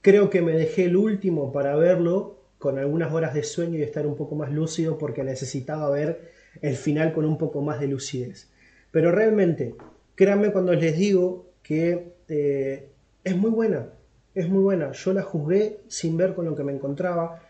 creo 0.00 0.30
que 0.30 0.42
me 0.42 0.52
dejé 0.52 0.84
el 0.84 0.96
último 0.96 1.52
para 1.52 1.76
verlo 1.76 2.38
con 2.58 2.78
algunas 2.78 3.12
horas 3.12 3.34
de 3.34 3.42
sueño 3.42 3.78
y 3.78 3.82
estar 3.82 4.06
un 4.06 4.16
poco 4.16 4.34
más 4.34 4.52
lúcido 4.52 4.98
porque 4.98 5.22
necesitaba 5.22 5.90
ver 5.90 6.32
el 6.60 6.76
final 6.76 7.12
con 7.12 7.24
un 7.24 7.38
poco 7.38 7.62
más 7.62 7.80
de 7.80 7.88
lucidez. 7.88 8.50
Pero 8.90 9.12
realmente, 9.12 9.74
créanme 10.14 10.50
cuando 10.50 10.74
les 10.74 10.96
digo 10.96 11.46
que 11.62 12.14
eh, 12.28 12.88
es 13.24 13.36
muy 13.36 13.50
buena, 13.50 13.90
es 14.34 14.48
muy 14.48 14.62
buena. 14.62 14.92
Yo 14.92 15.12
la 15.12 15.22
juzgué 15.22 15.80
sin 15.88 16.16
ver 16.16 16.34
con 16.34 16.46
lo 16.46 16.56
que 16.56 16.64
me 16.64 16.72
encontraba 16.72 17.42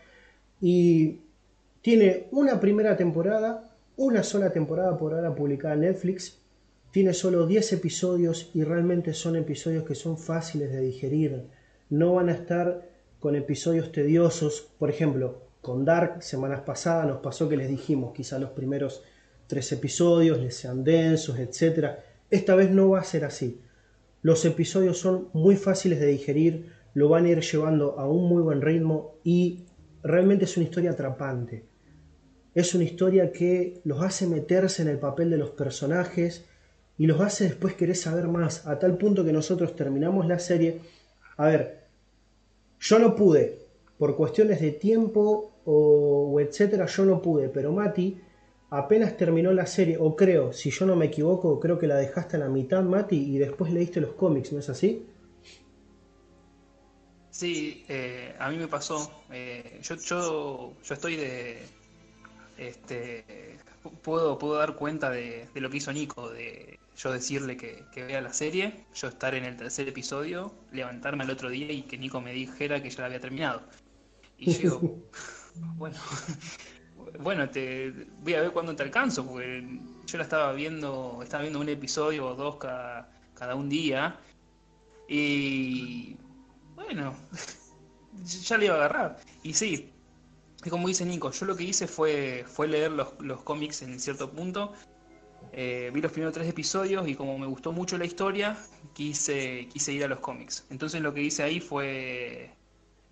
y 0.61 1.21
tiene 1.81 2.27
una 2.31 2.59
primera 2.59 2.97
temporada, 2.97 3.75
una 3.95 4.23
sola 4.23 4.51
temporada 4.51 4.97
por 4.97 5.13
ahora 5.13 5.33
publicada 5.33 5.73
en 5.75 5.81
Netflix 5.81 6.38
tiene 6.91 7.13
solo 7.13 7.45
10 7.45 7.73
episodios 7.73 8.49
y 8.53 8.63
realmente 8.63 9.13
son 9.13 9.35
episodios 9.35 9.83
que 9.83 9.95
son 9.95 10.17
fáciles 10.17 10.71
de 10.71 10.81
digerir. 10.81 11.43
No 11.89 12.15
van 12.15 12.29
a 12.29 12.33
estar 12.33 12.89
con 13.19 13.35
episodios 13.35 13.91
tediosos. 13.91 14.69
Por 14.79 14.89
ejemplo, 14.89 15.43
con 15.61 15.85
Dark, 15.85 16.23
semanas 16.23 16.61
pasadas 16.61 17.07
nos 17.07 17.19
pasó 17.19 17.47
que 17.47 17.57
les 17.57 17.69
dijimos 17.69 18.13
quizá 18.13 18.39
los 18.39 18.51
primeros 18.51 19.03
tres 19.47 19.71
episodios 19.71 20.39
les 20.39 20.55
sean 20.55 20.83
densos, 20.83 21.37
etc. 21.39 21.97
Esta 22.29 22.55
vez 22.55 22.71
no 22.71 22.89
va 22.89 22.99
a 22.99 23.03
ser 23.03 23.25
así. 23.25 23.61
Los 24.21 24.45
episodios 24.45 24.97
son 24.97 25.29
muy 25.33 25.55
fáciles 25.55 25.99
de 25.99 26.07
digerir, 26.07 26.71
lo 26.93 27.09
van 27.09 27.25
a 27.25 27.29
ir 27.29 27.41
llevando 27.41 27.99
a 27.99 28.07
un 28.07 28.27
muy 28.27 28.41
buen 28.41 28.61
ritmo 28.61 29.15
y 29.23 29.65
realmente 30.03 30.45
es 30.45 30.57
una 30.57 30.65
historia 30.65 30.91
atrapante. 30.91 31.65
Es 32.53 32.73
una 32.73 32.83
historia 32.83 33.31
que 33.31 33.81
los 33.85 34.01
hace 34.01 34.27
meterse 34.27 34.81
en 34.81 34.87
el 34.87 34.99
papel 34.99 35.29
de 35.29 35.37
los 35.37 35.51
personajes 35.51 36.45
y 36.99 37.07
los 37.07 37.21
hace 37.21 37.45
después 37.45 37.75
querer 37.75 37.95
saber 37.95 38.27
más, 38.27 38.67
a 38.67 38.77
tal 38.77 38.97
punto 38.97 39.23
que 39.23 39.31
nosotros 39.31 39.73
terminamos 39.73 40.27
la 40.27 40.37
serie. 40.37 40.81
A 41.37 41.47
ver, 41.47 41.85
yo 42.77 42.99
no 42.99 43.15
pude, 43.15 43.57
por 43.97 44.17
cuestiones 44.17 44.59
de 44.59 44.73
tiempo 44.73 45.53
o, 45.63 46.39
etcétera, 46.41 46.85
yo 46.87 47.05
no 47.05 47.21
pude, 47.21 47.47
pero 47.47 47.71
Mati 47.71 48.19
apenas 48.69 49.15
terminó 49.15 49.53
la 49.53 49.65
serie, 49.65 49.97
o 49.97 50.13
creo, 50.13 50.51
si 50.51 50.71
yo 50.71 50.85
no 50.85 50.97
me 50.97 51.05
equivoco, 51.05 51.59
creo 51.61 51.79
que 51.79 51.87
la 51.87 51.95
dejaste 51.95 52.35
a 52.35 52.39
la 52.41 52.49
mitad, 52.49 52.83
Mati, 52.83 53.15
y 53.15 53.37
después 53.37 53.71
leíste 53.71 54.01
los 54.01 54.11
cómics, 54.11 54.51
¿no 54.51 54.59
es 54.59 54.69
así? 54.69 55.07
Sí, 57.31 57.85
eh, 57.87 58.35
a 58.37 58.49
mí 58.49 58.57
me 58.57 58.67
pasó. 58.67 59.23
Eh, 59.31 59.79
yo, 59.81 59.95
yo, 59.95 60.73
yo 60.83 60.93
estoy 60.93 61.15
de, 61.15 61.59
este, 62.57 63.57
puedo, 64.03 64.37
puedo 64.37 64.55
dar 64.55 64.75
cuenta 64.75 65.09
de, 65.09 65.47
lo 65.55 65.69
que 65.69 65.77
hizo 65.77 65.93
Nico, 65.93 66.29
de 66.29 66.79
yo 66.99 67.13
decirle 67.13 67.55
que, 67.55 67.85
vea 67.95 68.19
la 68.19 68.33
serie, 68.33 68.85
yo 68.93 69.07
estar 69.07 69.33
en 69.33 69.45
el 69.45 69.55
tercer 69.55 69.87
episodio, 69.87 70.53
levantarme 70.71 71.23
al 71.23 71.29
otro 71.29 71.49
día 71.49 71.71
y 71.71 71.83
que 71.83 71.97
Nico 71.97 72.19
me 72.19 72.33
dijera 72.33 72.83
que 72.83 72.89
ya 72.89 73.01
la 73.01 73.05
había 73.05 73.21
terminado. 73.21 73.61
Y 74.37 74.51
yo 74.61 74.81
bueno, 75.77 75.97
bueno, 77.19 77.49
te 77.49 77.91
voy 78.21 78.33
a 78.33 78.41
ver 78.41 78.51
cuándo 78.51 78.75
te 78.75 78.83
alcanzo, 78.83 79.25
porque 79.25 79.79
yo 80.05 80.17
la 80.17 80.23
estaba 80.23 80.51
viendo, 80.51 81.21
estaba 81.23 81.43
viendo 81.43 81.61
un 81.61 81.69
episodio 81.69 82.27
o 82.27 82.35
dos 82.35 82.57
cada, 82.57 83.09
cada 83.33 83.55
un 83.55 83.69
día. 83.69 84.19
Y 85.07 86.17
bueno, 86.75 87.15
ya 88.23 88.57
le 88.57 88.65
iba 88.65 88.75
a 88.75 88.77
agarrar. 88.77 89.19
Y 89.41 89.53
sí, 89.53 89.93
como 90.69 90.89
dice 90.89 91.05
Nico, 91.05 91.31
yo 91.31 91.45
lo 91.45 91.55
que 91.55 91.63
hice 91.63 91.87
fue, 91.87 92.43
fue 92.45 92.67
leer 92.67 92.91
los, 92.91 93.13
los 93.21 93.41
cómics 93.43 93.83
en 93.83 93.97
cierto 94.01 94.29
punto. 94.29 94.73
Eh, 95.51 95.89
vi 95.93 96.01
los 96.01 96.11
primeros 96.11 96.33
tres 96.33 96.47
episodios 96.47 97.07
y 97.07 97.15
como 97.15 97.37
me 97.37 97.47
gustó 97.47 97.71
mucho 97.71 97.97
la 97.97 98.05
historia, 98.05 98.57
quise, 98.93 99.67
quise 99.71 99.93
ir 99.93 100.03
a 100.03 100.07
los 100.07 100.19
cómics. 100.19 100.65
Entonces 100.69 101.01
lo 101.01 101.13
que 101.13 101.21
hice 101.21 101.43
ahí 101.43 101.59
fue 101.59 102.51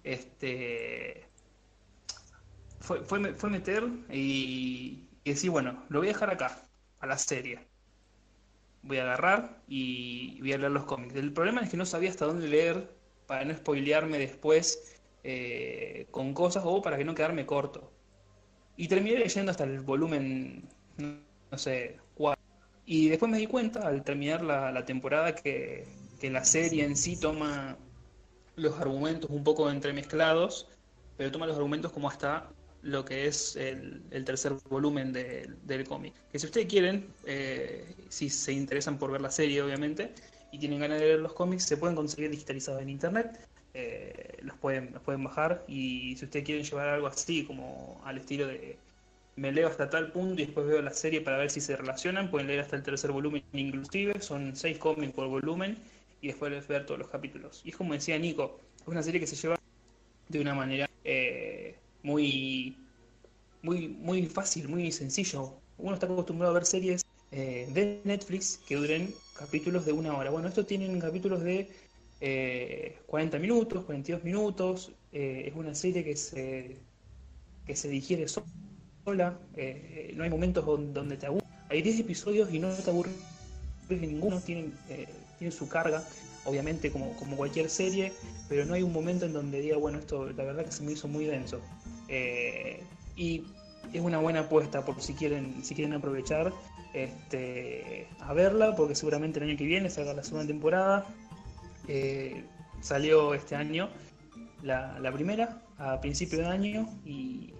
este 0.03 1.27
fue, 2.79 3.03
fue, 3.03 3.49
meter 3.49 3.83
y, 4.09 5.03
decir, 5.25 5.49
bueno, 5.49 5.83
lo 5.89 5.99
voy 5.99 6.07
a 6.07 6.13
dejar 6.13 6.29
acá, 6.29 6.69
a 6.99 7.07
la 7.07 7.17
serie. 7.17 7.67
Voy 8.83 8.97
a 8.97 9.03
agarrar 9.03 9.61
y 9.67 10.39
voy 10.39 10.53
a 10.53 10.57
leer 10.57 10.71
los 10.71 10.85
cómics. 10.85 11.15
El 11.15 11.33
problema 11.33 11.61
es 11.61 11.69
que 11.69 11.75
no 11.75 11.85
sabía 11.85 12.09
hasta 12.09 12.25
dónde 12.25 12.47
leer 12.47 12.95
para 13.25 13.43
no 13.43 13.53
spoilearme 13.53 14.17
después 14.19 15.01
eh, 15.23 16.07
con 16.11 16.33
cosas 16.33 16.63
o 16.65 16.81
para 16.81 16.97
que 16.97 17.03
no 17.03 17.13
quedarme 17.13 17.45
corto. 17.45 17.91
Y 18.77 18.87
terminé 18.87 19.19
leyendo 19.19 19.51
hasta 19.51 19.65
el 19.65 19.81
volumen, 19.81 20.69
no 20.97 21.57
sé, 21.57 21.97
4. 21.97 22.06
Y 22.89 23.09
después 23.09 23.29
me 23.29 23.37
di 23.37 23.47
cuenta, 23.47 23.85
al 23.85 24.03
terminar 24.03 24.41
la, 24.41 24.85
temporada, 24.85 25.35
que, 25.35 25.85
que, 26.21 26.29
la 26.31 26.45
serie 26.45 26.85
en 26.85 26.95
sí 26.95 27.19
toma 27.19 27.77
los 28.55 28.79
argumentos 28.79 29.29
un 29.29 29.43
poco 29.43 29.69
entremezclados, 29.69 30.69
pero 31.17 31.29
toma 31.29 31.47
los 31.47 31.57
argumentos 31.57 31.91
como 31.91 32.09
hasta 32.09 32.49
lo 32.81 33.03
que 33.03 33.27
es 33.27 33.57
el, 33.57 34.01
tercer 34.23 34.53
volumen 34.69 35.11
del 35.11 35.83
cómic. 35.85 36.13
Que 36.31 36.39
si 36.39 36.45
ustedes 36.45 36.67
quieren, 36.67 37.07
eh, 37.25 37.93
si 38.07 38.29
se 38.29 38.53
interesan 38.53 38.97
por 38.97 39.11
ver 39.11 39.19
la 39.19 39.31
serie, 39.31 39.61
obviamente, 39.61 40.13
y 40.53 40.57
tienen 40.57 40.79
ganas 40.79 41.01
de 41.01 41.07
leer 41.07 41.19
los 41.19 41.33
cómics, 41.33 41.63
se 41.63 41.75
pueden 41.75 41.97
conseguir 41.97 42.31
digitalizados 42.31 42.81
en 42.81 42.89
internet. 42.89 43.45
Eh, 43.73 44.37
los, 44.43 44.57
pueden, 44.57 44.93
los 44.93 45.03
pueden 45.03 45.25
bajar 45.25 45.63
y 45.67 46.15
si 46.17 46.23
ustedes 46.23 46.45
quieren 46.45 46.63
llevar 46.63 46.87
algo 46.87 47.07
así, 47.07 47.43
como 47.43 48.01
al 48.05 48.17
estilo 48.17 48.47
de 48.47 48.77
me 49.37 49.51
leo 49.51 49.67
hasta 49.67 49.89
tal 49.89 50.11
punto 50.11 50.41
y 50.41 50.45
después 50.45 50.67
veo 50.67 50.81
la 50.81 50.93
serie 50.93 51.21
para 51.21 51.37
ver 51.37 51.49
si 51.49 51.61
se 51.61 51.77
relacionan, 51.77 52.29
pueden 52.29 52.47
leer 52.47 52.59
hasta 52.59 52.75
el 52.75 52.83
tercer 52.83 53.11
volumen 53.11 53.43
inclusive, 53.53 54.21
son 54.21 54.55
seis 54.55 54.77
cómics 54.77 55.13
por 55.13 55.27
volumen 55.27 55.77
y 56.21 56.27
después 56.27 56.67
ver 56.67 56.85
todos 56.85 56.99
los 56.99 57.07
capítulos. 57.09 57.61
Y 57.63 57.69
es 57.69 57.77
como 57.77 57.93
decía 57.93 58.17
Nico, 58.19 58.59
es 58.81 58.87
una 58.87 59.03
serie 59.03 59.19
que 59.19 59.27
se 59.27 59.35
lleva 59.35 59.57
de 60.27 60.41
una 60.41 60.53
manera 60.53 60.89
eh, 61.03 61.75
muy, 62.03 62.75
muy, 63.61 63.87
muy 63.87 64.25
fácil, 64.25 64.67
muy 64.67 64.91
sencillo. 64.91 65.53
Uno 65.77 65.93
está 65.93 66.07
acostumbrado 66.07 66.51
a 66.51 66.55
ver 66.55 66.65
series 66.65 67.05
eh, 67.31 67.67
de 67.73 67.99
Netflix 68.05 68.59
que 68.67 68.75
duren 68.75 69.13
capítulos 69.37 69.85
de 69.85 69.91
una 69.91 70.15
hora. 70.15 70.29
Bueno, 70.31 70.47
estos 70.47 70.65
tienen 70.65 70.99
capítulos 70.99 71.43
de 71.43 71.67
40 73.05 73.37
eh, 73.37 73.39
minutos, 73.39 73.83
42 73.85 74.23
minutos. 74.23 74.91
Eh, 75.11 75.45
es 75.47 75.55
una 75.55 75.75
serie 75.75 76.03
que 76.03 76.15
se, 76.15 76.77
que 77.65 77.75
se 77.75 77.89
digiere 77.89 78.23
sola. 79.07 79.37
no 80.15 80.23
hay 80.23 80.29
momentos 80.29 80.65
donde 80.65 81.15
te 81.15 81.27
aburres. 81.27 81.47
Hay 81.69 81.81
10 81.81 82.01
episodios 82.01 82.53
y 82.53 82.59
no 82.59 82.69
te 82.73 82.89
aburres 82.89 83.13
ninguno. 83.89 84.41
Tienen, 84.41 84.73
tienen 85.37 85.57
su 85.57 85.69
carga 85.69 86.03
obviamente 86.47 86.91
como, 86.91 87.11
como 87.17 87.35
cualquier 87.35 87.69
serie, 87.69 88.13
pero 88.47 88.65
no 88.65 88.73
hay 88.73 88.81
un 88.81 88.93
momento 88.93 89.25
en 89.25 89.33
donde 89.33 89.59
diga, 89.59 89.77
bueno, 89.77 89.99
esto 89.99 90.29
la 90.29 90.43
verdad 90.45 90.65
que 90.65 90.71
se 90.71 90.81
me 90.83 90.93
hizo 90.93 91.07
muy 91.07 91.25
denso. 91.25 91.59
Eh, 92.07 92.81
y 93.17 93.43
es 93.91 94.01
una 94.01 94.17
buena 94.19 94.41
apuesta 94.41 94.83
por 94.85 95.01
si 95.01 95.13
quieren, 95.13 95.63
si 95.63 95.75
quieren 95.75 95.93
aprovechar 95.93 96.53
este, 96.93 98.07
a 98.19 98.33
verla, 98.33 98.75
porque 98.75 98.95
seguramente 98.95 99.39
el 99.39 99.49
año 99.49 99.57
que 99.57 99.65
viene 99.65 99.89
salga 99.89 100.13
la 100.13 100.23
segunda 100.23 100.47
temporada. 100.47 101.05
Eh, 101.89 102.43
salió 102.81 103.33
este 103.33 103.55
año 103.55 103.89
la, 104.63 105.11
primera, 105.13 105.61
a 105.77 105.99
principio 105.99 106.39
de 106.39 106.47
año, 106.47 106.89
y 107.05 107.53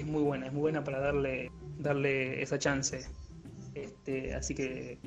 es 0.00 0.06
muy 0.06 0.22
buena, 0.22 0.46
es 0.46 0.52
muy 0.52 0.62
buena 0.62 0.84
para 0.84 1.00
darle, 1.00 1.50
darle 1.78 2.42
esa 2.42 2.58
chance. 2.58 3.06
Este, 3.74 4.34
así 4.34 4.54
que, 4.54 4.98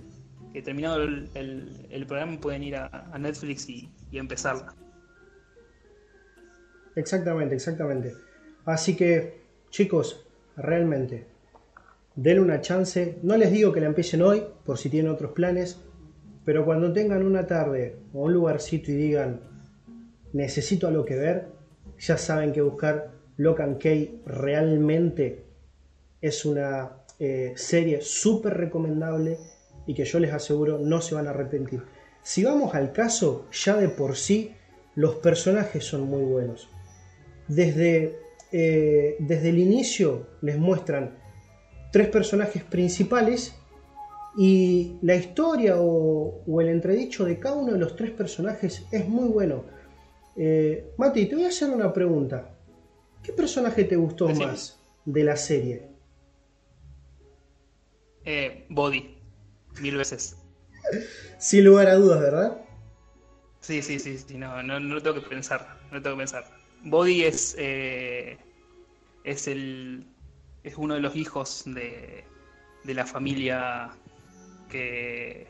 terminado 0.64 1.02
el, 1.02 2.06
programa 2.08 2.40
pueden 2.40 2.64
ir 2.64 2.76
a, 2.76 3.18
Netflix 3.20 3.70
y, 3.70 3.90
y 4.12 4.18
empezarla. 4.18 4.74
Exactamente, 6.96 7.56
exactamente. 7.56 8.14
Así 8.66 8.96
que, 8.96 9.42
chicos, 9.70 10.26
realmente, 10.56 11.28
denle 12.16 12.42
una 12.42 12.62
chance. 12.62 13.18
No 13.24 13.38
les 13.38 13.52
digo 13.52 13.72
que 13.74 13.82
la 13.82 13.88
empiecen 13.88 14.22
hoy, 14.22 14.44
por 14.66 14.78
si 14.78 14.90
tienen 14.90 15.12
otros 15.12 15.32
planes, 15.32 15.80
pero 16.46 16.66
cuando 16.66 16.94
tengan 16.94 17.26
una 17.26 17.48
tarde 17.48 17.98
o 18.14 18.24
un 18.24 18.34
lugarcito 18.34 18.92
y 18.92 18.96
digan, 18.96 19.42
necesito 20.34 20.88
algo 20.88 21.06
que 21.06 21.16
ver, 21.16 21.48
ya 22.00 22.18
saben 22.18 22.52
que 22.54 22.62
buscar 22.62 23.12
Locan 23.38 23.76
K 23.76 23.90
realmente 24.26 25.46
es 26.22 26.46
una 26.46 26.92
eh, 27.20 27.54
serie 27.56 28.02
súper 28.02 28.56
recomendable 28.56 29.38
y 29.86 29.94
que 29.94 30.06
yo 30.06 30.20
les 30.20 30.34
aseguro 30.34 30.80
no 30.80 31.02
se 31.02 31.16
van 31.16 31.28
a 31.28 31.32
arrepentir. 31.32 31.84
Si 32.22 32.44
vamos 32.44 32.74
al 32.74 32.94
caso, 32.94 33.48
ya 33.52 33.76
de 33.76 33.90
por 33.90 34.16
sí 34.16 34.54
los 34.96 35.16
personajes 35.16 35.84
son 35.84 36.04
muy 36.04 36.24
buenos. 36.24 36.70
Desde 37.48 38.24
eh, 38.56 39.16
desde 39.18 39.50
el 39.50 39.58
inicio 39.58 40.28
les 40.42 40.60
muestran 40.60 41.18
tres 41.92 42.08
personajes 42.10 42.64
principales 42.64 43.56
y 44.38 44.98
la 45.02 45.16
historia 45.16 45.78
o, 45.80 46.44
el 46.62 46.70
entredicho 46.70 47.26
de 47.26 47.40
cada 47.40 47.56
uno 47.56 47.74
de 47.74 47.80
los 47.80 47.96
tres 47.96 48.12
personajes 48.12 48.86
es 48.92 49.10
muy 49.10 49.28
bueno. 49.28 49.64
Eh, 50.36 50.94
Mati, 50.98 51.26
te 51.26 51.34
voy 51.34 51.46
a 51.46 51.48
hacer 51.48 51.72
una 51.72 51.92
pregunta. 51.92 52.53
¿Qué 53.24 53.32
personaje 53.32 53.86
te 53.86 53.96
gustó 53.96 54.28
más 54.30 54.80
de 55.06 55.24
la 55.24 55.38
serie? 55.38 55.88
Eh, 58.26 58.66
Body, 58.70 59.18
mil 59.80 59.98
veces. 59.98 60.36
Sin 61.40 61.64
lugar 61.66 61.88
a 61.88 61.96
dudas, 61.96 62.20
¿verdad? 62.20 62.62
Sí, 63.62 63.82
sí, 63.82 63.98
sí, 64.00 64.18
sí 64.18 64.38
no, 64.38 64.62
no, 64.62 64.80
no, 64.80 64.96
lo 64.96 65.02
tengo 65.02 65.22
que 65.22 65.30
pensar, 65.30 65.80
no 65.92 66.02
tengo 66.02 66.18
que 66.18 66.22
pensar. 66.22 66.46
Body 66.84 67.24
es, 67.24 67.56
eh, 67.58 68.38
es, 69.24 69.48
el, 69.48 70.06
es 70.64 70.78
uno 70.78 70.96
de 70.96 71.00
los 71.00 71.16
hijos 71.16 71.64
de, 71.66 72.26
de 72.84 72.94
la 72.94 73.06
familia 73.06 73.92
que, 74.70 75.48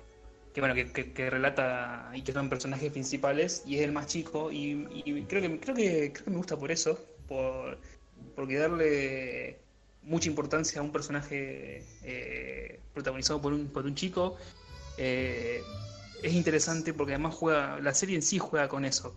que 0.53 0.62
bueno 0.62 0.75
que, 0.75 1.29
relata 1.29 2.12
y 2.13 2.21
que 2.21 2.33
son 2.33 2.49
personajes 2.49 2.91
principales 2.91 3.63
y 3.65 3.77
es 3.77 3.81
el 3.81 3.91
más 3.91 4.05
chico 4.07 4.51
y, 4.51 5.25
creo 5.27 5.41
que 5.41 5.59
creo 5.59 5.75
que 5.75 6.13
creo 6.13 6.25
que 6.25 6.31
me 6.31 6.38
gusta 6.38 6.57
por 6.57 6.71
eso 6.71 6.99
por 7.33 7.77
porque 8.35 8.57
darle 8.57 9.59
mucha 10.03 10.29
importancia 10.29 10.79
a 10.79 10.83
un 10.83 10.91
personaje 10.91 11.83
eh, 12.03 12.79
protagonizado 12.93 13.41
por 13.41 13.53
un 13.53 13.67
por 13.67 13.85
un 13.85 13.95
chico 13.95 14.37
eh, 14.97 15.61
es 16.21 16.33
interesante 16.33 16.93
porque 16.93 17.13
además 17.13 17.35
juega 17.35 17.79
la 17.79 17.93
serie 17.93 18.15
en 18.15 18.21
sí 18.21 18.37
juega 18.39 18.67
con 18.67 18.85
eso 18.85 19.15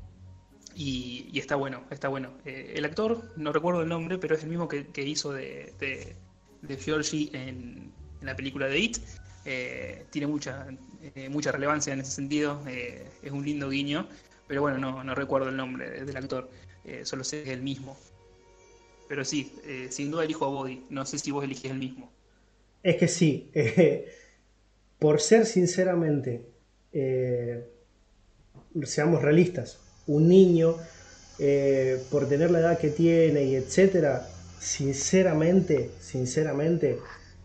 y, 0.79 1.31
está 1.38 1.57
bueno, 1.57 1.85
está 1.90 2.09
bueno. 2.09 2.35
Eh, 2.44 2.74
el 2.76 2.85
actor, 2.85 3.33
no 3.38 3.50
recuerdo 3.50 3.81
el 3.81 3.88
nombre, 3.88 4.18
pero 4.18 4.35
es 4.35 4.42
el 4.42 4.50
mismo 4.50 4.68
que, 4.68 4.87
hizo 5.02 5.33
de, 5.33 5.72
de, 5.81 6.14
de 6.61 7.31
en, 7.33 7.92
la 8.20 8.37
película 8.37 8.66
de 8.66 8.79
It. 8.79 8.98
Tiene 10.11 10.26
mucha, 10.26 10.66
mucha 11.31 11.50
relevancia 11.50 11.94
en 11.94 12.00
ese 12.00 12.11
sentido, 12.11 12.61
es 12.66 13.33
un 13.33 13.42
lindo 13.42 13.70
guiño, 13.70 14.07
pero 14.46 14.61
bueno, 14.61 14.76
no, 14.76 15.02
no 15.02 15.14
recuerdo 15.14 15.48
el 15.48 15.57
nombre 15.57 16.05
del 16.05 16.16
actor, 16.18 16.50
solo 17.05 17.25
sé 17.25 17.42
es 17.42 17.49
el 17.49 17.62
mismo. 17.62 17.96
Pero 19.09 19.25
sí, 19.25 19.53
sin 19.90 20.11
duda 20.11 20.25
elijo 20.25 20.44
a 20.44 20.49
Body, 20.49 20.85
no 20.90 21.07
sé 21.07 21.18
si 21.18 21.31
vos 21.31 21.44
eliges 21.44 21.70
el 21.70 21.79
mismo. 21.79 22.11
Es 22.83 22.96
que 22.96 23.09
sí, 23.09 23.51
por 24.99 25.20
ser 25.20 25.46
sinceramente, 25.46 26.44
seamos 28.85 29.22
realistas, 29.22 29.79
un 30.07 30.29
niño 30.29 30.77
eh, 31.38 32.03
por 32.11 32.29
tener 32.29 32.51
la 32.51 32.61
edad 32.61 32.79
que 32.79 32.90
tiene 32.90 33.44
y 33.44 33.57
etcétera, 33.57 34.27
sinceramente, 34.59 35.90
sinceramente, 36.01 36.99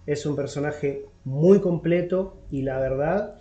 es 0.06 0.26
un 0.26 0.36
personaje 0.36 1.06
muy 1.26 1.60
completo 1.60 2.38
y 2.50 2.62
la 2.62 2.80
verdad 2.80 3.38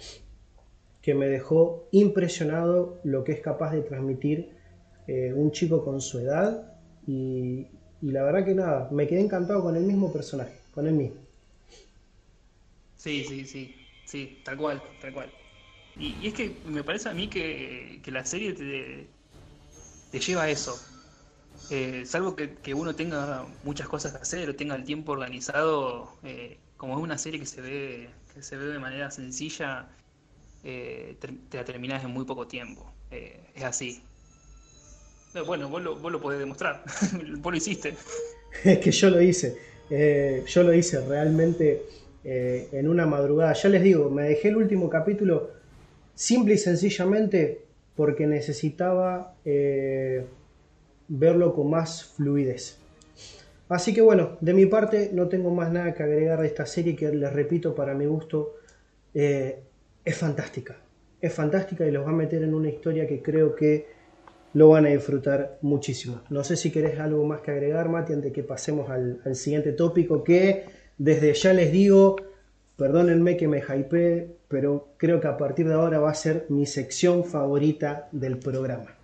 que 1.02 1.14
me 1.14 1.28
dejó 1.28 1.88
impresionado 1.92 3.00
lo 3.04 3.24
que 3.24 3.32
es 3.32 3.40
capaz 3.40 3.72
de 3.72 3.82
transmitir 3.82 4.50
eh, 5.06 5.32
un 5.34 5.52
chico 5.52 5.84
con 5.84 6.00
su 6.00 6.18
edad 6.18 6.74
y, 7.06 7.66
y 8.02 8.10
la 8.10 8.22
verdad 8.22 8.44
que 8.44 8.54
nada, 8.54 8.88
me 8.90 9.06
quedé 9.06 9.20
encantado 9.20 9.62
con 9.62 9.76
el 9.76 9.84
mismo 9.84 10.12
personaje. 10.12 10.58
con 10.72 10.86
el 10.86 10.94
mismo. 10.94 11.16
Sí, 12.96 13.24
sí, 13.24 13.46
sí, 13.46 13.74
sí, 14.04 14.38
tal 14.44 14.56
cual, 14.58 14.82
tal 15.00 15.12
cual. 15.12 15.30
Y, 15.98 16.26
es 16.26 16.34
que 16.34 16.54
me 16.66 16.84
parece 16.84 17.08
a 17.08 17.14
mí 17.14 17.28
que, 17.28 18.00
la 18.06 18.24
serie 18.24 18.52
te, 18.52 19.06
te, 20.10 20.18
lleva 20.18 20.42
a 20.44 20.50
eso. 20.50 20.78
Eh, 21.70 22.04
salvo 22.04 22.36
que, 22.36 22.74
uno 22.74 22.94
tenga 22.94 23.46
muchas 23.64 23.88
cosas 23.88 24.12
que 24.12 24.18
hacer 24.18 24.50
o 24.50 24.56
tenga 24.56 24.74
el 24.74 24.84
tiempo 24.84 25.12
organizado, 25.12 26.18
eh, 26.24 26.58
como 26.76 26.96
es 26.98 27.02
una 27.02 27.18
serie 27.18 27.40
que 27.40 27.46
se 27.46 27.60
ve, 27.60 28.10
que 28.34 28.42
se 28.42 28.56
ve 28.56 28.66
de 28.66 28.78
manera 28.78 29.10
sencilla, 29.10 29.88
eh, 30.62 31.16
te, 31.20 31.56
la 31.56 31.64
terminás 31.64 32.04
en 32.04 32.10
muy 32.10 32.24
poco 32.24 32.46
tiempo. 32.46 32.92
es 33.10 33.64
así. 33.64 34.02
Bueno, 35.46 35.68
vos 35.68 35.82
lo, 35.82 36.20
podés 36.20 36.40
demostrar, 36.40 36.82
vos 37.38 37.52
lo 37.52 37.56
hiciste. 37.56 37.94
Es 38.64 38.78
que 38.78 38.90
yo 38.90 39.10
lo 39.10 39.22
hice, 39.22 39.56
yo 40.44 40.62
lo 40.64 40.74
hice 40.74 41.06
realmente 41.06 41.82
en 42.24 42.88
una 42.88 43.06
madrugada. 43.06 43.52
Ya 43.52 43.68
les 43.68 43.80
digo, 43.80 44.10
me 44.10 44.24
dejé 44.24 44.48
el 44.48 44.56
último 44.56 44.90
capítulo 44.90 45.50
simple 46.20 46.54
y 46.54 46.58
sencillamente 46.58 47.62
porque 47.96 48.26
necesitaba 48.26 49.34
eh, 49.44 50.26
verlo 51.08 51.54
con 51.54 51.70
más 51.70 52.04
fluidez. 52.04 52.78
Así 53.68 53.94
que 53.94 54.00
bueno, 54.00 54.36
de 54.40 54.52
mi 54.52 54.66
parte 54.66 55.10
no 55.12 55.28
tengo 55.28 55.50
más 55.54 55.72
nada 55.72 55.94
que 55.94 56.02
agregar 56.02 56.40
de 56.40 56.46
esta 56.46 56.66
serie 56.66 56.96
que 56.96 57.10
les 57.10 57.32
repito, 57.32 57.74
para 57.74 57.94
mi 57.94 58.06
gusto 58.06 58.56
eh, 59.14 59.60
es 60.04 60.16
fantástica. 60.16 60.76
Es 61.20 61.32
fantástica 61.32 61.86
y 61.86 61.90
los 61.90 62.04
va 62.04 62.10
a 62.10 62.14
meter 62.14 62.42
en 62.42 62.54
una 62.54 62.68
historia 62.68 63.06
que 63.06 63.22
creo 63.22 63.54
que 63.54 63.86
lo 64.54 64.68
van 64.68 64.86
a 64.86 64.88
disfrutar 64.90 65.58
muchísimo. 65.62 66.22
No 66.30 66.44
sé 66.44 66.56
si 66.56 66.70
querés 66.70 66.98
algo 66.98 67.24
más 67.24 67.40
que 67.40 67.50
agregar, 67.50 67.88
Mati, 67.88 68.12
antes 68.12 68.32
que 68.32 68.42
pasemos 68.42 68.90
al, 68.90 69.20
al 69.24 69.36
siguiente 69.36 69.72
tópico 69.72 70.24
que 70.24 70.64
desde 70.98 71.32
ya 71.32 71.54
les 71.54 71.72
digo, 71.72 72.16
perdónenme 72.76 73.36
que 73.36 73.48
me 73.48 73.62
hype, 73.62 74.36
pero 74.48 74.94
creo 74.98 75.20
que 75.20 75.28
a 75.28 75.36
partir 75.36 75.66
de 75.66 75.74
ahora 75.74 75.98
va 75.98 76.10
a 76.10 76.14
ser 76.14 76.46
mi 76.48 76.66
sección 76.66 77.24
favorita 77.24 78.08
del 78.12 78.38
programa. 78.38 78.96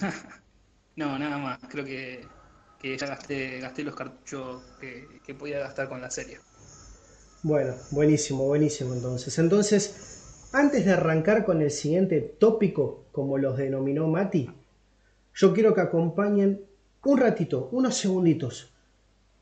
no, 0.96 1.18
nada 1.18 1.38
más. 1.38 1.58
Creo 1.68 1.84
que, 1.84 2.26
ya 2.82 3.06
gasté, 3.06 3.60
gasté 3.60 3.84
los 3.84 3.94
cartuchos 3.94 4.62
que, 4.80 5.34
podía 5.34 5.60
gastar 5.60 5.88
con 5.88 6.00
la 6.00 6.10
serie. 6.10 6.38
Bueno, 7.42 7.74
buenísimo, 7.90 8.44
buenísimo 8.46 8.94
entonces. 8.94 9.38
Entonces, 9.38 10.09
antes 10.52 10.84
de 10.84 10.92
arrancar 10.92 11.44
con 11.44 11.62
el 11.62 11.70
siguiente 11.70 12.20
tópico, 12.20 13.04
como 13.12 13.38
los 13.38 13.56
denominó 13.56 14.08
Mati, 14.08 14.50
yo 15.34 15.52
quiero 15.52 15.74
que 15.74 15.80
acompañen 15.80 16.62
un 17.04 17.18
ratito, 17.18 17.68
unos 17.72 17.96
segunditos, 17.96 18.72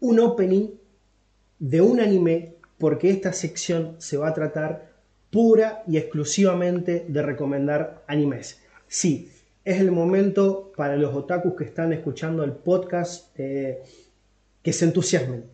un 0.00 0.20
opening 0.20 0.68
de 1.58 1.80
un 1.80 2.00
anime, 2.00 2.54
porque 2.78 3.10
esta 3.10 3.32
sección 3.32 3.96
se 3.98 4.16
va 4.16 4.28
a 4.28 4.34
tratar 4.34 4.92
pura 5.30 5.82
y 5.86 5.96
exclusivamente 5.96 7.04
de 7.08 7.22
recomendar 7.22 8.04
animes. 8.06 8.62
Sí, 8.86 9.32
es 9.64 9.80
el 9.80 9.90
momento 9.90 10.72
para 10.76 10.96
los 10.96 11.14
otakus 11.14 11.54
que 11.56 11.64
están 11.64 11.92
escuchando 11.92 12.44
el 12.44 12.52
podcast 12.52 13.38
eh, 13.38 13.82
que 14.62 14.72
se 14.72 14.84
entusiasmen. 14.84 15.44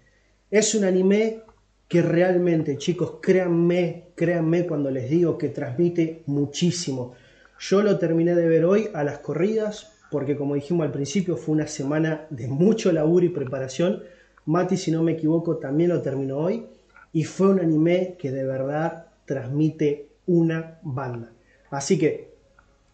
Es 0.50 0.74
un 0.74 0.84
anime 0.84 1.43
que 1.88 2.02
realmente, 2.02 2.78
chicos, 2.78 3.18
créanme, 3.20 4.08
créanme 4.14 4.66
cuando 4.66 4.90
les 4.90 5.10
digo 5.10 5.38
que 5.38 5.48
transmite 5.48 6.22
muchísimo. 6.26 7.14
Yo 7.58 7.82
lo 7.82 7.98
terminé 7.98 8.34
de 8.34 8.48
ver 8.48 8.64
hoy 8.64 8.88
a 8.94 9.04
las 9.04 9.18
corridas, 9.18 9.92
porque 10.10 10.36
como 10.36 10.54
dijimos 10.54 10.86
al 10.86 10.92
principio, 10.92 11.36
fue 11.36 11.54
una 11.54 11.66
semana 11.66 12.26
de 12.30 12.48
mucho 12.48 12.92
laburo 12.92 13.26
y 13.26 13.30
preparación. 13.30 14.02
Mati, 14.46 14.76
si 14.76 14.90
no 14.90 15.02
me 15.02 15.12
equivoco, 15.12 15.56
también 15.56 15.90
lo 15.90 16.02
terminó 16.02 16.38
hoy. 16.38 16.66
Y 17.12 17.24
fue 17.24 17.48
un 17.48 17.60
anime 17.60 18.16
que 18.18 18.30
de 18.30 18.44
verdad 18.44 19.06
transmite 19.24 20.08
una 20.26 20.78
banda. 20.82 21.32
Así 21.70 21.98
que 21.98 22.34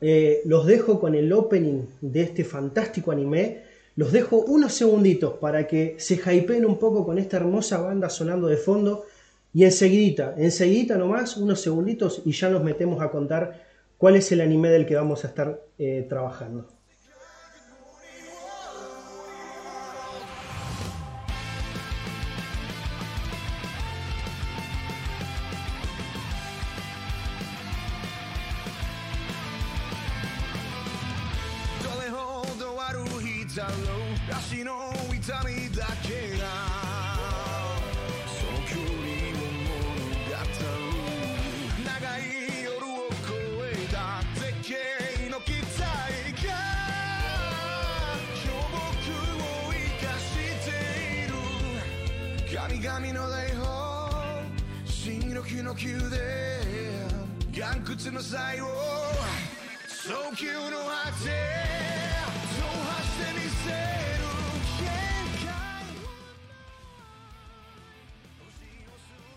eh, 0.00 0.40
los 0.44 0.66
dejo 0.66 1.00
con 1.00 1.14
el 1.14 1.32
opening 1.32 1.82
de 2.00 2.22
este 2.22 2.44
fantástico 2.44 3.12
anime. 3.12 3.62
Los 3.96 4.12
dejo 4.12 4.38
unos 4.38 4.72
segunditos 4.74 5.34
para 5.34 5.66
que 5.66 5.96
se 5.98 6.14
hypeen 6.14 6.64
un 6.64 6.78
poco 6.78 7.04
con 7.04 7.18
esta 7.18 7.36
hermosa 7.36 7.80
banda 7.80 8.08
sonando 8.08 8.46
de 8.46 8.56
fondo. 8.56 9.04
Y 9.52 9.64
enseguida, 9.64 10.34
enseguida 10.38 10.96
nomás, 10.96 11.36
unos 11.36 11.60
segunditos 11.60 12.22
y 12.24 12.32
ya 12.32 12.48
nos 12.50 12.62
metemos 12.62 13.02
a 13.02 13.10
contar 13.10 13.64
cuál 13.98 14.16
es 14.16 14.30
el 14.32 14.40
anime 14.40 14.70
del 14.70 14.86
que 14.86 14.94
vamos 14.94 15.24
a 15.24 15.28
estar 15.28 15.60
eh, 15.78 16.06
trabajando. 16.08 16.79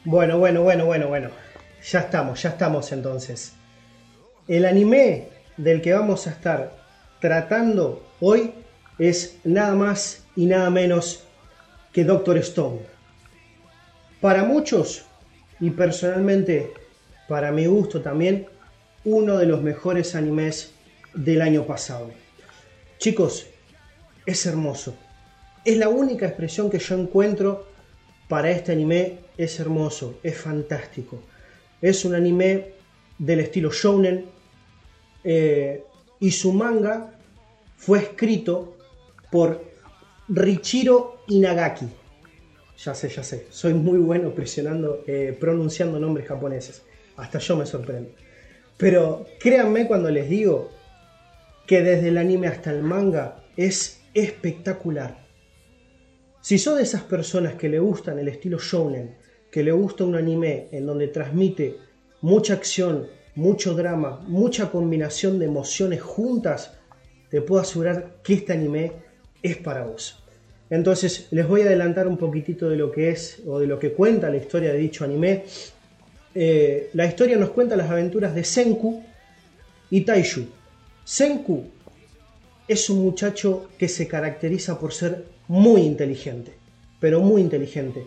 Bueno, 0.05 0.39
bueno, 0.39 0.63
bueno, 0.63 0.85
bueno, 0.85 1.07
bueno. 1.07 1.29
Ya 1.83 1.99
estamos, 1.99 2.41
ya 2.41 2.49
estamos 2.49 2.91
entonces. 2.91 3.53
El 4.47 4.65
anime 4.65 5.29
del 5.57 5.79
que 5.81 5.93
vamos 5.93 6.25
a 6.25 6.31
estar 6.31 6.75
tratando 7.19 8.03
hoy 8.19 8.55
es 8.97 9.37
nada 9.43 9.75
más 9.75 10.23
y 10.35 10.47
nada 10.47 10.71
menos 10.71 11.23
que 11.91 12.03
Doctor 12.03 12.39
Stone. 12.39 12.79
Para 14.19 14.43
muchos, 14.43 15.05
y 15.59 15.69
personalmente 15.69 16.73
para 17.27 17.51
mi 17.51 17.67
gusto 17.67 18.01
también, 18.01 18.47
uno 19.05 19.37
de 19.37 19.45
los 19.45 19.61
mejores 19.61 20.15
animes 20.15 20.71
del 21.13 21.41
año 21.41 21.65
pasado. 21.65 22.11
Chicos, 22.97 23.47
es 24.25 24.45
hermoso. 24.45 24.95
Es 25.65 25.77
la 25.77 25.89
única 25.89 26.25
expresión 26.25 26.69
que 26.69 26.79
yo 26.79 26.95
encuentro 26.97 27.67
para 28.27 28.51
este 28.51 28.71
anime. 28.71 29.19
Es 29.37 29.59
hermoso, 29.59 30.19
es 30.23 30.37
fantástico. 30.37 31.21
Es 31.81 32.05
un 32.05 32.15
anime 32.15 32.73
del 33.17 33.41
estilo 33.41 33.71
shounen 33.71 34.25
eh, 35.23 35.83
y 36.19 36.31
su 36.31 36.53
manga 36.53 37.13
fue 37.77 37.99
escrito 37.99 38.77
por 39.31 39.63
Richiro 40.29 41.23
Inagaki. 41.27 41.87
Ya 42.77 42.95
sé, 42.95 43.09
ya 43.09 43.23
sé, 43.23 43.47
soy 43.49 43.73
muy 43.73 43.99
bueno 43.99 44.33
presionando, 44.33 45.03
eh, 45.07 45.35
pronunciando 45.39 45.99
nombres 45.99 46.27
japoneses. 46.27 46.83
Hasta 47.17 47.39
yo 47.39 47.57
me 47.57 47.65
sorprendo. 47.65 48.09
Pero 48.83 49.25
créanme 49.39 49.87
cuando 49.87 50.11
les 50.11 50.27
digo 50.27 50.69
que 51.65 51.81
desde 51.81 52.09
el 52.09 52.17
anime 52.17 52.47
hasta 52.47 52.69
el 52.69 52.83
manga 52.83 53.41
es 53.55 54.01
espectacular. 54.13 55.25
Si 56.41 56.57
sos 56.57 56.75
de 56.75 56.83
esas 56.83 57.03
personas 57.03 57.55
que 57.55 57.69
le 57.69 57.79
gustan 57.79 58.19
el 58.19 58.27
estilo 58.27 58.59
shounen, 58.59 59.15
que 59.49 59.63
le 59.63 59.71
gusta 59.71 60.03
un 60.03 60.17
anime 60.17 60.67
en 60.73 60.85
donde 60.85 61.07
transmite 61.07 61.77
mucha 62.19 62.55
acción, 62.55 63.07
mucho 63.35 63.73
drama, 63.73 64.19
mucha 64.27 64.69
combinación 64.69 65.39
de 65.39 65.45
emociones 65.45 66.01
juntas, 66.01 66.77
te 67.29 67.39
puedo 67.39 67.61
asegurar 67.61 68.17
que 68.21 68.33
este 68.33 68.51
anime 68.51 68.91
es 69.41 69.55
para 69.55 69.85
vos. 69.85 70.25
Entonces 70.69 71.29
les 71.31 71.47
voy 71.47 71.61
a 71.61 71.67
adelantar 71.67 72.05
un 72.05 72.17
poquitito 72.17 72.69
de 72.69 72.75
lo 72.75 72.91
que 72.91 73.11
es 73.11 73.43
o 73.47 73.59
de 73.59 73.67
lo 73.67 73.79
que 73.79 73.93
cuenta 73.93 74.29
la 74.29 74.35
historia 74.35 74.73
de 74.73 74.79
dicho 74.79 75.05
anime 75.05 75.45
eh, 76.35 76.89
la 76.93 77.05
historia 77.05 77.37
nos 77.37 77.49
cuenta 77.51 77.75
las 77.75 77.89
aventuras 77.89 78.33
de 78.33 78.43
Senku 78.43 79.03
y 79.89 80.01
Taishu. 80.01 80.47
Senku 81.03 81.65
es 82.67 82.89
un 82.89 83.03
muchacho 83.03 83.69
que 83.77 83.87
se 83.87 84.07
caracteriza 84.07 84.79
por 84.79 84.93
ser 84.93 85.25
muy 85.47 85.81
inteligente, 85.81 86.53
pero 86.99 87.21
muy 87.21 87.41
inteligente. 87.41 88.05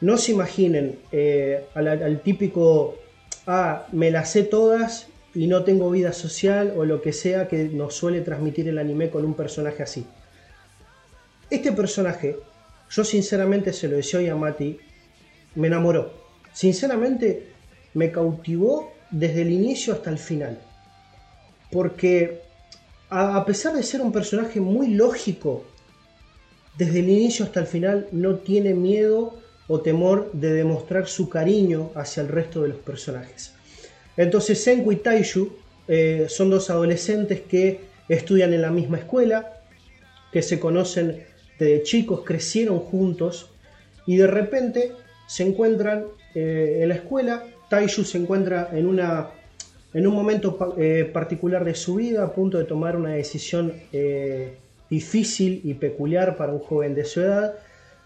No 0.00 0.18
se 0.18 0.32
imaginen 0.32 0.98
eh, 1.12 1.64
al, 1.74 2.20
típico, 2.22 2.96
ah, 3.46 3.86
me 3.92 4.10
las 4.10 4.32
sé 4.32 4.44
todas 4.44 5.08
y 5.34 5.46
no 5.46 5.64
tengo 5.64 5.90
vida 5.90 6.12
social 6.12 6.74
o 6.76 6.84
lo 6.84 7.00
que 7.00 7.12
sea 7.12 7.48
que 7.48 7.64
nos 7.64 7.94
suele 7.94 8.20
transmitir 8.20 8.68
el 8.68 8.78
anime 8.78 9.10
con 9.10 9.24
un 9.24 9.34
personaje 9.34 9.82
así. 9.82 10.06
Este 11.50 11.72
personaje 11.72 12.36
yo 12.90 13.04
sinceramente 13.04 13.72
se 13.72 13.88
lo 13.88 13.96
decía 13.96 14.20
hoy 14.20 14.28
a 14.28 14.36
Mati, 14.36 14.78
me 15.56 15.66
enamoró. 15.66 16.12
Sinceramente 16.52 17.53
me 17.94 18.10
cautivó 18.10 18.92
desde 19.10 19.42
el 19.42 19.52
inicio 19.52 19.92
hasta 19.92 20.10
el 20.10 20.18
final. 20.18 20.58
Porque 21.70 22.42
a 23.08 23.44
pesar 23.44 23.74
de 23.74 23.82
ser 23.82 24.00
un 24.00 24.12
personaje 24.12 24.60
muy 24.60 24.88
lógico, 24.88 25.64
desde 26.76 27.00
el 27.00 27.08
inicio 27.08 27.44
hasta 27.44 27.60
el 27.60 27.66
final 27.66 28.08
no 28.12 28.36
tiene 28.36 28.74
miedo 28.74 29.38
o 29.68 29.80
temor 29.80 30.30
de 30.32 30.52
demostrar 30.52 31.06
su 31.06 31.28
cariño 31.28 31.90
hacia 31.94 32.22
el 32.22 32.28
resto 32.28 32.62
de 32.62 32.68
los 32.68 32.78
personajes. 32.78 33.52
Entonces 34.16 34.62
Senku 34.62 34.92
y 34.92 34.96
Taishu 34.96 35.56
eh, 35.88 36.26
son 36.28 36.50
dos 36.50 36.70
adolescentes 36.70 37.40
que 37.42 37.80
estudian 38.08 38.52
en 38.52 38.62
la 38.62 38.70
misma 38.70 38.98
escuela, 38.98 39.60
que 40.32 40.42
se 40.42 40.58
conocen 40.58 41.24
desde 41.58 41.82
chicos, 41.84 42.22
crecieron 42.24 42.80
juntos 42.80 43.50
y 44.06 44.16
de 44.16 44.26
repente 44.26 44.92
se 45.26 45.44
encuentran 45.44 46.06
eh, 46.34 46.80
en 46.82 46.88
la 46.88 46.96
escuela. 46.96 47.44
Taishu 47.68 48.04
se 48.04 48.18
encuentra 48.18 48.70
en, 48.72 48.86
una, 48.86 49.30
en 49.92 50.06
un 50.06 50.14
momento 50.14 50.74
eh, 50.78 51.10
particular 51.12 51.64
de 51.64 51.74
su 51.74 51.96
vida 51.96 52.24
a 52.24 52.32
punto 52.32 52.58
de 52.58 52.64
tomar 52.64 52.96
una 52.96 53.10
decisión 53.10 53.72
difícil 54.90 55.60
y 55.64 55.74
peculiar 55.74 56.36
para 56.36 56.52
un 56.52 56.60
joven 56.60 56.94
de 56.94 57.04
su 57.04 57.20
edad. 57.20 57.54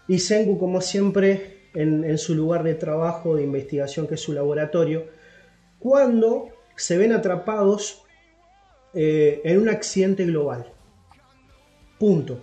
Y 0.07 0.19
Senku, 0.19 0.57
como 0.57 0.81
siempre, 0.81 1.59
en, 1.73 2.17
su 2.17 2.35
lugar 2.35 2.63
de 2.63 2.75
trabajo, 2.75 3.35
de 3.35 3.43
investigación, 3.43 4.07
que 4.07 4.15
es 4.15 4.21
su 4.21 4.33
laboratorio, 4.33 5.05
cuando 5.77 6.49
se 6.75 6.97
ven 6.97 7.13
atrapados 7.13 8.03
eh, 8.93 9.41
en 9.43 9.59
un 9.59 9.69
accidente 9.69 10.25
global. 10.25 10.65
Punto. 11.99 12.39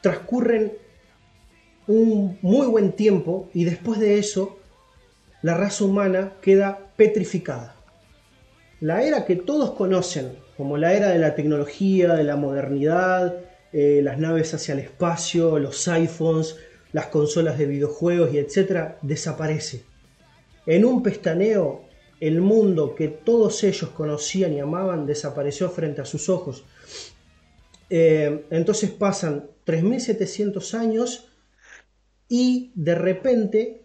Transcurren 0.00 0.72
un 1.86 2.38
muy 2.40 2.66
buen 2.66 2.92
tiempo 2.92 3.50
y 3.52 3.64
después 3.64 4.00
de 4.00 4.18
eso 4.18 4.58
la 5.44 5.52
raza 5.52 5.84
humana 5.84 6.32
queda 6.40 6.94
petrificada. 6.96 7.76
La 8.80 9.02
era 9.02 9.26
que 9.26 9.36
todos 9.36 9.72
conocen 9.72 10.38
como 10.56 10.78
la 10.78 10.94
era 10.94 11.10
de 11.10 11.18
la 11.18 11.34
tecnología, 11.34 12.14
de 12.14 12.24
la 12.24 12.36
modernidad, 12.36 13.40
eh, 13.70 14.00
las 14.02 14.18
naves 14.18 14.54
hacia 14.54 14.72
el 14.72 14.80
espacio, 14.80 15.58
los 15.58 15.86
iPhones, 15.86 16.56
las 16.92 17.08
consolas 17.08 17.58
de 17.58 17.66
videojuegos 17.66 18.32
y 18.32 18.38
etcétera, 18.38 18.96
desaparece. 19.02 19.84
En 20.64 20.86
un 20.86 21.02
pestaneo, 21.02 21.82
el 22.20 22.40
mundo 22.40 22.94
que 22.94 23.08
todos 23.08 23.64
ellos 23.64 23.90
conocían 23.90 24.54
y 24.54 24.60
amaban 24.60 25.04
desapareció 25.04 25.68
frente 25.68 26.00
a 26.00 26.06
sus 26.06 26.30
ojos. 26.30 26.64
Eh, 27.90 28.46
entonces 28.48 28.90
pasan 28.92 29.44
3700 29.64 30.72
años 30.72 31.28
y 32.30 32.72
de 32.74 32.94
repente 32.94 33.83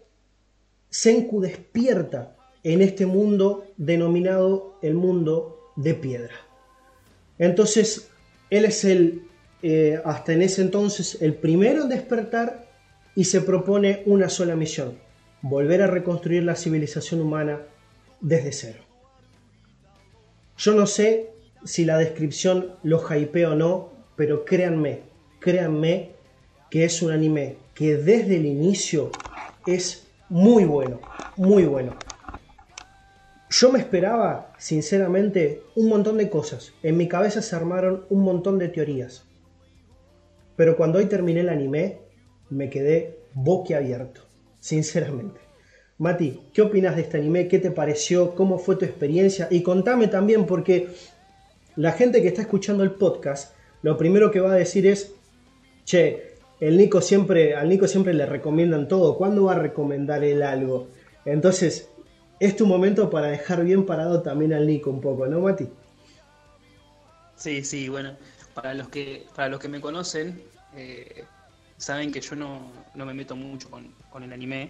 Senku 0.89 1.41
despierta 1.41 2.35
en 2.63 2.81
este 2.81 3.05
mundo 3.05 3.65
denominado 3.77 4.77
el 4.81 4.93
mundo 4.95 5.71
de 5.75 5.93
piedra. 5.93 6.33
Entonces, 7.37 8.09
él 8.49 8.65
es 8.65 8.83
el, 8.83 9.23
eh, 9.61 10.01
hasta 10.03 10.33
en 10.33 10.41
ese 10.41 10.61
entonces, 10.61 11.21
el 11.21 11.35
primero 11.35 11.83
en 11.83 11.89
despertar 11.89 12.67
y 13.15 13.25
se 13.25 13.41
propone 13.41 14.03
una 14.05 14.29
sola 14.29 14.55
misión, 14.55 14.97
volver 15.41 15.81
a 15.81 15.87
reconstruir 15.87 16.43
la 16.43 16.55
civilización 16.55 17.21
humana 17.21 17.61
desde 18.19 18.51
cero. 18.51 18.79
Yo 20.57 20.73
no 20.73 20.85
sé 20.85 21.29
si 21.63 21.85
la 21.85 21.97
descripción 21.97 22.75
lo 22.83 23.01
hypea 23.01 23.51
o 23.51 23.55
no, 23.55 23.91
pero 24.15 24.43
créanme, 24.43 25.01
créanme 25.39 26.11
que 26.69 26.83
es 26.83 27.01
un 27.01 27.11
anime 27.11 27.55
que 27.73 27.95
desde 27.95 28.35
el 28.35 28.45
inicio 28.45 29.11
es 29.65 30.08
muy 30.29 30.65
bueno, 30.65 30.99
muy 31.35 31.65
bueno. 31.65 31.95
Yo 33.49 33.71
me 33.71 33.79
esperaba, 33.79 34.53
sinceramente, 34.59 35.63
un 35.75 35.89
montón 35.89 36.17
de 36.17 36.29
cosas. 36.29 36.71
En 36.83 36.97
mi 36.97 37.07
cabeza 37.07 37.41
se 37.41 37.55
armaron 37.55 38.05
un 38.09 38.21
montón 38.21 38.59
de 38.59 38.69
teorías. 38.69 39.25
Pero 40.55 40.77
cuando 40.77 40.99
hoy 40.99 41.05
terminé 41.05 41.39
el 41.39 41.49
anime, 41.49 41.97
me 42.49 42.69
quedé 42.69 43.17
boquiabierto, 43.33 44.21
sinceramente. 44.59 45.39
Mati, 45.97 46.39
¿qué 46.53 46.61
opinas 46.61 46.95
de 46.95 47.01
este 47.01 47.17
anime? 47.17 47.47
¿Qué 47.47 47.59
te 47.59 47.71
pareció? 47.71 48.35
¿Cómo 48.35 48.59
fue 48.59 48.75
tu 48.75 48.85
experiencia? 48.85 49.47
Y 49.49 49.63
contame 49.63 50.07
también, 50.07 50.45
porque 50.45 50.89
la 51.75 51.91
gente 51.93 52.21
que 52.21 52.27
está 52.27 52.41
escuchando 52.41 52.83
el 52.83 52.91
podcast, 52.91 53.55
lo 53.81 53.97
primero 53.97 54.29
que 54.29 54.41
va 54.41 54.53
a 54.53 54.55
decir 54.55 54.85
es, 54.85 55.13
che, 55.85 56.28
el 56.59 56.77
Nico 56.77 57.01
siempre, 57.01 57.55
al 57.55 57.69
Nico 57.69 57.87
siempre 57.87 58.13
le 58.13 58.25
recomiendan 58.25 58.87
todo. 58.87 59.17
¿Cuándo 59.17 59.45
va 59.45 59.53
a 59.53 59.59
recomendar 59.59 60.23
él 60.23 60.43
algo? 60.43 60.89
Entonces, 61.25 61.89
es 62.39 62.55
tu 62.55 62.65
momento 62.65 63.09
para 63.09 63.27
dejar 63.27 63.63
bien 63.63 63.85
parado 63.85 64.21
también 64.21 64.53
al 64.53 64.67
Nico 64.67 64.89
un 64.89 65.01
poco, 65.01 65.25
¿no, 65.27 65.39
Mati? 65.39 65.67
Sí, 67.35 67.63
sí, 67.63 67.87
bueno, 67.87 68.15
para 68.53 68.73
los 68.73 68.89
que, 68.89 69.25
para 69.35 69.47
los 69.47 69.59
que 69.59 69.69
me 69.69 69.79
conocen, 69.79 70.43
eh, 70.75 71.23
saben 71.77 72.11
que 72.11 72.19
yo 72.19 72.35
no, 72.35 72.71
me 72.93 73.13
meto 73.13 73.35
mucho 73.35 73.69
con, 73.69 74.23
el 74.23 74.33
anime, 74.33 74.69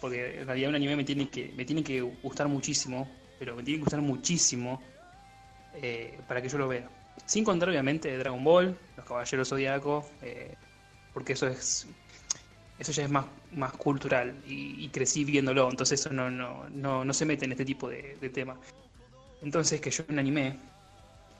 porque 0.00 0.40
en 0.40 0.46
realidad 0.46 0.70
un 0.70 0.76
anime 0.76 0.96
me 0.96 1.04
tiene 1.04 1.28
que, 1.28 1.52
me 1.54 1.64
tiene 1.66 1.82
que 1.82 2.00
gustar 2.00 2.48
muchísimo, 2.48 3.08
pero 3.38 3.54
me 3.54 3.62
tiene 3.62 3.78
que 3.78 3.84
gustar 3.84 4.00
muchísimo 4.00 4.82
eh, 5.74 6.18
para 6.26 6.40
que 6.40 6.48
yo 6.48 6.56
lo 6.56 6.68
vea. 6.68 6.88
Sin 7.26 7.44
contar, 7.44 7.68
obviamente, 7.68 8.16
Dragon 8.16 8.42
Ball, 8.42 8.78
Los 8.96 9.04
Caballeros 9.04 9.48
Zodíacos, 9.48 10.06
eh, 10.22 10.54
porque 11.18 11.32
eso 11.32 11.48
es 11.48 11.84
eso 12.78 12.92
ya 12.92 13.02
es 13.02 13.10
más, 13.10 13.26
más 13.50 13.72
cultural 13.72 14.36
y, 14.46 14.88
crecí 14.90 15.24
viéndolo, 15.24 15.68
entonces 15.68 15.98
eso 15.98 16.12
no, 16.12 16.30
no, 16.30 16.68
no, 16.68 17.04
no 17.04 17.12
se 17.12 17.24
mete 17.24 17.44
en 17.44 17.50
este 17.50 17.64
tipo 17.64 17.88
de, 17.88 18.16
de 18.20 18.30
temas. 18.30 18.56
Entonces 19.42 19.80
que 19.80 19.90
yo 19.90 20.04
un 20.08 20.20
anime 20.20 20.56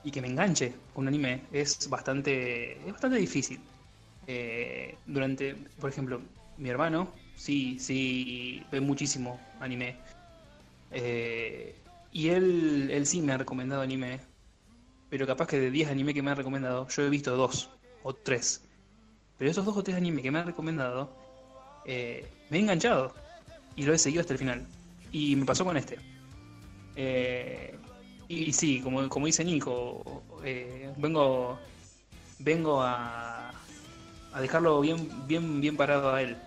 y 0.03 0.11
que 0.11 0.19
me 0.19 0.27
enganche 0.27 0.73
con 0.93 1.03
un 1.03 1.07
anime 1.07 1.43
es 1.53 1.89
bastante, 1.89 2.73
es 2.85 2.91
bastante 2.91 3.19
difícil. 3.19 3.61
Eh, 4.27 4.97
durante, 5.05 5.55
por 5.79 5.89
ejemplo, 5.89 6.19
mi 6.57 6.67
hermano 6.67 7.13
sí, 7.37 7.79
sí 7.79 8.61
ve 8.69 8.81
muchísimo 8.81 9.39
anime. 9.61 9.95
Eh, 10.91 11.73
y 12.11 12.27
él, 12.27 12.89
él 12.91 13.05
sí 13.05 13.21
me 13.21 13.31
ha 13.31 13.37
recomendado 13.37 13.81
anime, 13.81 14.19
pero 15.09 15.25
capaz 15.25 15.47
que 15.47 15.57
de 15.57 15.71
10 15.71 15.89
anime 15.89 16.13
que 16.13 16.21
me 16.21 16.31
ha 16.31 16.35
recomendado, 16.35 16.85
yo 16.89 17.03
he 17.03 17.09
visto 17.09 17.37
dos 17.37 17.69
o 18.03 18.13
tres. 18.13 18.68
Pero 19.39 19.49
esos 19.49 19.65
dos 19.65 19.75
o 19.77 19.83
tres 19.83 19.95
anime 19.95 20.21
que 20.21 20.29
me 20.29 20.39
ha 20.39 20.43
recomendado, 20.43 21.09
eh, 21.85 22.27
me 22.49 22.57
he 22.57 22.59
enganchado 22.59 23.15
y 23.75 23.83
lo 23.83 23.93
he 23.93 23.97
seguido 23.97 24.21
hasta 24.21 24.33
el 24.33 24.39
final. 24.39 24.67
Y 25.13 25.35
me 25.37 25.45
pasó 25.45 25.63
con 25.63 25.77
este. 25.77 25.97
Eh, 26.97 27.75
y, 28.27 28.51
sí, 28.51 28.81
como, 28.81 29.07
como 29.07 29.25
dice 29.25 29.45
Nico, 29.45 30.23
eh, 30.43 30.91
vengo, 30.97 31.57
vengo 32.39 32.81
a, 32.81 33.51
a 34.33 34.41
dejarlo 34.41 34.81
bien, 34.81 35.09
bien, 35.25 35.61
bien 35.61 35.77
parado 35.77 36.13
a 36.13 36.21
él. 36.21 36.37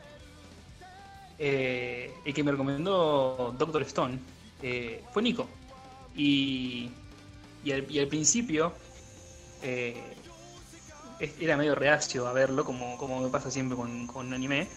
el 1.38 2.34
que 2.34 2.44
me 2.44 2.52
recomendó 2.52 3.54
Doctor 3.58 3.82
Stone 3.82 4.18
fue 5.12 5.22
Nico. 5.22 5.48
Y, 6.14 6.90
y, 7.64 7.72
al, 7.72 8.08
principio 8.08 8.74
era 11.40 11.56
medio 11.56 11.74
reacio 11.74 12.26
a 12.26 12.32
verlo, 12.32 12.64
como, 12.64 12.96
como 12.98 13.20
me 13.20 13.28
pasa 13.28 13.50
siempre 13.50 13.76
con, 13.76 14.06
con 14.06 14.32
anime 14.32 14.68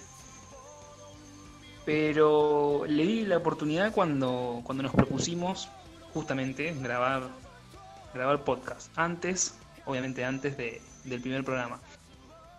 pero 1.86 2.84
le 2.88 3.06
di 3.06 3.26
la 3.26 3.38
oportunidad 3.38 3.94
cuando, 3.94 4.62
cuando 4.64 4.84
nos 4.84 4.92
propusimos 4.92 5.70
justamente 6.14 6.74
grabar, 6.82 7.30
grabar 8.14 8.44
podcast. 8.44 8.92
Antes, 8.98 9.54
obviamente 9.86 10.26
antes 10.26 10.58
de, 10.58 10.82
del 11.04 11.22
primer 11.22 11.44
programa. 11.44 11.80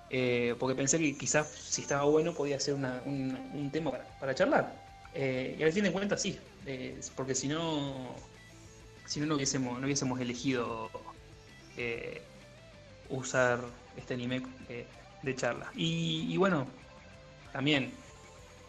Eh, 0.09 0.55
porque 0.61 0.77
pensé 0.77 1.01
que 1.01 1.19
quizás 1.19 1.49
si 1.49 1.83
estaba 1.83 2.05
bueno 2.05 2.33
podía 2.33 2.61
ser 2.61 2.75
un, 2.75 3.71
tema 3.73 3.91
para, 4.21 4.35
charlar. 4.35 4.73
Eh, 5.13 5.57
y 5.59 5.63
al 5.65 5.73
fin 5.73 5.83
de 5.83 5.93
cuentas 5.93 6.23
sí, 6.23 6.39
eh, 6.67 7.01
porque 7.17 7.35
si 7.35 7.49
no, 7.49 8.15
si 9.07 9.19
no, 9.19 9.27
no 9.27 9.35
hubiésemos, 9.35 9.81
no 9.81 9.87
hubiésemos 9.87 10.21
elegido 10.21 10.89
usar 13.11 13.61
este 13.97 14.15
anime 14.15 14.43
de 15.23 15.35
charla. 15.35 15.71
Y, 15.75 16.27
y 16.33 16.37
bueno, 16.37 16.67
también 17.53 17.93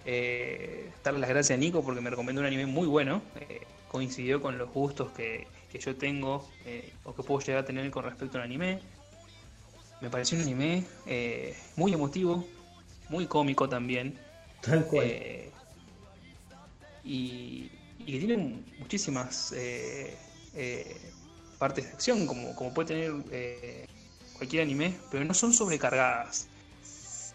eh, 0.10 0.90
darle 1.04 1.20
las 1.20 1.30
gracias 1.30 1.58
a 1.58 1.60
Nico 1.60 1.84
porque 1.84 2.00
me 2.00 2.10
recomendó 2.10 2.40
un 2.40 2.48
anime 2.48 2.66
muy 2.66 2.88
bueno. 2.88 3.22
Eh, 3.42 3.62
coincidió 3.90 4.42
con 4.42 4.58
los 4.58 4.72
gustos 4.72 5.12
que, 5.12 5.48
yo 5.78 5.96
tengo 5.96 6.50
eh, 6.66 6.92
o 7.04 7.14
que 7.14 7.22
puedo 7.22 7.40
llegar 7.42 7.62
a 7.62 7.66
tener 7.66 7.92
con 7.92 8.06
respecto 8.06 8.38
al 8.38 8.46
anime. 8.46 8.80
Me 10.02 10.10
pareció 10.10 10.38
un 10.38 10.44
anime 10.44 10.86
eh, 11.06 11.56
muy 11.76 11.94
emotivo, 11.94 12.48
muy 13.10 13.28
cómico 13.28 13.68
también. 13.68 14.18
Tal 14.62 14.86
cual. 14.86 15.12
Y, 17.04 17.70
que 18.00 18.20
tiene 18.20 18.64
muchísimas 18.80 19.54
partes 21.60 21.86
de 21.86 21.92
acción, 21.92 22.26
como, 22.26 22.56
como 22.56 22.74
puede 22.74 22.88
tener 22.88 23.88
cualquier 24.38 24.64
anime, 24.64 24.98
pero 25.12 25.26
no 25.26 25.34
son 25.34 25.54
sobrecargadas. 25.54 26.48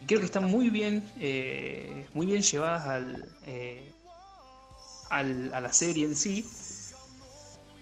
creo 0.07 0.21
que 0.21 0.27
están 0.27 0.45
muy 0.45 0.71
bien, 0.71 1.11
eh, 1.21 2.07
muy 2.15 2.27
bien 2.27 2.43
llevadas 2.43 2.87
al, 2.87 3.29
eh, 3.47 3.93
al, 5.11 5.53
a 5.55 5.61
la 5.61 5.73
serie 5.73 6.07
en 6.07 6.17
sí 6.17 6.47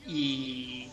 y, 0.07 0.89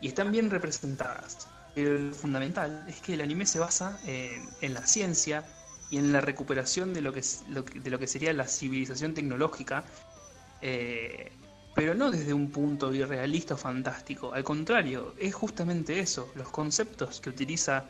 y 0.00 0.08
están 0.08 0.32
bien 0.32 0.50
representadas. 0.50 1.48
Pero 1.74 1.98
lo 1.98 2.14
fundamental 2.14 2.84
es 2.88 3.00
que 3.00 3.14
el 3.14 3.20
anime 3.20 3.46
se 3.46 3.58
basa 3.58 3.98
en, 4.04 4.74
la 4.74 4.86
ciencia 4.86 5.44
y 5.90 5.98
en 5.98 6.12
la 6.12 6.20
recuperación 6.20 6.92
de 6.92 7.00
lo 7.00 7.12
que, 7.12 7.22
de 7.22 7.90
lo 7.90 7.98
que 7.98 8.06
sería 8.06 8.32
la 8.32 8.46
civilización 8.46 9.14
tecnológica, 9.14 9.84
eh, 10.62 11.32
pero 11.74 11.94
no 11.94 12.10
desde 12.10 12.32
un 12.32 12.50
punto 12.50 12.92
irrealista 12.94 13.54
o 13.54 13.56
fantástico. 13.56 14.32
Al 14.32 14.44
contrario, 14.44 15.14
es 15.18 15.34
justamente 15.34 15.98
eso, 15.98 16.30
los 16.34 16.48
conceptos 16.48 17.20
que 17.20 17.30
utiliza 17.30 17.84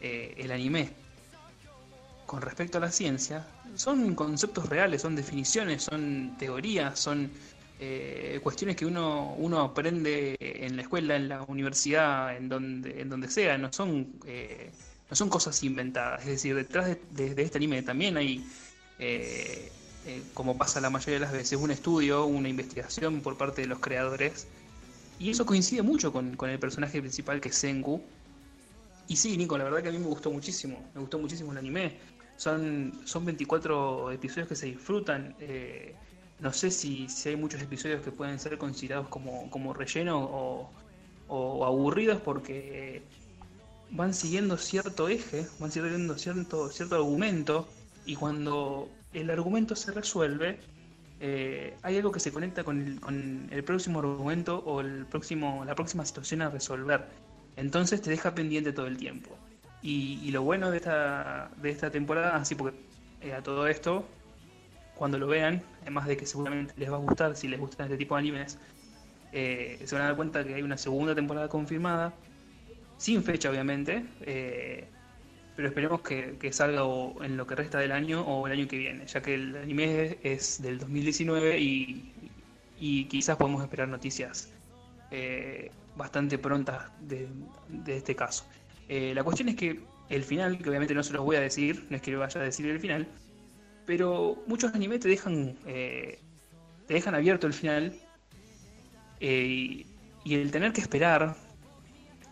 eh, 0.00 0.34
el 0.38 0.50
anime 0.50 0.90
con 2.26 2.42
respecto 2.42 2.78
a 2.78 2.80
la 2.82 2.92
ciencia 2.92 3.46
son 3.74 4.14
conceptos 4.14 4.68
reales, 4.68 5.02
son 5.02 5.16
definiciones, 5.16 5.84
son 5.84 6.36
teorías, 6.38 6.98
son 6.98 7.30
eh, 7.80 8.40
cuestiones 8.42 8.76
que 8.76 8.84
uno, 8.84 9.34
uno 9.38 9.60
aprende 9.60 10.36
en 10.40 10.76
la 10.76 10.82
escuela, 10.82 11.14
en 11.16 11.28
la 11.28 11.42
universidad, 11.42 12.36
en 12.36 12.48
donde, 12.48 13.00
en 13.00 13.08
donde 13.08 13.28
sea, 13.28 13.56
no 13.56 13.72
son, 13.72 14.14
eh, 14.26 14.70
no 15.08 15.16
son 15.16 15.28
cosas 15.28 15.62
inventadas. 15.62 16.22
Es 16.22 16.26
decir, 16.26 16.54
detrás 16.54 16.96
de, 17.10 17.42
este 17.42 17.58
anime 17.58 17.82
también 17.82 18.16
hay, 18.16 18.44
eh, 18.98 19.70
como 20.34 20.56
pasa 20.56 20.80
la 20.80 20.90
mayoría 20.90 21.14
de 21.14 21.20
las 21.20 21.32
veces, 21.32 21.58
un 21.58 21.70
estudio, 21.70 22.26
una 22.26 22.48
investigación 22.48 23.20
por 23.20 23.36
parte 23.36 23.62
de 23.62 23.68
los 23.68 23.78
creadores. 23.78 24.46
Y 25.18 25.30
eso 25.30 25.44
coincide 25.46 25.82
mucho 25.82 26.12
con, 26.12 26.36
con 26.36 26.50
el 26.50 26.58
personaje 26.58 27.00
principal 27.00 27.40
que 27.40 27.48
es 27.48 27.56
Senku. 27.56 28.00
Y 29.08 29.16
sí, 29.16 29.36
Nico, 29.36 29.58
la 29.58 29.64
verdad 29.64 29.82
que 29.82 29.88
a 29.88 29.92
mí 29.92 29.98
me 29.98 30.06
gustó 30.06 30.30
muchísimo. 30.30 30.78
Me 30.94 31.00
gustó 31.00 31.18
muchísimo 31.18 31.52
el 31.52 31.58
anime. 31.58 31.96
Son, 32.36 32.92
son 33.04 33.24
24 33.24 34.12
episodios 34.12 34.48
que 34.48 34.54
se 34.54 34.66
disfrutan. 34.66 35.34
Eh, 35.40 35.94
no 36.40 36.52
sé 36.52 36.70
si, 36.70 37.08
si 37.08 37.30
hay 37.30 37.36
muchos 37.36 37.60
episodios 37.60 38.02
que 38.02 38.12
pueden 38.12 38.38
ser 38.38 38.58
considerados 38.58 39.08
como, 39.08 39.50
como 39.50 39.74
relleno 39.74 40.20
o, 40.20 40.70
o 41.26 41.64
aburridos 41.64 42.20
porque 42.20 43.02
van 43.90 44.14
siguiendo 44.14 44.56
cierto 44.56 45.08
eje, 45.08 45.46
van 45.58 45.72
siguiendo 45.72 46.16
cierto, 46.18 46.70
cierto 46.70 46.96
argumento 46.96 47.68
y 48.06 48.14
cuando 48.16 48.88
el 49.12 49.30
argumento 49.30 49.74
se 49.76 49.92
resuelve, 49.92 50.58
eh, 51.20 51.74
hay 51.82 51.96
algo 51.96 52.12
que 52.12 52.20
se 52.20 52.32
conecta 52.32 52.64
con 52.64 52.80
el, 52.80 53.00
con 53.00 53.48
el 53.50 53.64
próximo 53.64 53.98
argumento 53.98 54.58
o 54.64 54.80
el 54.80 55.06
próximo, 55.06 55.64
la 55.64 55.74
próxima 55.74 56.04
situación 56.04 56.42
a 56.42 56.50
resolver. 56.50 57.06
Entonces 57.56 58.00
te 58.00 58.10
deja 58.10 58.34
pendiente 58.34 58.72
todo 58.72 58.86
el 58.86 58.96
tiempo. 58.96 59.36
Y, 59.82 60.30
lo 60.32 60.42
bueno 60.42 60.70
de 60.70 60.78
esta, 60.78 61.50
de 61.56 61.70
esta 61.70 61.90
temporada, 61.90 62.36
así 62.36 62.54
porque 62.54 62.78
eh, 63.22 63.32
a 63.32 63.42
todo 63.42 63.66
esto, 63.68 64.04
cuando 64.96 65.18
lo 65.18 65.28
vean, 65.28 65.62
además 65.82 66.06
de 66.08 66.16
que 66.16 66.26
seguramente 66.26 66.74
les 66.76 66.90
va 66.90 66.96
a 66.96 67.00
gustar 67.00 67.36
si 67.36 67.48
les 67.48 67.60
gustan 67.60 67.86
este 67.86 67.96
tipo 67.96 68.14
de 68.16 68.18
animes, 68.20 68.58
eh, 69.32 69.80
se 69.84 69.94
van 69.94 70.02
a 70.02 70.06
dar 70.08 70.16
cuenta 70.16 70.44
que 70.44 70.54
hay 70.54 70.62
una 70.62 70.76
segunda 70.76 71.14
temporada 71.14 71.48
confirmada, 71.48 72.12
sin 72.96 73.22
fecha 73.22 73.50
obviamente, 73.50 74.04
pero 75.58 75.70
esperemos 75.70 76.02
que, 76.02 76.52
salga 76.52 76.82
en 77.24 77.36
lo 77.36 77.44
que 77.44 77.56
resta 77.56 77.80
del 77.80 77.90
año 77.90 78.22
o 78.22 78.46
el 78.46 78.52
año 78.52 78.68
que 78.68 78.78
viene, 78.78 79.04
ya 79.08 79.20
que 79.20 79.34
el 79.34 79.56
anime 79.56 80.16
es, 80.22 80.62
del 80.62 80.78
2019 80.78 81.58
y, 81.58 82.12
y, 82.78 83.06
quizás 83.06 83.36
podemos 83.36 83.60
esperar 83.64 83.88
noticias 83.88 84.52
eh, 85.10 85.72
bastante 85.96 86.38
prontas 86.38 86.92
de, 87.00 87.26
este 87.88 88.14
caso. 88.14 88.46
la 88.88 89.24
cuestión 89.24 89.48
es 89.48 89.56
que 89.56 89.80
el 90.10 90.22
final, 90.22 90.58
que 90.58 90.68
obviamente 90.68 90.94
no 90.94 91.02
se 91.02 91.12
los 91.12 91.24
voy 91.24 91.34
a 91.34 91.40
decir, 91.40 91.88
no 91.90 91.96
es 91.96 92.02
que 92.02 92.12
lo 92.12 92.20
vaya 92.20 92.40
a 92.40 92.44
decir 92.44 92.64
el 92.66 92.78
final, 92.78 93.08
pero 93.84 94.40
muchos 94.46 94.72
animes 94.76 95.00
te 95.00 95.08
dejan, 95.08 95.58
eh, 95.66 96.20
te 96.86 96.94
dejan 96.94 97.16
abierto 97.16 97.48
el 97.48 97.52
final 97.52 97.96
eh, 99.18 99.84
y, 100.22 100.34
el 100.36 100.52
tener 100.52 100.72
que 100.72 100.82
esperar 100.82 101.34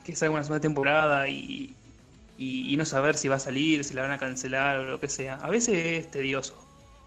que 0.05 0.15
salga 0.15 0.35
una 0.35 0.45
segunda 0.45 0.61
temporada 0.61 1.29
y, 1.29 1.76
no 2.39 2.85
saber 2.85 3.17
si 3.17 3.29
va 3.29 3.37
a 3.37 3.41
salir, 3.41 3.85
si 3.85 3.95
la 3.95 4.03
van 4.03 4.13
a 4.13 4.19
cancelar 4.19 4.79
o 4.79 4.85
lo 4.85 5.01
que 5.01 5.09
sea, 5.09 5.37
a 5.37 5.51
veces 5.51 5.75
es 5.75 6.11
tedioso. 6.11 6.55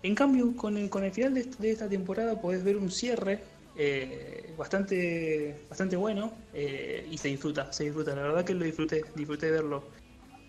En 0.02 0.16
cambio, 0.16 0.56
con 0.56 0.78
el, 0.78 0.90
con 0.90 1.04
el 1.04 1.12
final 1.12 1.34
de, 1.34 1.72
esta 1.72 1.90
temporada 1.90 2.40
podés 2.40 2.64
ver 2.64 2.78
un 2.78 2.90
cierre 2.90 3.42
eh, 3.76 4.54
bastante, 4.58 5.62
bastante 5.70 5.96
bueno 5.96 6.32
y 6.54 7.18
se 7.18 7.28
disfruta, 7.28 7.72
se 7.74 7.86
disfruta. 7.86 8.16
La 8.16 8.24
verdad 8.24 8.46
que 8.46 8.54
lo 8.54 8.66
disfruté, 8.66 9.04
disfruté 9.16 9.52
verlo. 9.52 9.84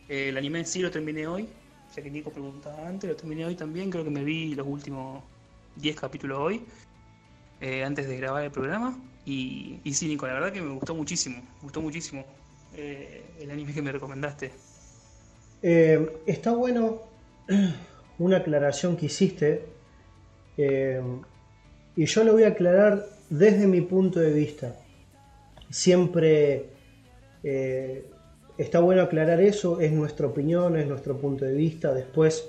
el 0.08 0.36
anime 0.36 0.64
sí 0.64 0.80
lo 0.80 0.90
terminé 0.90 1.26
hoy, 1.26 1.48
ya 1.94 2.02
que 2.02 2.10
Nico 2.10 2.30
preguntaba 2.30 2.86
antes, 2.86 3.10
lo 3.10 3.16
terminé 3.16 3.44
hoy 3.44 3.56
también, 3.56 3.90
creo 3.90 4.04
que 4.04 4.10
me 4.10 4.24
vi 4.24 4.54
los 4.54 4.66
últimos 4.66 5.22
10 5.76 5.96
capítulos 5.96 6.38
hoy, 6.38 6.64
eh, 7.60 7.84
antes 7.84 8.08
de 8.08 8.16
grabar 8.16 8.44
el 8.44 8.50
programa. 8.50 8.98
Y, 9.24 9.80
y, 9.84 9.94
sí, 9.94 10.08
Nico, 10.08 10.26
la 10.26 10.34
verdad 10.34 10.52
que 10.52 10.62
me 10.62 10.72
gustó 10.72 10.94
muchísimo, 10.94 11.36
me 11.36 11.62
gustó 11.62 11.80
muchísimo 11.80 12.24
eh, 12.74 13.24
el 13.40 13.50
anime 13.50 13.72
que 13.72 13.82
me 13.82 13.92
recomendaste. 13.92 14.52
Eh, 15.62 16.22
está 16.26 16.52
bueno 16.52 17.02
una 18.18 18.38
aclaración 18.38 18.96
que 18.96 19.06
hiciste, 19.06 19.64
y 21.96 22.04
yo 22.04 22.24
lo 22.24 22.34
voy 22.34 22.42
a 22.42 22.48
aclarar 22.48 23.06
desde 23.30 23.66
mi 23.66 23.80
punto 23.80 24.20
de 24.20 24.30
vista. 24.30 24.76
Siempre 25.70 26.66
Está 28.60 28.80
bueno 28.80 29.00
aclarar 29.00 29.40
eso, 29.40 29.80
es 29.80 29.90
nuestra 29.90 30.26
opinión, 30.26 30.76
es 30.76 30.86
nuestro 30.86 31.16
punto 31.16 31.46
de 31.46 31.54
vista. 31.54 31.94
Después 31.94 32.46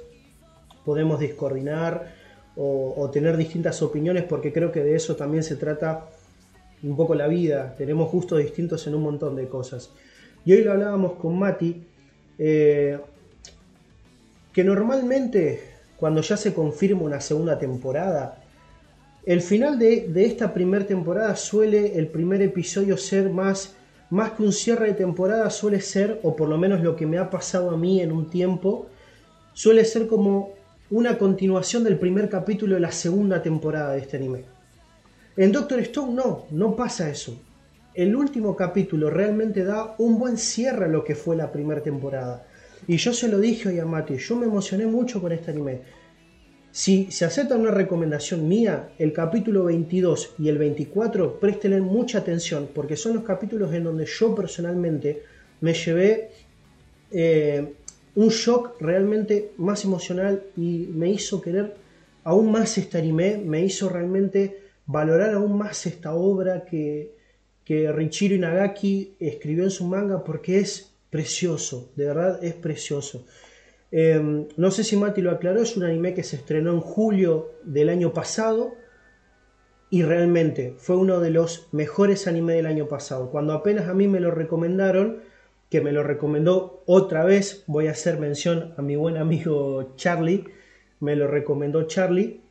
podemos 0.84 1.22
discoordinar 1.22 2.14
o, 2.58 3.10
tener 3.14 3.38
distintas 3.38 3.82
opiniones 3.82 4.26
porque 4.26 4.52
creo 4.52 4.74
que 4.74 4.84
de 4.84 4.94
eso 4.94 5.16
también 5.16 5.42
se 5.42 5.56
trata 5.56 6.10
un 6.84 6.98
poco 6.98 7.16
la 7.16 7.30
vida. 7.30 7.76
Tenemos 7.78 8.12
gustos 8.12 8.40
distintos 8.40 8.86
en 8.88 8.96
un 8.96 9.04
montón 9.04 9.38
de 9.38 9.48
cosas. 9.48 9.90
Y 10.44 10.52
hoy 10.52 10.66
lo 10.66 10.74
hablábamos 10.74 11.14
con 11.14 11.40
Mati, 11.40 11.88
eh, 12.44 12.98
que 14.52 14.64
normalmente 14.64 15.62
cuando 15.98 16.22
ya 16.22 16.36
se 16.38 16.56
confirma 16.56 17.04
una 17.04 17.22
segunda 17.22 17.60
temporada, 17.60 18.42
el 19.26 19.42
final 19.42 19.78
de, 19.78 20.08
de 20.08 20.26
esta 20.26 20.52
primera 20.52 20.86
temporada 20.88 21.36
suele 21.36 22.00
el 22.00 22.08
primer 22.08 22.42
episodio 22.42 22.98
ser 22.98 23.30
más 23.30 23.76
más 24.10 24.32
que 24.32 24.44
un 24.44 24.52
cierre 24.52 24.88
de 24.88 24.94
temporada 24.94 25.50
suele 25.50 25.80
ser, 25.80 26.20
o 26.24 26.36
por 26.36 26.50
lo 26.50 26.58
menos 26.58 26.82
lo 26.82 26.98
que 26.98 27.06
me 27.06 27.18
ha 27.18 27.30
pasado 27.30 27.72
a 27.72 27.78
mí 27.78 28.02
en 28.02 28.12
un 28.12 28.30
tiempo, 28.30 28.88
suele 29.54 29.86
ser 29.86 30.08
como 30.08 30.52
una 30.90 31.18
continuación 31.18 31.86
del 31.86 31.98
primer 31.98 32.28
capítulo 32.28 32.76
de 32.76 32.82
la 32.82 32.92
segunda 32.92 33.42
temporada 33.42 33.94
de 33.94 34.00
este 34.00 34.18
anime. 34.18 34.44
En 35.38 35.54
Doctor 35.54 35.80
Stone 35.80 36.14
no, 36.14 36.44
no 36.52 36.76
pasa 36.76 37.10
eso. 37.10 37.40
El 37.94 38.16
último 38.16 38.56
capítulo 38.56 39.10
realmente 39.10 39.66
da 39.66 39.96
un 39.98 40.18
buen 40.18 40.38
cierre 40.38 40.86
a 40.86 40.88
lo 40.88 41.04
que 41.04 41.14
fue 41.14 41.36
la 41.36 41.52
primera 41.52 41.84
temporada. 41.84 42.48
Y 42.88 42.96
yo 42.96 43.14
se 43.14 43.28
lo 43.28 43.38
dije 43.38 43.68
hoy 43.68 43.80
a 43.80 43.86
Mati, 43.86 44.16
yo 44.16 44.38
me 44.38 44.46
emocioné 44.46 44.86
mucho 44.88 45.22
con 45.22 45.34
este 45.34 45.52
anime. 45.52 45.82
Si 46.72 47.12
se 47.12 47.26
acepta 47.26 47.58
una 47.58 47.72
recomendación 47.72 48.48
mía, 48.48 48.92
el 48.98 49.12
capítulo 49.12 49.66
22 49.66 50.36
y 50.40 50.48
el 50.48 50.58
24, 50.58 51.38
préstenle 51.38 51.82
mucha 51.82 52.20
atención, 52.20 52.70
porque 52.74 52.96
son 52.96 53.16
los 53.16 53.26
capítulos 53.26 53.74
en 53.74 53.84
donde 53.84 54.06
yo 54.06 54.34
personalmente 54.34 55.24
me 55.60 55.74
llevé 55.74 56.30
eh, 57.12 57.74
un 58.16 58.30
shock 58.30 58.80
realmente 58.80 59.52
más 59.58 59.84
emocional 59.84 60.44
y 60.56 60.88
me 60.94 61.10
hizo 61.10 61.42
querer 61.42 61.76
aún 62.24 62.54
más 62.54 62.78
este 62.78 63.00
anime, 63.00 63.38
me 63.38 63.66
hizo 63.66 63.90
realmente 63.90 64.62
valorar 64.86 65.34
aún 65.34 65.58
más 65.58 65.86
esta 65.86 66.14
obra 66.14 66.64
que, 66.64 67.20
que 67.72 67.90
Richiro 67.90 68.36
Inagaki 68.36 69.16
escribió 69.18 69.64
en 69.64 69.72
su 69.72 69.86
manga, 69.86 70.26
porque 70.26 70.60
es 70.60 70.94
precioso, 71.10 71.90
de 71.96 72.06
verdad 72.06 72.44
es 72.44 72.54
precioso. 72.54 73.26
Em, 73.92 74.50
no 74.58 74.72
sé 74.72 74.84
si 74.84 74.98
Mati 74.98 75.22
lo 75.22 75.32
aclaró, 75.32 75.62
es 75.62 75.78
un 75.78 75.84
anime 75.84 76.14
que 76.14 76.24
se 76.24 76.36
estrenó 76.36 76.74
en 76.74 76.82
julio 76.82 77.54
del 77.64 77.88
año 77.88 78.12
pasado 78.12 78.74
y 79.90 80.04
realmente 80.04 80.74
fue 80.80 80.98
uno 80.98 81.22
de 81.22 81.30
los 81.30 81.70
mejores 81.72 82.28
animes 82.28 82.58
del 82.58 82.66
año 82.66 82.90
pasado. 82.90 83.32
Cuando 83.32 83.54
apenas 83.54 83.88
a 83.88 83.94
mí 83.94 84.06
me 84.06 84.20
lo 84.20 84.32
recomendaron, 84.32 85.22
que 85.70 85.80
me 85.80 85.94
lo 85.94 86.04
recomendó 86.04 86.84
otra 86.88 87.24
vez, 87.24 87.64
voy 87.68 87.88
a 87.88 87.92
hacer 87.92 88.20
mención 88.20 88.74
a 88.76 88.82
mi 88.82 88.98
buen 88.98 89.16
amigo 89.16 89.94
Charlie, 89.96 90.44
me 91.00 91.16
lo 91.16 91.26
recomendó 91.26 91.84
Charlie. 91.84 92.42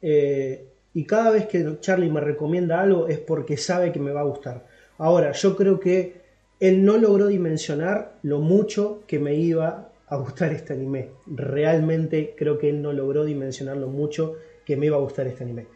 Eh, 0.00 0.68
y 0.94 1.04
cada 1.04 1.30
vez 1.30 1.46
que 1.46 1.78
Charlie 1.80 2.10
me 2.10 2.20
recomienda 2.20 2.80
algo 2.80 3.08
es 3.08 3.18
porque 3.18 3.56
sabe 3.56 3.92
que 3.92 4.00
me 4.00 4.12
va 4.12 4.20
a 4.20 4.24
gustar. 4.24 4.66
Ahora, 4.96 5.32
yo 5.32 5.56
creo 5.56 5.78
que 5.78 6.22
él 6.60 6.84
no 6.84 6.96
logró 6.98 7.28
dimensionar 7.28 8.18
lo 8.22 8.40
mucho 8.40 9.02
que 9.06 9.18
me 9.18 9.34
iba 9.34 9.92
a 10.06 10.16
gustar 10.16 10.52
este 10.52 10.72
anime. 10.72 11.10
Realmente 11.26 12.34
creo 12.36 12.58
que 12.58 12.70
él 12.70 12.82
no 12.82 12.92
logró 12.92 13.24
dimensionarlo 13.24 13.88
mucho 13.88 14.36
que 14.64 14.76
me 14.76 14.86
iba 14.86 14.96
a 14.96 15.00
gustar 15.00 15.26
este 15.26 15.44
anime. 15.44 15.66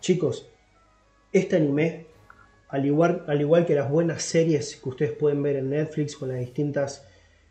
Chicos, 0.00 0.50
este 1.32 1.56
anime, 1.56 2.06
al 2.68 2.84
igual, 2.86 3.24
al 3.28 3.40
igual 3.40 3.66
que 3.66 3.74
las 3.74 3.90
buenas 3.90 4.22
series 4.22 4.76
que 4.76 4.88
ustedes 4.88 5.12
pueden 5.12 5.42
ver 5.42 5.56
en 5.56 5.70
Netflix 5.70 6.16
con 6.16 6.30
las 6.30 6.40
distintas 6.40 7.06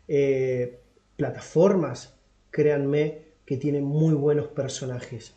eh, 0.08 0.80
plataformas, 1.16 2.14
créanme 2.50 3.22
que 3.46 3.56
tiene 3.56 3.80
muy 3.80 4.14
buenos 4.14 4.48
personajes. 4.48 5.34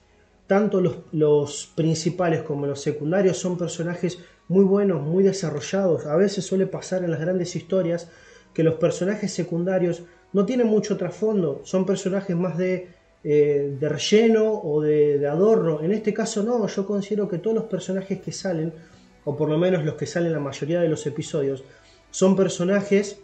Tanto 0.48 0.82
los, 1.12 1.72
principales 1.76 2.44
como 2.44 2.68
los 2.68 2.80
secundarios 2.82 3.38
son 3.38 3.58
personajes 3.58 4.20
muy 4.48 4.64
buenos, 4.64 5.02
muy 5.02 5.24
desarrollados. 5.24 6.06
A 6.06 6.16
veces 6.16 6.46
suele 6.46 6.68
pasar 6.68 7.04
en 7.04 7.12
las 7.12 7.20
grandes 7.20 7.56
historias 7.56 8.10
que 8.54 8.64
los 8.64 8.76
personajes 8.76 9.34
secundarios 9.34 10.04
no 10.34 10.46
tienen 10.46 10.68
mucho 10.68 10.98
trasfondo, 10.98 11.62
son 11.64 11.86
personajes 11.86 12.36
más 12.36 12.58
de, 12.58 12.90
eh, 13.24 13.76
de 13.80 13.90
relleno 13.90 14.54
o 14.54 14.82
de, 14.82 15.26
adorno. 15.28 15.82
En 15.82 15.92
este 15.92 16.14
caso 16.14 16.44
no, 16.44 16.68
yo 16.68 16.86
considero 16.86 17.28
que 17.28 17.40
todos 17.40 17.56
los 17.56 17.66
personajes 17.66 18.22
que 18.22 18.32
salen, 18.32 18.72
o 19.24 19.36
por 19.36 19.50
lo 19.50 19.58
menos 19.58 19.84
los 19.84 19.96
que 19.96 20.06
salen 20.06 20.32
la 20.32 20.40
mayoría 20.40 20.80
de 20.80 20.90
los 20.90 21.08
episodios, 21.08 21.64
son 22.12 22.36
personajes 22.36 23.20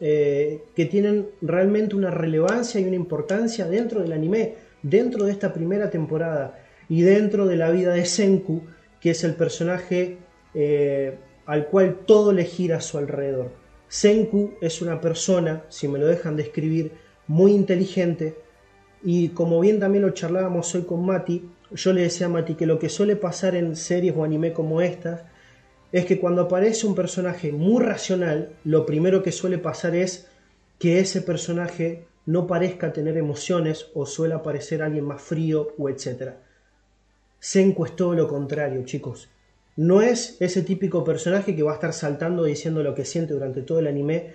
eh, 0.00 0.62
que 0.74 0.86
tienen 0.86 1.28
realmente 1.42 1.94
una 1.94 2.10
relevancia 2.10 2.80
y 2.80 2.84
una 2.84 2.96
importancia 2.96 3.66
dentro 3.66 4.00
del 4.00 4.12
anime, 4.12 4.54
dentro 4.82 5.24
de 5.24 5.32
esta 5.32 5.52
primera 5.52 5.90
temporada 5.90 6.58
y 6.88 7.02
dentro 7.02 7.46
de 7.46 7.56
la 7.56 7.70
vida 7.70 7.92
de 7.92 8.04
Senku, 8.04 8.62
que 9.00 9.10
es 9.10 9.24
el 9.24 9.34
personaje 9.34 10.18
eh, 10.54 11.16
al 11.46 11.66
cual 11.66 12.00
todo 12.06 12.32
le 12.32 12.44
gira 12.44 12.78
a 12.78 12.80
su 12.80 12.98
alrededor. 12.98 13.50
Senku 13.88 14.54
es 14.60 14.82
una 14.82 15.00
persona, 15.00 15.64
si 15.68 15.88
me 15.88 15.98
lo 15.98 16.06
dejan 16.06 16.36
describir, 16.36 16.92
muy 17.26 17.52
inteligente 17.52 18.36
y 19.02 19.30
como 19.30 19.60
bien 19.60 19.80
también 19.80 20.02
lo 20.02 20.10
charlábamos 20.10 20.74
hoy 20.74 20.82
con 20.82 21.04
Mati, 21.04 21.48
yo 21.72 21.92
le 21.92 22.02
decía 22.02 22.26
a 22.26 22.30
Mati 22.30 22.54
que 22.54 22.66
lo 22.66 22.78
que 22.78 22.88
suele 22.88 23.16
pasar 23.16 23.54
en 23.54 23.76
series 23.76 24.14
o 24.16 24.24
anime 24.24 24.52
como 24.52 24.80
estas 24.80 25.22
es 25.92 26.04
que 26.04 26.20
cuando 26.20 26.42
aparece 26.42 26.86
un 26.86 26.94
personaje 26.94 27.52
muy 27.52 27.82
racional, 27.82 28.50
lo 28.64 28.86
primero 28.86 29.22
que 29.22 29.32
suele 29.32 29.58
pasar 29.58 29.96
es 29.96 30.28
que 30.78 31.00
ese 31.00 31.20
personaje 31.20 32.04
no 32.26 32.46
parezca 32.46 32.92
tener 32.92 33.16
emociones 33.16 33.90
o 33.94 34.06
suele 34.06 34.34
aparecer 34.34 34.82
alguien 34.82 35.04
más 35.04 35.22
frío 35.22 35.74
o 35.78 35.88
etc. 35.88 36.34
Senku 37.38 37.84
es 37.84 37.96
todo 37.96 38.14
lo 38.14 38.28
contrario, 38.28 38.84
chicos. 38.84 39.28
No 39.76 40.02
es 40.02 40.36
ese 40.40 40.62
típico 40.62 41.04
personaje 41.04 41.56
que 41.56 41.62
va 41.62 41.72
a 41.72 41.74
estar 41.74 41.92
saltando 41.92 42.44
diciendo 42.44 42.82
lo 42.82 42.94
que 42.94 43.04
siente 43.04 43.32
durante 43.32 43.62
todo 43.62 43.78
el 43.78 43.86
anime, 43.86 44.34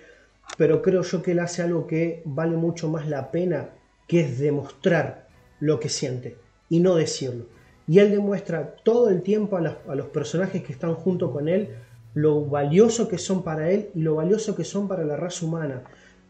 pero 0.56 0.82
creo 0.82 1.02
yo 1.02 1.22
que 1.22 1.32
él 1.32 1.40
hace 1.40 1.62
algo 1.62 1.86
que 1.86 2.22
vale 2.24 2.56
mucho 2.56 2.88
más 2.88 3.06
la 3.06 3.30
pena, 3.30 3.70
que 4.08 4.20
es 4.20 4.38
demostrar 4.38 5.28
lo 5.60 5.78
que 5.80 5.88
siente 5.88 6.36
y 6.68 6.80
no 6.80 6.96
decirlo. 6.96 7.46
Y 7.86 8.00
él 8.00 8.10
demuestra 8.10 8.74
todo 8.82 9.10
el 9.10 9.22
tiempo 9.22 9.56
a, 9.56 9.94
los 9.94 10.06
personajes 10.06 10.62
que 10.62 10.72
están 10.72 10.94
junto 10.94 11.30
con 11.30 11.48
él 11.48 11.76
lo 12.14 12.46
valioso 12.46 13.08
que 13.08 13.18
son 13.18 13.42
para 13.42 13.70
él 13.70 13.90
y 13.94 14.00
lo 14.00 14.14
valioso 14.14 14.56
que 14.56 14.64
son 14.64 14.88
para 14.88 15.04
la 15.04 15.16
raza 15.16 15.44
humana. 15.44 15.82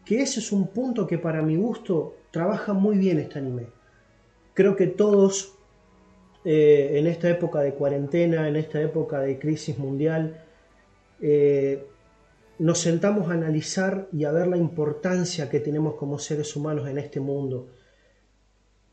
Que 0.07 0.21
ese 0.21 0.39
es 0.39 0.51
un 0.51 0.67
punto 0.67 1.05
que 1.05 1.17
para 1.17 1.41
mi 1.41 1.57
gusto 1.57 2.15
trabaja 2.31 2.73
muy 2.73 2.97
bien 2.97 3.19
este 3.19 3.39
anime. 3.39 3.67
Creo 4.53 4.75
que 4.75 4.87
todos 4.87 5.57
eh, 6.45 6.91
en 6.93 7.07
esta 7.07 7.29
época 7.29 7.59
de 7.59 7.73
cuarentena, 7.73 8.47
en 8.47 8.55
esta 8.55 8.81
época 8.81 9.19
de 9.19 9.37
crisis 9.37 9.77
mundial, 9.77 10.45
eh, 11.19 11.85
nos 12.59 12.79
sentamos 12.79 13.29
a 13.29 13.33
analizar 13.33 14.07
y 14.13 14.23
a 14.23 14.31
ver 14.31 14.47
la 14.47 14.55
importancia 14.55 15.49
que 15.49 15.59
tenemos 15.59 15.95
como 15.95 16.19
seres 16.19 16.55
humanos 16.55 16.87
en 16.87 16.99
este 16.99 17.19
mundo. 17.19 17.67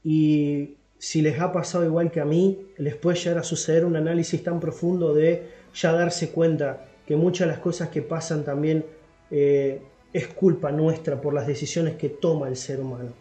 Y 0.03 0.79
si 0.99 1.23
les 1.23 1.39
ha 1.39 1.53
pasado 1.53 1.85
igual 1.85 2.11
que 2.11 2.21
a 2.21 2.25
mí, 2.25 2.67
les 2.77 2.97
puede 2.97 3.19
llegar 3.19 3.39
a 3.39 3.45
suceder 3.45 3.85
un 3.85 3.95
análisis 3.95 4.43
tan 4.43 4.59
profundo 4.59 5.15
de 5.15 5.47
ya 5.75 5.93
darse 5.93 6.31
cuenta 6.31 6.87
que 7.07 7.15
muchas 7.15 7.47
de 7.47 7.53
las 7.53 7.61
cosas 7.61 7.89
que 7.91 8.03
pasan 8.03 8.45
también 8.45 8.85
eh, 9.31 9.81
es 10.15 10.29
culpa 10.29 10.71
nuestra 10.71 11.21
por 11.21 11.35
las 11.35 11.47
decisiones 11.47 11.97
que 11.97 12.09
toma 12.09 12.49
el 12.49 12.57
ser 12.57 12.81
humano. 12.81 13.13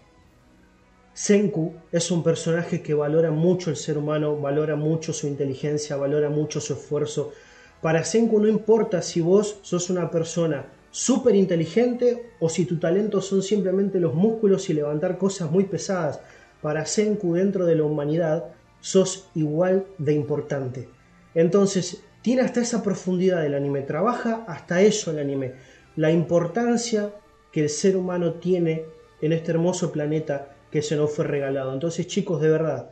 Senku 1.13 1.73
es 1.91 2.11
un 2.11 2.23
personaje 2.23 2.81
que 2.81 2.93
valora 2.93 3.31
mucho 3.31 3.71
el 3.71 3.75
ser 3.75 3.97
humano, 3.97 4.39
valora 4.39 4.75
mucho 4.75 5.11
su 5.11 5.27
inteligencia, 5.27 5.95
valora 5.95 6.29
mucho 6.29 6.61
su 6.61 6.73
esfuerzo. 6.73 7.33
Para 7.81 8.03
Senku 8.03 8.39
no 8.39 8.47
importa 8.47 9.01
si 9.01 9.21
vos 9.21 9.59
sos 9.63 9.89
una 9.89 10.09
persona 10.09 10.67
súper 10.91 11.35
inteligente 11.35 12.31
o 12.39 12.47
si 12.47 12.65
tu 12.65 12.77
talento 12.77 13.21
son 13.21 13.41
simplemente 13.41 13.99
los 13.99 14.13
músculos 14.13 14.69
y 14.69 14.73
levantar 14.73 15.17
cosas 15.17 15.49
muy 15.49 15.63
pesadas. 15.63 16.19
Para 16.61 16.85
Senku 16.85 17.33
dentro 17.33 17.65
de 17.65 17.75
la 17.75 17.85
humanidad 17.85 18.53
sos 18.81 19.29
igual 19.33 19.85
de 19.97 20.13
importante. 20.13 20.89
Entonces, 21.33 22.03
tiene 22.21 22.43
hasta 22.43 22.61
esa 22.61 22.83
profundidad 22.83 23.45
el 23.45 23.55
anime, 23.55 23.81
trabaja 23.81 24.45
hasta 24.47 24.81
eso 24.81 25.11
el 25.11 25.19
anime. 25.19 25.53
La 25.95 26.11
importancia 26.11 27.13
que 27.51 27.61
el 27.61 27.69
ser 27.69 27.95
humano 27.95 28.33
tiene 28.33 28.85
en 29.21 29.31
este 29.31 29.51
hermoso 29.51 29.91
planeta 29.91 30.55
que 30.71 30.81
se 30.81 30.95
nos 30.95 31.11
fue 31.11 31.25
regalado. 31.25 31.71
Entonces, 31.71 32.07
chicos, 32.07 32.41
de 32.41 32.49
verdad, 32.49 32.89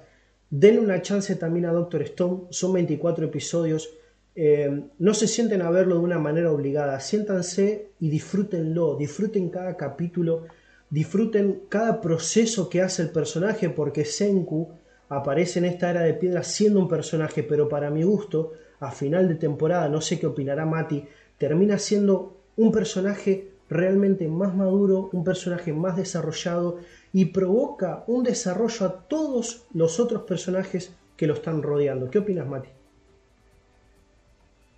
denle 0.52 0.82
una 0.82 1.02
chance 1.02 1.36
también 1.36 1.66
a 1.66 1.72
Doctor 1.72 2.04
Stone. 2.04 2.44
Son 2.52 2.72
24 2.74 3.26
episodios. 3.26 3.90
Eh, 4.36 4.84
no 5.00 5.14
se 5.16 5.28
sienten 5.28 5.64
a 5.64 5.72
verlo 5.72 5.96
de 5.96 6.02
una 6.02 6.20
manera 6.20 6.52
obligada. 6.52 7.00
Siéntanse 7.00 7.90
y 8.00 8.10
disfrútenlo. 8.10 8.96
Disfruten 8.98 9.50
cada 9.50 9.76
capítulo. 9.76 10.46
Disfruten 10.92 11.64
cada 11.70 12.00
proceso 12.00 12.70
que 12.70 12.82
hace 12.82 13.02
el 13.02 13.10
personaje. 13.10 13.72
Porque 13.72 14.06
Senku 14.06 14.70
aparece 15.10 15.58
en 15.58 15.66
esta 15.66 15.90
era 15.90 16.02
de 16.02 16.14
piedra 16.14 16.44
siendo 16.44 16.80
un 16.80 16.88
personaje. 16.88 17.42
Pero 17.42 17.68
para 17.68 17.90
mi 17.90 18.04
gusto, 18.04 18.52
a 18.80 18.92
final 18.92 19.28
de 19.28 19.36
temporada, 19.36 19.90
no 19.90 20.02
sé 20.02 20.20
qué 20.20 20.28
opinará 20.28 20.68
Mati, 20.68 21.04
termina 21.40 21.80
siendo 21.80 22.41
un 22.58 22.72
personaje 22.72 23.52
realmente 23.70 24.28
más 24.28 24.54
maduro, 24.54 25.10
un 25.14 25.24
personaje 25.24 25.72
más 25.74 25.96
desarrollado 25.96 26.80
y 27.14 27.26
provoca 27.26 28.04
un 28.08 28.24
desarrollo 28.24 28.86
a 28.86 29.08
todos 29.08 29.66
los 29.74 30.00
otros 30.00 30.24
personajes 30.24 30.94
que 31.16 31.28
lo 31.28 31.36
están 31.36 31.62
rodeando. 31.62 32.10
¿Qué 32.10 32.20
opinas, 32.20 32.48
Mati? 32.48 32.70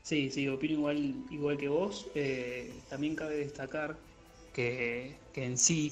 Sí, 0.03 0.29
sí, 0.29 0.47
opino 0.49 0.73
igual, 0.73 1.15
igual 1.31 1.57
que 1.57 1.69
vos. 1.69 2.07
Eh, 2.13 2.73
también 2.89 3.15
cabe 3.15 3.37
destacar 3.37 3.95
que, 4.53 5.15
en 5.35 5.57
sí 5.57 5.91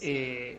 eh, 0.00 0.58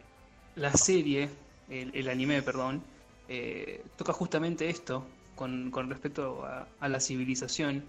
la 0.55 0.73
serie, 0.73 1.29
el, 1.69 2.09
anime, 2.09 2.41
perdón, 2.41 2.81
eh, 3.27 3.81
toca 3.97 4.13
justamente 4.13 4.69
esto 4.69 5.05
con, 5.35 5.71
respecto 5.89 6.43
a, 6.45 6.87
la 6.87 6.99
civilización. 6.99 7.83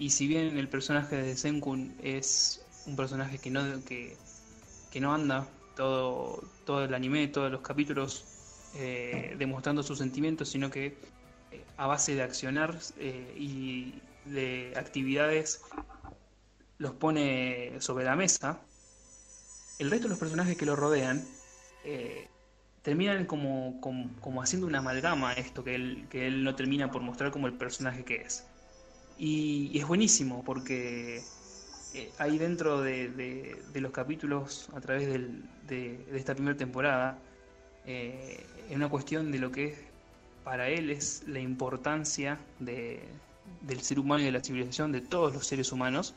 Y 0.00 0.08
si 0.08 0.26
bien 0.26 0.56
el 0.56 0.66
personaje 0.66 1.14
de 1.14 1.36
Senkun 1.36 1.94
es 2.02 2.64
un 2.86 2.96
personaje 2.96 3.36
que 3.36 3.50
no, 3.50 3.84
que, 3.84 4.16
que 4.90 4.98
no 4.98 5.12
anda 5.12 5.46
todo, 5.76 6.42
todo 6.64 6.84
el 6.84 6.94
anime, 6.94 7.28
todos 7.28 7.52
los 7.52 7.60
capítulos 7.60 8.24
eh, 8.76 9.36
demostrando 9.38 9.82
sus 9.82 9.98
sentimientos, 9.98 10.48
sino 10.48 10.70
que 10.70 10.96
eh, 11.50 11.64
a 11.76 11.86
base 11.86 12.14
de 12.14 12.22
accionar 12.22 12.78
eh, 12.96 13.34
y 13.38 14.00
de 14.24 14.72
actividades 14.74 15.60
los 16.78 16.92
pone 16.92 17.78
sobre 17.80 18.06
la 18.06 18.16
mesa. 18.16 18.58
El 19.78 19.90
resto 19.90 20.04
de 20.04 20.10
los 20.12 20.18
personajes 20.18 20.56
que 20.56 20.64
lo 20.64 20.76
rodean 20.76 21.22
terminan 22.80 23.26
como, 23.26 23.82
como, 23.82 24.42
haciendo 24.42 24.66
una 24.66 24.78
amalgama 24.78 25.34
esto 25.34 25.62
que 25.62 25.74
él, 25.74 26.06
que 26.08 26.26
él 26.26 26.42
no 26.42 26.54
termina 26.54 26.90
por 26.90 27.02
mostrar 27.02 27.30
como 27.30 27.48
el 27.48 27.52
personaje 27.52 28.02
que 28.02 28.22
es. 28.22 28.49
Y 29.20 29.78
es 29.78 29.86
buenísimo 29.86 30.42
porque 30.44 31.22
eh, 31.92 32.10
ahí 32.18 32.38
dentro 32.38 32.80
de, 32.80 33.58
los 33.74 33.92
capítulos 33.92 34.68
a 34.74 34.80
través 34.80 35.08
de, 35.68 36.00
esta 36.12 36.34
primera 36.34 36.56
temporada, 36.56 37.18
eh, 37.86 38.46
es 38.68 38.76
una 38.76 38.88
cuestión 38.88 39.30
de 39.30 39.38
lo 39.38 39.50
que 39.50 39.66
es, 39.66 39.78
para 40.44 40.68
él 40.68 40.90
es 40.90 41.24
la 41.26 41.40
importancia 41.40 42.38
del 42.60 43.80
ser 43.82 43.98
humano 43.98 44.22
y 44.22 44.26
de 44.26 44.32
la 44.32 44.42
civilización, 44.42 44.90
de 44.92 45.00
todos 45.00 45.34
los 45.34 45.46
seres 45.46 45.70
humanos, 45.70 46.14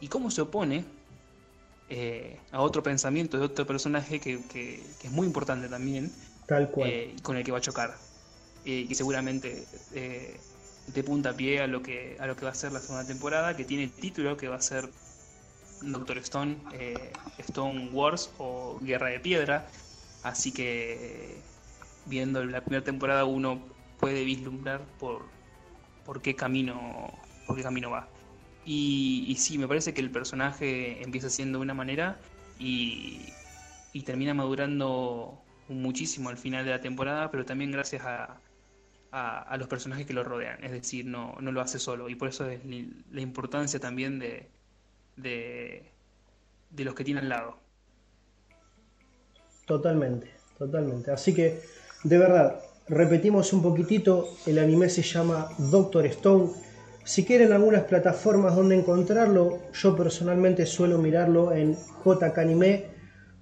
y 0.00 0.08
cómo 0.08 0.30
se 0.30 0.40
opone 0.40 0.84
eh, 1.90 2.38
a 2.52 2.62
otro 2.62 2.82
pensamiento 2.82 3.36
de 3.36 3.44
otro 3.44 3.66
personaje 3.66 4.18
que, 4.18 4.82
es 5.02 5.10
muy 5.10 5.26
importante 5.26 5.68
también, 5.68 6.10
Tal 6.46 6.70
cual. 6.70 7.12
con 7.22 7.36
el 7.36 7.44
que 7.44 7.52
va 7.52 7.58
a 7.58 7.60
chocar, 7.60 7.96
y 8.64 8.94
seguramente 8.94 9.66
de 10.92 11.04
punta 11.04 11.30
a 11.30 11.66
lo 11.66 11.82
que 11.82 12.16
a 12.18 12.26
lo 12.26 12.36
que 12.36 12.44
va 12.44 12.50
a 12.50 12.54
ser 12.54 12.72
la 12.72 12.80
segunda 12.80 13.06
temporada, 13.06 13.56
que 13.56 13.64
tiene 13.64 13.84
el 13.84 13.92
título 13.92 14.36
que 14.36 14.48
va 14.48 14.56
a 14.56 14.60
ser 14.60 14.90
Doctor 15.82 16.18
Stone, 16.18 16.56
eh, 16.72 17.12
Stone 17.38 17.90
Wars 17.92 18.30
o 18.38 18.78
Guerra 18.80 19.08
de 19.08 19.20
Piedra. 19.20 19.66
Así 20.22 20.52
que 20.52 21.40
viendo 22.06 22.44
la 22.44 22.60
primera 22.62 22.84
temporada 22.84 23.24
uno 23.24 23.60
puede 23.98 24.24
vislumbrar 24.24 24.82
por, 24.98 25.26
por 26.04 26.20
qué 26.22 26.34
camino 26.34 27.12
por 27.46 27.56
qué 27.56 27.62
camino 27.62 27.90
va. 27.90 28.08
Y, 28.64 29.24
y 29.28 29.36
sí, 29.36 29.58
me 29.58 29.66
parece 29.66 29.94
que 29.94 30.00
el 30.00 30.10
personaje 30.10 31.02
empieza 31.02 31.30
siendo 31.30 31.58
de 31.58 31.62
una 31.62 31.74
manera 31.74 32.20
y, 32.58 33.32
y 33.92 34.02
termina 34.02 34.34
madurando 34.34 35.42
muchísimo 35.68 36.28
al 36.28 36.36
final 36.36 36.64
de 36.64 36.72
la 36.72 36.80
temporada, 36.80 37.30
pero 37.30 37.44
también 37.44 37.70
gracias 37.72 38.04
a, 38.04 38.40
a, 39.12 39.56
los 39.58 39.68
personajes 39.68 40.06
que 40.06 40.12
lo 40.12 40.24
rodean. 40.24 40.62
Es 40.62 40.72
decir, 40.72 41.06
no, 41.06 41.36
no 41.40 41.52
lo 41.52 41.60
hace 41.60 41.78
solo. 41.78 42.08
Y 42.08 42.14
por 42.14 42.28
eso 42.28 42.48
es 42.48 42.60
la 42.64 43.20
importancia 43.20 43.80
también 43.80 44.18
de, 44.18 44.48
de, 45.16 45.84
los 46.84 46.94
que 46.94 47.04
tiene 47.04 47.20
al 47.20 47.28
lado. 47.28 47.58
Totalmente, 49.66 50.30
totalmente. 50.58 51.10
Así 51.10 51.34
que, 51.34 51.60
de 52.04 52.18
verdad, 52.18 52.60
repetimos 52.88 53.52
un 53.52 53.62
poquitito, 53.62 54.28
el 54.46 54.58
anime 54.58 54.88
se 54.88 55.02
llama 55.02 55.48
Doctor 55.58 56.06
Stone. 56.06 56.50
Si 57.04 57.24
quieren 57.24 57.52
algunas 57.52 57.84
plataformas 57.84 58.54
donde 58.54 58.76
encontrarlo, 58.76 59.58
yo 59.72 59.96
personalmente 59.96 60.66
suelo 60.66 60.98
mirarlo 60.98 61.52
en 61.52 61.76
JK 62.04 62.38
Anime 62.38 62.86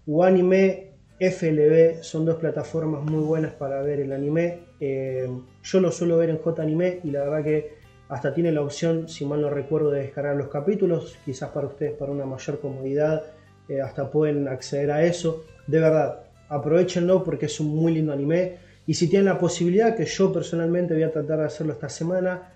o 0.07 0.25
Anime 0.25 0.89
FLB, 1.21 2.03
son 2.03 2.25
dos 2.25 2.37
plataformas 2.37 3.03
muy 3.03 3.23
buenas 3.25 3.53
para 3.55 3.83
ver 3.83 4.01
el 4.01 4.13
anime. 4.13 4.68
Eh, 4.81 5.29
yo 5.63 5.81
lo 5.81 5.91
suelo 5.91 6.17
ver 6.19 6.31
en 6.31 6.39
J 6.39 6.63
Anime 6.63 7.01
y 7.05 7.11
la 7.11 7.21
verdad 7.21 7.45
que 7.45 7.79
hasta 8.09 8.33
tiene 8.33 8.53
la 8.53 8.63
opción, 8.63 9.09
si 9.09 9.25
mal 9.27 9.43
no 9.43 9.51
recuerdo, 9.51 9.91
de 9.91 10.01
descargar 10.01 10.37
los 10.37 10.49
capítulos, 10.49 11.19
quizás 11.25 11.51
para 11.51 11.67
ustedes 11.67 11.93
para 11.93 12.11
una 12.11 12.25
mayor 12.25 12.59
comodidad, 12.61 13.25
eh, 13.69 13.83
hasta 13.83 14.11
pueden 14.11 14.49
acceder 14.49 14.91
a 14.91 15.05
eso. 15.05 15.45
De 15.67 15.79
verdad, 15.79 16.21
aprovechenlo 16.49 17.23
porque 17.23 17.47
es 17.47 17.61
un 17.61 17.77
muy 17.77 17.93
lindo 17.93 18.13
anime. 18.13 18.57
Y 18.87 18.95
si 18.95 19.09
tienen 19.09 19.27
la 19.27 19.39
posibilidad, 19.39 19.95
que 19.95 20.07
yo 20.07 20.33
personalmente 20.33 20.95
voy 20.95 21.03
a 21.03 21.13
tratar 21.13 21.41
de 21.41 21.45
hacerlo 21.45 21.75
esta 21.75 21.91
semana, 21.91 22.55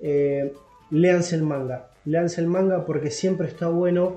eh, 0.00 0.54
léanse 0.90 1.36
el 1.36 1.42
manga. 1.42 1.90
Léanse 2.06 2.40
el 2.40 2.46
manga 2.46 2.86
porque 2.86 3.10
siempre 3.10 3.48
está 3.48 3.68
bueno 3.68 4.16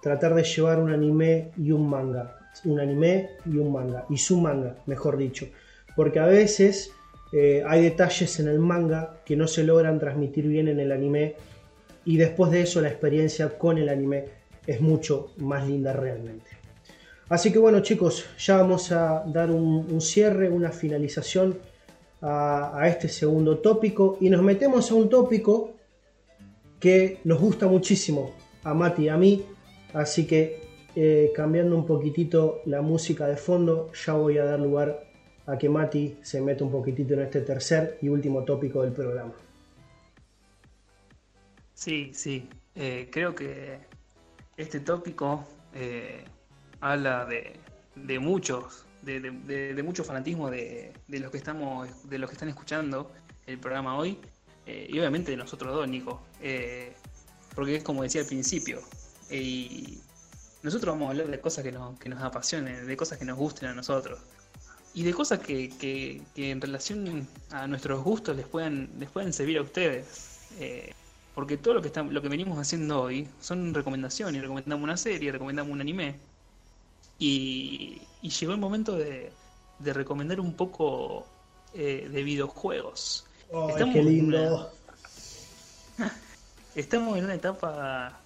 tratar 0.00 0.34
de 0.34 0.44
llevar 0.44 0.78
un 0.78 0.92
anime 0.92 1.50
y 1.56 1.72
un 1.72 1.90
manga. 1.90 2.38
Un 2.64 2.78
anime 2.78 3.30
y 3.44 3.58
un 3.58 3.72
manga. 3.72 4.06
Y 4.08 4.18
su 4.18 4.40
manga, 4.40 4.76
mejor 4.86 5.16
dicho. 5.16 5.48
Porque 5.96 6.20
a 6.20 6.26
veces 6.26 6.92
eh, 7.32 7.62
hay 7.66 7.82
detalles 7.82 8.40
en 8.40 8.48
el 8.48 8.58
manga 8.58 9.20
que 9.24 9.36
no 9.36 9.46
se 9.46 9.62
logran 9.62 9.98
transmitir 9.98 10.48
bien 10.48 10.68
en 10.68 10.80
el 10.80 10.92
anime 10.92 11.34
y 12.04 12.16
después 12.16 12.50
de 12.50 12.62
eso 12.62 12.80
la 12.80 12.88
experiencia 12.88 13.58
con 13.58 13.76
el 13.76 13.88
anime 13.88 14.24
es 14.66 14.80
mucho 14.80 15.32
más 15.36 15.66
linda 15.66 15.92
realmente. 15.92 16.50
Así 17.28 17.52
que 17.52 17.58
bueno 17.58 17.80
chicos, 17.80 18.24
ya 18.38 18.56
vamos 18.56 18.90
a 18.92 19.24
dar 19.26 19.50
un, 19.50 20.00
cierre, 20.00 20.48
una 20.48 20.70
finalización 20.70 21.58
a, 22.22 22.82
este 22.88 23.08
segundo 23.08 23.58
tópico 23.58 24.16
y 24.20 24.30
nos 24.30 24.42
metemos 24.42 24.90
a 24.90 24.94
un 24.94 25.10
tópico 25.10 25.74
que 26.80 27.18
nos 27.24 27.38
gusta 27.38 27.66
muchísimo 27.66 28.32
a 28.64 28.72
Mati 28.72 29.04
y 29.04 29.08
a 29.08 29.16
mí, 29.18 29.44
así 29.92 30.26
que 30.26 30.62
eh, 30.96 31.30
cambiando 31.34 31.76
un 31.76 31.84
poquitito 31.84 32.62
la 32.64 32.80
música 32.80 33.26
de 33.26 33.36
fondo, 33.36 33.90
ya 34.06 34.14
voy 34.14 34.38
a 34.38 34.44
dar 34.44 34.58
lugar 34.58 35.07
a 35.48 35.56
que 35.56 35.68
Mati 35.68 36.18
se 36.22 36.40
meta 36.42 36.62
un 36.62 36.70
poquitito 36.70 37.14
en 37.14 37.20
este 37.20 37.40
tercer 37.40 37.98
y 38.02 38.08
último 38.08 38.44
tópico 38.44 38.82
del 38.82 38.92
programa. 38.92 39.32
Sí, 41.72 42.10
sí, 42.12 42.46
eh, 42.74 43.08
creo 43.10 43.34
que 43.34 43.78
este 44.58 44.80
tópico 44.80 45.46
eh, 45.74 46.22
habla 46.80 47.24
de, 47.24 48.18
muchos, 48.18 48.84
de, 49.00 49.82
mucho 49.82 50.04
fanatismo 50.04 50.50
de, 50.50 50.92
los 51.08 51.30
que 51.30 51.38
estamos, 51.38 51.88
de 52.10 52.18
los 52.18 52.28
que 52.28 52.34
están 52.34 52.50
escuchando 52.50 53.10
el 53.46 53.58
programa 53.58 53.96
hoy, 53.96 54.18
eh, 54.66 54.86
y 54.90 54.98
obviamente 54.98 55.30
de 55.30 55.38
nosotros 55.38 55.74
dos, 55.74 55.88
Nico, 55.88 56.20
porque 57.54 57.76
es 57.76 57.82
como 57.82 58.02
decía 58.02 58.20
al 58.20 58.26
principio, 58.26 58.80
y 59.30 60.02
nosotros 60.62 60.94
vamos 60.94 61.08
a 61.08 61.10
hablar 61.12 61.28
de 61.28 61.40
cosas 61.40 61.64
que 61.64 61.72
nos, 61.72 61.98
que 61.98 62.10
nos 62.10 62.22
apasionen, 62.22 62.86
de 62.86 62.96
cosas 62.98 63.16
que 63.16 63.24
nos 63.24 63.38
gusten 63.38 63.70
a 63.70 63.74
nosotros 63.74 64.20
y 64.98 65.04
de 65.04 65.14
cosas 65.14 65.38
que, 65.38 65.70
que, 65.78 66.20
en 66.34 66.60
relación 66.60 67.28
a 67.52 67.68
nuestros 67.68 68.02
gustos 68.02 68.36
les 68.36 68.48
puedan, 68.48 68.90
les 68.98 69.08
puedan 69.08 69.32
servir 69.32 69.58
a 69.58 69.62
ustedes. 69.62 70.40
Eh, 70.58 70.92
porque 71.36 71.56
todo 71.56 71.74
lo 71.74 71.82
que, 71.82 71.86
está, 71.86 72.02
lo 72.02 72.20
que 72.20 72.28
venimos 72.28 72.58
haciendo 72.58 73.02
hoy 73.02 73.28
son 73.40 73.72
recomendaciones. 73.74 74.42
Recomendamos 74.42 74.82
una 74.82 74.96
serie, 74.96 75.30
recomendamos 75.30 75.72
un 75.72 75.80
anime. 75.80 76.16
Y, 77.16 78.00
llegó 78.22 78.50
el 78.50 78.58
momento 78.58 78.96
de, 78.96 79.30
de 79.78 79.92
recomendar 79.92 80.40
un 80.40 80.54
poco 80.54 81.28
eh, 81.74 82.08
de 82.10 82.22
videojuegos. 82.24 83.24
estamos 83.68 83.94
qué 83.94 84.02
lindo! 84.02 84.72
estamos 86.74 87.18
en 87.18 87.24
una 87.24 87.34
etapa 87.34 88.18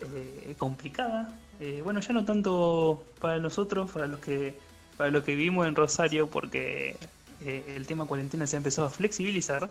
eh, 0.00 0.54
complicada. 0.58 1.36
bueno, 1.82 1.98
ya 1.98 2.12
no 2.12 2.24
tanto 2.24 3.02
para 3.18 3.38
nosotros, 3.38 3.90
para 3.90 4.06
los 4.06 4.20
que 4.20 4.69
para 5.00 5.10
lo 5.10 5.24
que 5.24 5.34
vivimos 5.34 5.66
en 5.66 5.74
Rosario, 5.74 6.28
porque 6.28 6.94
eh, 7.42 7.74
el 7.74 7.86
tema 7.86 8.04
cuarentena 8.04 8.46
se 8.46 8.56
ha 8.56 8.58
empezado 8.58 8.86
a 8.86 8.90
flexibilizar, 8.90 9.70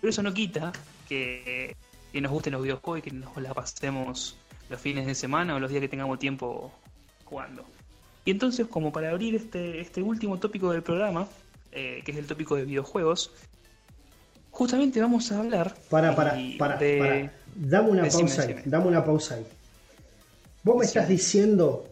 pero 0.00 0.10
eso 0.10 0.20
no 0.20 0.34
quita 0.34 0.72
que, 1.08 1.76
nos 2.12 2.32
gusten 2.32 2.54
los 2.54 2.62
videojuegos 2.64 2.98
y 2.98 3.02
que 3.02 3.12
nos 3.12 3.36
la 3.36 3.54
pasemos 3.54 4.36
los 4.68 4.80
fines 4.80 5.06
de 5.06 5.14
semana 5.14 5.54
o 5.54 5.60
los 5.60 5.70
días 5.70 5.80
que 5.80 5.86
tengamos 5.86 6.18
tiempo 6.18 6.72
jugando. 7.24 7.64
Y 8.24 8.32
entonces, 8.32 8.66
como 8.66 8.90
para 8.90 9.10
abrir 9.10 9.36
este, 9.36 9.80
este 9.80 10.02
último 10.02 10.40
tópico 10.40 10.72
del 10.72 10.82
programa, 10.82 11.28
eh, 11.70 12.02
que 12.04 12.10
es 12.10 12.18
el 12.18 12.26
tópico 12.26 12.56
de 12.56 12.64
videojuegos, 12.64 13.30
justamente 14.50 15.00
vamos 15.00 15.30
a 15.30 15.38
hablar. 15.38 15.72
Para, 15.88 16.16
para, 16.16 16.36
para, 16.58 16.80
para. 16.80 17.32
Dame 17.54 17.90
una 17.90 18.08
pausa 18.08 18.42
ahí. 18.42 18.56
Dame 18.64 18.86
una 18.88 19.04
pausa 19.04 19.36
ahí. 19.36 19.46
Vos 20.64 20.76
me 20.76 20.84
estás 20.84 21.08
diciendo 21.08 21.88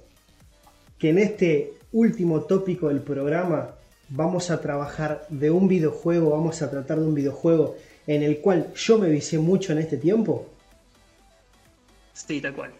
que 0.99 1.11
en 1.11 1.18
este 1.18 1.82
último 1.93 2.43
tópico 2.43 2.88
del 2.88 3.01
programa 3.01 3.74
vamos 4.09 4.51
a 4.51 4.61
trabajar 4.61 5.26
de 5.28 5.51
un 5.51 5.68
videojuego, 5.68 6.30
vamos 6.30 6.61
a 6.62 6.70
tratar 6.70 6.99
de 6.99 7.07
un 7.07 7.14
videojuego 7.14 7.76
en 8.07 8.22
el 8.22 8.40
cual 8.40 8.72
yo 8.74 8.99
me 8.99 9.09
vicié 9.09 9.38
mucho 9.38 9.72
en 9.72 9.78
este 9.78 9.97
tiempo. 9.97 10.49
Sí, 12.12 12.40
tal 12.40 12.55
cual. 12.55 12.70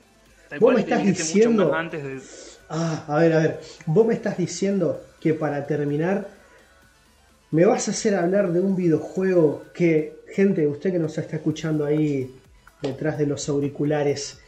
Vos 0.61 0.75
me 0.75 0.81
estás 0.81 1.05
diciendo... 1.05 1.73
Ah, 2.69 3.05
a 3.07 3.19
ver, 3.19 3.33
a 3.33 3.39
ver. 3.39 3.61
Vos 3.87 4.07
me 4.07 4.15
estás 4.15 4.37
diciendo 4.37 5.03
que 5.21 5.35
para 5.35 5.67
terminar 5.67 6.29
me 7.51 7.67
vas 7.67 7.89
a 7.89 7.91
hacer 7.91 8.15
hablar 8.15 8.53
de 8.53 8.61
un 8.61 8.75
videojuego 8.75 9.65
que, 9.75 10.21
gente, 10.35 10.67
usted 10.67 10.93
que 10.93 10.99
nos 10.99 11.17
está 11.19 11.37
escuchando 11.37 11.85
ahí 11.85 12.35
detrás 12.81 13.19
de 13.19 13.27
los 13.27 13.49
auriculares, 13.49 14.39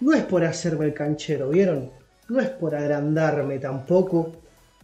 no 0.00 0.14
es 0.14 0.22
por 0.24 0.44
hacerme 0.44 0.86
el 0.86 0.94
canchero, 0.94 1.50
¿vieron? 1.50 1.90
No 2.28 2.40
es 2.40 2.50
por 2.50 2.74
agrandarme 2.74 3.58
tampoco, 3.58 4.36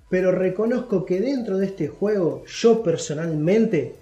pero 0.09 0.32
reconozco 0.32 1.05
que 1.05 1.20
dentro 1.20 1.59
de 1.59 1.66
este 1.66 1.88
juego 1.88 2.45
yo 2.47 2.82
personalmente 2.82 3.97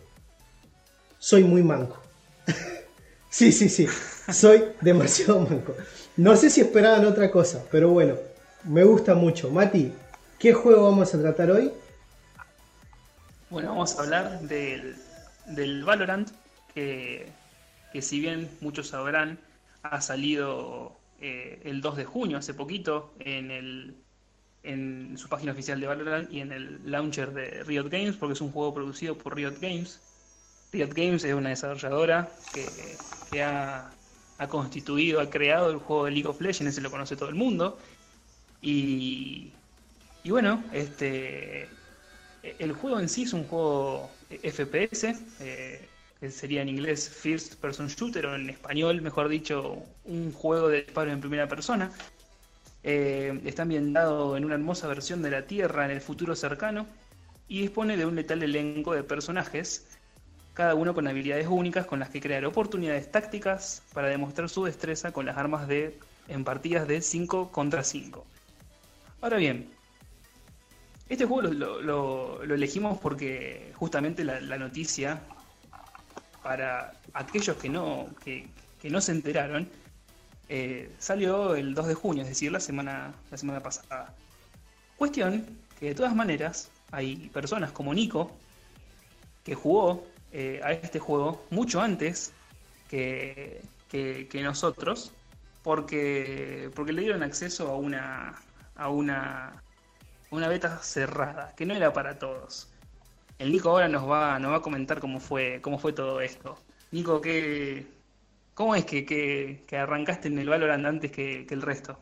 soy 1.19 1.43
muy 1.43 1.63
manco. 1.63 2.01
sí, 3.31 3.51
sí, 3.51 3.69
sí, 3.69 3.89
soy 4.33 4.65
demasiado 4.81 5.41
manco. 5.41 5.75
No 6.17 6.37
sé 6.37 6.51
si 6.51 6.61
esperaban 6.61 7.05
otra 7.05 7.31
cosa, 7.33 7.65
pero 7.71 7.91
bueno, 7.91 8.17
me 8.65 8.85
gusta 8.85 9.15
mucho. 9.15 9.51
Mati, 9.51 9.93
¿qué 10.39 10.53
juego 10.53 10.85
vamos 10.85 11.13
a 11.13 11.21
tratar 11.21 11.51
hoy? 11.51 11.73
Bueno, 13.51 13.71
vamos 13.71 13.99
a 13.99 14.03
hablar 14.03 14.41
del, 14.43 15.85
Valorant, 15.85 16.31
que, 16.75 17.27
que 17.93 18.03
si 18.03 18.21
bien 18.21 18.49
muchos 18.61 18.89
sabrán, 18.89 19.39
ha 19.83 20.01
salido 20.01 20.97
eh, 21.23 21.61
el 21.65 21.81
2 21.81 21.97
de 21.97 22.05
junio, 22.05 22.37
hace 22.37 22.53
poquito, 22.53 23.15
en, 23.21 23.51
el, 23.51 23.95
en 24.63 25.17
su 25.17 25.29
página 25.29 25.53
oficial 25.53 25.81
de 25.81 25.87
Valorant 25.87 26.31
y 26.33 26.41
en 26.41 26.53
el 26.53 26.91
launcher 26.91 27.33
de 27.33 27.65
Riot 27.65 27.89
Games, 27.89 28.17
porque 28.17 28.35
es 28.35 28.41
un 28.41 28.53
juego 28.53 28.75
producido 28.75 29.17
por 29.17 29.35
Riot 29.35 29.55
Games. 29.61 30.01
Riot 30.73 30.93
Games 30.95 31.25
es 31.25 31.35
una 31.35 31.51
desarrolladora 31.51 32.29
que, 33.31 33.43
ha, 33.43 33.91
constituido, 34.49 35.21
ha 35.21 35.31
creado 35.31 35.71
el 35.71 35.79
juego 35.79 36.07
de 36.07 36.11
League 36.11 36.29
of 36.29 36.41
Legends, 36.41 36.75
se 36.75 36.81
lo 36.81 36.91
conoce 36.91 37.17
todo 37.17 37.29
el 37.29 37.35
mundo. 37.37 37.79
Y, 38.61 39.53
y 40.25 40.31
bueno, 40.31 40.63
este 40.73 41.69
el 42.43 42.73
juego 42.73 42.99
en 42.99 43.09
sí 43.09 43.23
es 43.23 43.33
un 43.33 43.45
juego 43.45 44.11
FPS, 44.29 45.15
eh, 45.41 45.89
sería 46.31 46.63
en 46.63 46.69
inglés 46.69 47.09
First 47.09 47.57
Person 47.57 47.89
Shooter 47.89 48.27
o 48.27 48.35
en 48.37 48.51
español, 48.51 49.03
mejor 49.03 49.29
dicho, 49.29 49.83
un 50.05 50.33
juego 50.33 50.69
de 50.69 50.83
disparo 50.83 51.11
en 51.11 51.21
primera 51.21 51.49
persona. 51.49 51.91
Eh, 52.85 53.41
está 53.45 53.63
ambientado 53.63 54.37
en 54.37 54.45
una 54.45 54.55
hermosa 54.55 54.87
versión 54.87 55.23
de 55.23 55.31
la 55.31 55.47
Tierra 55.47 55.85
en 55.85 55.91
el 55.91 56.01
futuro 56.01 56.37
cercano 56.37 56.87
y 57.49 57.63
dispone 57.63 57.97
de 57.97 58.07
un 58.07 58.17
letal 58.17 58.43
elenco 58.43 58.95
de 58.95 59.03
personajes, 59.03 59.87
cada 60.55 60.75
uno 60.75 60.95
con 60.95 61.07
habilidades 61.07 61.47
únicas 61.49 61.87
con 61.87 61.99
las 61.99 62.11
que 62.11 62.21
crear 62.21 62.45
oportunidades 62.45 63.11
tácticas 63.11 63.83
para 63.93 64.09
demostrar 64.09 64.49
su 64.49 64.65
destreza 64.65 65.13
con 65.13 65.27
las 65.27 65.37
armas 65.37 65.67
de 65.67 65.99
en 66.29 66.45
partidas 66.45 66.87
de 66.87 67.03
5 67.03 67.51
contra 67.51 67.83
5. 67.83 68.25
Ahora 69.21 69.37
bien, 69.39 69.71
este 71.09 71.25
juego 71.25 71.49
lo, 71.51 72.43
elegimos 72.43 72.99
porque 72.99 73.73
justamente 73.77 74.25
la 74.25 74.59
noticia 74.59 75.21
para 76.43 76.93
aquellos 77.15 77.57
que 77.57 77.69
no, 77.69 78.09
que, 78.25 78.49
no 78.85 79.01
se 79.01 79.13
enteraron, 79.13 79.69
eh, 80.49 80.91
salió 80.99 81.55
el 81.55 81.75
2 81.75 81.87
de 81.89 81.95
junio, 81.95 82.23
es 82.23 82.29
decir, 82.29 82.53
la 82.53 82.61
semana, 82.61 83.13
la 83.31 83.37
semana 83.37 83.61
pasada. 83.61 84.15
Cuestión 84.97 85.47
que 85.79 85.87
de 85.87 85.95
todas 85.95 86.15
maneras 86.15 86.71
hay 86.91 87.29
personas 87.29 87.73
como 87.73 87.95
Nico 87.95 88.31
que 89.45 89.55
jugó 89.55 90.07
eh, 90.33 90.61
a 90.63 90.73
este 90.73 90.99
juego 90.99 91.45
mucho 91.51 91.81
antes 91.81 92.33
que, 92.89 93.63
que, 93.89 94.43
nosotros 94.43 95.13
porque, 95.63 96.71
porque 96.75 96.93
le 96.93 97.03
dieron 97.03 97.23
acceso 97.23 97.69
a 97.69 97.77
una, 97.77 98.35
a 98.77 98.89
una 98.89 99.63
una 100.33 100.49
beta 100.49 100.79
cerrada, 100.83 101.53
que 101.55 101.67
no 101.67 101.75
era 101.75 101.93
para 101.93 102.19
todos. 102.19 102.72
El 103.39 103.53
Nico 103.53 103.71
ahora 103.71 103.89
nos 103.89 104.09
va, 104.09 104.39
nos 104.39 104.53
va 104.53 104.57
a 104.57 104.63
comentar 104.63 105.01
cómo 105.01 105.21
fue, 105.21 105.61
cómo 105.61 105.79
fue 105.79 105.93
todo 105.93 106.21
esto. 106.21 106.57
Nico, 106.93 107.21
¿qué, 107.21 107.87
¿cómo 108.55 108.75
es 108.75 108.85
que, 108.85 109.05
que, 109.05 109.77
arrancaste 109.77 110.29
en 110.29 110.39
el 110.39 110.49
Valorant 110.49 110.87
antes 110.87 111.11
que, 111.11 111.47
el 111.49 111.63
resto? 111.63 111.99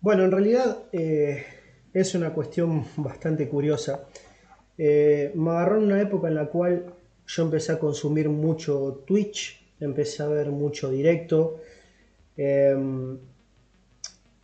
Bueno, 0.00 0.24
en 0.24 0.30
realidad 0.30 0.84
eh, 0.92 1.44
es 1.92 2.14
una 2.14 2.32
cuestión 2.32 2.84
bastante 2.96 3.48
curiosa. 3.48 4.04
Eh, 4.78 5.32
me 5.34 5.50
agarró 5.50 5.78
en 5.78 5.84
una 5.84 6.00
época 6.00 6.28
en 6.28 6.34
la 6.34 6.46
cual 6.46 6.94
yo 7.26 7.42
empecé 7.42 7.72
a 7.72 7.78
consumir 7.78 8.28
mucho 8.28 9.04
Twitch, 9.06 9.64
empecé 9.80 10.22
a 10.22 10.26
ver 10.26 10.50
mucho 10.50 10.90
directo. 10.90 11.60
Em, 12.36 13.18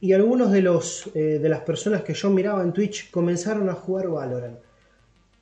y 0.00 0.12
algunos 0.12 0.52
de, 0.52 0.62
los, 0.62 1.10
eh, 1.14 1.38
de 1.40 1.48
las 1.48 1.60
personas 1.60 2.02
que 2.02 2.14
yo 2.14 2.30
miraba 2.30 2.62
en 2.62 2.72
Twitch 2.72 3.10
comenzaron 3.10 3.68
a 3.68 3.74
jugar 3.74 4.08
Valorant. 4.08 4.58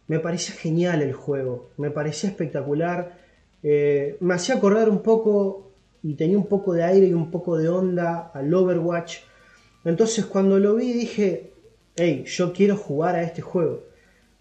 Me 0.09 0.21
parecía 0.21 0.55
genial 0.55 1.03
el 1.03 1.13
juego, 1.13 1.71
me 1.77 1.91
parecía 1.91 2.31
espectacular. 2.31 3.19
Eh, 3.63 4.17
me 4.21 4.35
hacía 4.35 4.57
acordar 4.57 4.89
un 4.89 5.03
poco 5.03 5.73
y 6.03 6.15
tenía 6.15 6.39
un 6.39 6.47
poco 6.47 6.73
de 6.73 6.85
aire 6.85 7.07
y 7.07 7.15
un 7.15 7.31
poco 7.31 7.57
de 7.57 7.69
onda 7.69 8.31
al 8.33 8.53
Overwatch. 8.53 9.19
Entonces 9.85 10.25
cuando 10.27 10.59
lo 10.59 10.77
vi 10.77 10.93
dije, 10.93 11.53
hey, 11.97 12.25
yo 12.27 12.53
quiero 12.53 12.77
jugar 12.77 13.17
a 13.17 13.23
este 13.23 13.43
juego. 13.43 13.85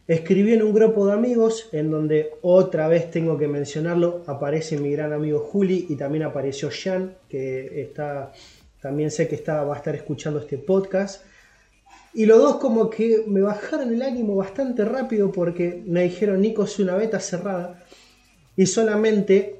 Escribí 0.08 0.54
en 0.54 0.62
un 0.62 0.72
grupo 0.72 1.08
de 1.08 1.14
amigos 1.14 1.68
en 1.72 1.90
donde 1.90 2.34
otra 2.44 2.88
vez 2.88 3.10
tengo 3.10 3.40
que 3.40 3.48
mencionarlo, 3.48 4.24
aparece 4.28 4.78
mi 4.78 4.92
gran 4.92 5.14
amigo 5.14 5.40
Juli 5.40 5.88
y 5.90 5.96
también 5.96 6.24
apareció 6.26 6.70
Jan, 6.72 7.16
que 7.28 7.82
está, 7.82 8.32
también 8.80 9.10
sé 9.10 9.28
que 9.28 9.34
está, 9.34 9.64
va 9.64 9.74
a 9.74 9.78
estar 9.78 9.96
escuchando 9.96 10.40
este 10.40 10.60
podcast. 10.60 11.26
Y 12.16 12.26
los 12.26 12.40
dos 12.40 12.56
como 12.56 12.90
que 12.90 13.26
me 13.28 13.42
bajaron 13.42 13.94
el 13.94 14.02
ánimo 14.02 14.38
bastante 14.38 14.86
rápido 14.86 15.34
porque 15.34 15.84
me 15.86 16.04
dijeron, 16.04 16.40
Nico, 16.40 16.64
es 16.64 16.80
una 16.80 16.96
beta 16.96 17.20
cerrada 17.20 17.84
y 18.56 18.66
solamente 18.68 19.58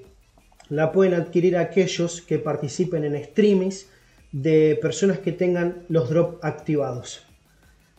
la 0.70 0.94
pueden 0.94 1.16
adquirir 1.16 1.58
aquellos 1.58 2.22
que 2.22 2.40
participen 2.40 3.04
en 3.04 3.22
streamings 3.22 3.88
de 4.32 4.80
personas 4.82 5.20
que 5.20 5.34
tengan 5.34 5.84
los 5.90 6.10
drops 6.10 6.38
activados. 6.44 7.28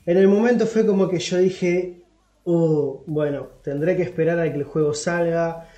En 0.06 0.16
el 0.16 0.26
momento 0.26 0.66
fue 0.66 0.86
como 0.86 1.10
que 1.10 1.18
yo 1.18 1.36
dije, 1.36 2.00
uh, 2.44 3.02
bueno, 3.04 3.48
tendré 3.62 3.94
que 3.94 4.04
esperar 4.04 4.38
a 4.40 4.50
que 4.50 4.56
el 4.56 4.64
juego 4.64 4.94
salga, 4.94 5.68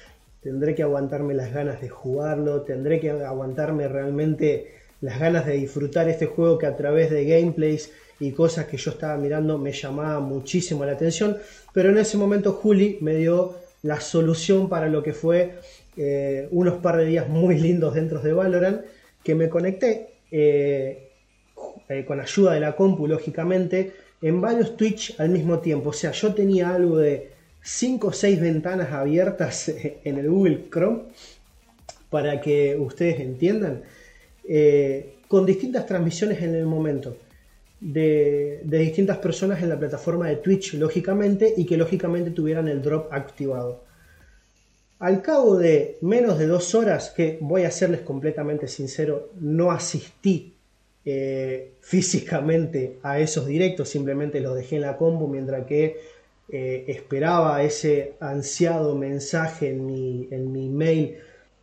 tendré 0.40 0.76
que 0.76 0.84
aguantarme 0.84 1.34
las 1.34 1.52
ganas 1.52 1.80
de 1.80 1.88
jugarlo, 1.88 2.62
tendré 2.62 3.00
que 3.00 3.10
aguantarme 3.10 3.88
realmente 3.88 4.72
las 5.00 5.18
ganas 5.18 5.46
de 5.46 5.54
disfrutar 5.54 6.08
este 6.08 6.26
juego 6.26 6.58
que 6.58 6.66
a 6.66 6.76
través 6.76 7.10
de 7.10 7.24
gameplays 7.24 7.92
y 8.20 8.32
cosas 8.32 8.66
que 8.66 8.76
yo 8.76 8.90
estaba 8.90 9.16
mirando 9.16 9.58
me 9.58 9.72
llamaba 9.72 10.20
muchísimo 10.20 10.84
la 10.84 10.92
atención, 10.92 11.36
pero 11.72 11.90
en 11.90 11.98
ese 11.98 12.16
momento 12.16 12.52
Juli 12.52 12.98
me 13.00 13.14
dio 13.14 13.54
la 13.82 14.00
solución 14.00 14.68
para 14.68 14.88
lo 14.88 15.02
que 15.02 15.12
fue 15.12 15.54
eh, 15.96 16.48
unos 16.50 16.80
par 16.80 16.96
de 16.96 17.06
días 17.06 17.28
muy 17.28 17.58
lindos 17.58 17.94
dentro 17.94 18.20
de 18.20 18.32
Valorant, 18.32 18.82
que 19.22 19.34
me 19.34 19.48
conecté 19.48 20.10
eh, 20.30 21.10
eh, 21.88 22.04
con 22.04 22.20
ayuda 22.20 22.54
de 22.54 22.60
la 22.60 22.74
compu, 22.74 23.06
lógicamente, 23.06 23.92
en 24.20 24.40
varios 24.40 24.76
Twitch 24.76 25.18
al 25.18 25.30
mismo 25.30 25.60
tiempo. 25.60 25.90
O 25.90 25.92
sea, 25.92 26.10
yo 26.12 26.34
tenía 26.34 26.74
algo 26.74 26.98
de 26.98 27.30
5 27.62 28.08
o 28.08 28.12
6 28.12 28.40
ventanas 28.40 28.92
abiertas 28.92 29.68
en 30.04 30.18
el 30.18 30.28
Google 30.28 30.66
Chrome 30.70 31.02
para 32.10 32.40
que 32.40 32.76
ustedes 32.78 33.20
entiendan, 33.20 33.82
con 35.28 35.44
distintas 35.44 35.84
transmisiones 35.84 36.40
en 36.40 36.54
el 36.54 36.64
momento. 36.64 37.16
De, 37.80 38.60
distintas 38.64 39.18
personas 39.18 39.62
en 39.62 39.68
la 39.68 39.78
plataforma 39.78 40.28
de 40.28 40.36
Twitch, 40.36 40.74
lógicamente, 40.74 41.54
y 41.56 41.64
que 41.64 41.76
lógicamente 41.76 42.30
tuvieran 42.30 42.68
el 42.68 42.82
drop 42.82 43.12
activado. 43.12 43.84
Al 44.98 45.22
cabo 45.22 45.56
de 45.56 45.96
menos 46.00 46.38
de 46.38 46.48
dos 46.48 46.74
horas, 46.74 47.10
que 47.10 47.38
voy 47.40 47.62
a 47.62 47.70
serles 47.70 48.00
completamente 48.00 48.66
sincero, 48.66 49.30
no 49.40 49.70
asistí 49.70 50.54
eh, 51.04 51.74
físicamente 51.80 52.98
a 53.02 53.20
esos 53.20 53.46
directos, 53.46 53.88
simplemente 53.88 54.40
los 54.40 54.56
dejé 54.56 54.76
en 54.76 54.82
la 54.82 54.96
combo 54.96 55.28
mientras 55.28 55.64
que 55.66 55.96
eh, 56.50 56.84
esperaba 56.88 57.62
ese 57.62 58.14
ansiado 58.20 58.96
mensaje 58.96 59.70
en 59.70 59.86
mi, 59.86 60.28
en 60.30 60.50
mi 60.50 60.68
mail 60.68 61.18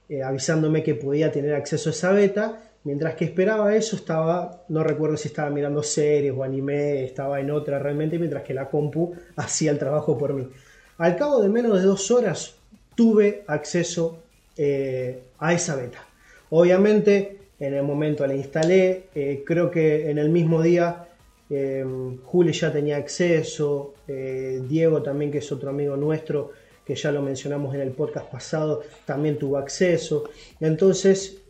eh, 0.07 0.21
avisándome 0.21 0.83
que 0.83 0.93
podía 0.93 1.31
tener 1.31 1.55
acceso 1.55 1.89
a 1.89 1.91
esa 1.91 2.11
beta. 2.11 2.64
Mientras 2.85 3.15
que 3.15 3.25
esperaba 3.25 3.75
eso, 3.75 3.97
estaba, 3.97 4.63
no 4.69 4.83
recuerdo 4.83 5.17
si 5.17 5.27
estaba 5.27 5.49
mirando 5.49 5.83
series 5.83 6.33
o 6.33 6.43
anime, 6.43 7.03
estaba 7.03 7.41
en 7.41 7.51
otra 7.51 7.77
realmente, 7.79 8.17
mientras 8.17 8.43
que 8.43 8.53
la 8.53 8.69
compu 8.69 9.13
hacía 9.35 9.71
el 9.71 9.77
trabajo 9.77 10.17
por 10.17 10.33
mí. 10.33 10.47
Al 10.97 11.17
cabo 11.17 11.41
de 11.41 11.49
menos 11.49 11.77
de 11.77 11.85
dos 11.85 12.09
horas, 12.11 12.55
tuve 12.95 13.43
acceso 13.47 14.19
a 15.39 15.53
esa 15.53 15.75
beta. 15.75 16.01
Obviamente, 16.49 17.39
en 17.59 17.73
el 17.73 17.83
momento 17.83 18.25
la 18.27 18.35
instalé, 18.35 19.07
eh, 19.15 19.43
creo 19.45 19.71
que 19.71 20.09
en 20.09 20.17
el 20.17 20.29
mismo 20.29 20.61
día 20.61 21.07
eh, 21.49 21.85
Juli 22.23 22.51
ya 22.51 22.71
tenía 22.71 22.97
acceso, 22.97 23.95
eh, 24.07 24.61
Diego 24.67 25.01
también, 25.01 25.31
que 25.31 25.37
es 25.37 25.51
otro 25.51 25.69
amigo 25.69 25.95
nuestro, 25.95 26.51
que 26.85 26.95
ya 26.95 27.11
lo 27.11 27.21
mencionamos 27.21 27.73
en 27.73 27.81
el 27.81 27.91
podcast 27.91 28.29
pasado, 28.29 28.83
también 29.05 29.37
tuvo 29.37 29.57
acceso. 29.57 30.29
Entonces, 30.59 31.41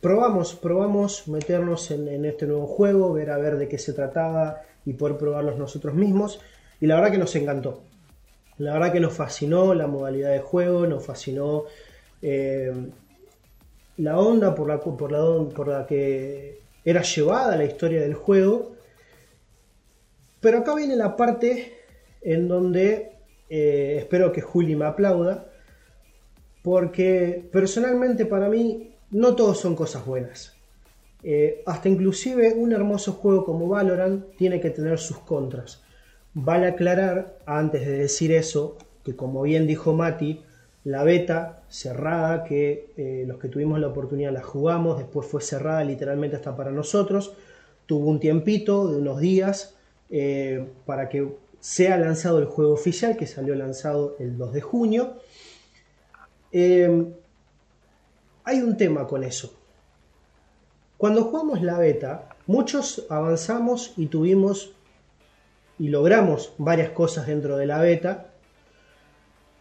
probamos, 0.00 0.54
probamos 0.54 1.28
meternos 1.28 1.90
en, 1.90 2.24
este 2.24 2.46
nuevo 2.46 2.66
juego, 2.66 3.12
ver 3.12 3.30
a 3.30 3.38
ver 3.38 3.56
de 3.56 3.68
qué 3.68 3.78
se 3.78 3.92
trataba 3.92 4.62
y 4.84 4.92
poder 4.94 5.16
probarlos 5.16 5.56
nosotros 5.56 5.94
mismos. 5.94 6.40
Y 6.80 6.86
la 6.86 6.96
verdad 6.96 7.12
que 7.12 7.18
nos 7.18 7.34
encantó. 7.36 7.80
La 8.58 8.74
verdad 8.74 8.92
que 8.92 9.00
nos 9.00 9.14
fascinó 9.14 9.74
la 9.74 9.86
modalidad 9.86 10.30
de 10.30 10.40
juego, 10.40 10.86
nos 10.86 11.04
fascinó 11.04 11.64
la 13.96 14.18
onda 14.18 14.54
por 14.54 14.68
la, 14.68 14.80
por 14.80 15.12
la, 15.12 15.54
por 15.54 15.68
la 15.68 15.86
que 15.86 16.60
era 16.84 17.02
llevada 17.02 17.56
la 17.56 17.64
historia 17.64 18.02
del 18.02 18.14
juego. 18.14 18.74
Pero 20.40 20.58
acá 20.58 20.74
viene 20.74 20.96
la 20.96 21.16
parte 21.16 21.72
en 22.20 22.48
donde 22.48 23.12
eh, 23.48 23.96
espero 23.98 24.32
que 24.32 24.40
Juli 24.40 24.76
me 24.76 24.86
aplauda, 24.86 25.46
porque 26.62 27.48
personalmente 27.52 28.26
para 28.26 28.48
mí 28.48 28.93
no 29.14 29.36
todos 29.36 29.60
son 29.60 29.76
cosas 29.76 30.04
buenas. 30.04 30.56
Eh, 31.22 31.62
hasta 31.66 31.88
inclusive 31.88 32.52
un 32.54 32.72
hermoso 32.72 33.12
juego 33.12 33.44
como 33.44 33.68
Valorant 33.68 34.34
tiene 34.36 34.60
que 34.60 34.70
tener 34.70 34.98
sus 34.98 35.18
contras. 35.18 35.82
Vale 36.34 36.66
aclarar, 36.66 37.38
antes 37.46 37.86
de 37.86 37.96
decir 37.96 38.32
eso, 38.32 38.76
que 39.04 39.14
como 39.14 39.42
bien 39.42 39.68
dijo 39.68 39.94
Mati, 39.94 40.42
la 40.82 41.04
beta 41.04 41.62
cerrada 41.68 42.42
que 42.42 42.92
eh, 42.96 43.24
los 43.24 43.38
que 43.38 43.46
tuvimos 43.46 43.78
la 43.78 43.86
oportunidad 43.86 44.32
la 44.32 44.42
jugamos, 44.42 44.98
después 44.98 45.28
fue 45.28 45.40
cerrada 45.40 45.84
literalmente 45.84 46.34
hasta 46.34 46.56
para 46.56 46.72
nosotros, 46.72 47.36
tuvo 47.86 48.10
un 48.10 48.18
tiempito 48.18 48.88
de 48.88 48.96
unos 48.96 49.20
días 49.20 49.76
eh, 50.10 50.66
para 50.86 51.08
que 51.08 51.36
sea 51.60 51.96
lanzado 51.98 52.40
el 52.40 52.46
juego 52.46 52.72
oficial 52.72 53.16
que 53.16 53.28
salió 53.28 53.54
lanzado 53.54 54.16
el 54.18 54.36
2 54.36 54.52
de 54.52 54.60
junio. 54.60 55.14
Hay 58.44 58.60
un 58.60 58.76
tema 58.76 59.06
con 59.06 59.24
eso. 59.24 59.54
Cuando 60.96 61.24
jugamos 61.24 61.62
la 61.62 61.78
beta, 61.78 62.28
muchos 62.46 63.06
avanzamos 63.10 63.92
y 63.96 64.06
tuvimos 64.06 64.72
y 65.78 65.88
logramos 65.88 66.52
varias 66.58 66.90
cosas 66.90 67.26
dentro 67.26 67.56
de 67.56 67.66
la 67.66 67.80
beta, 67.80 68.30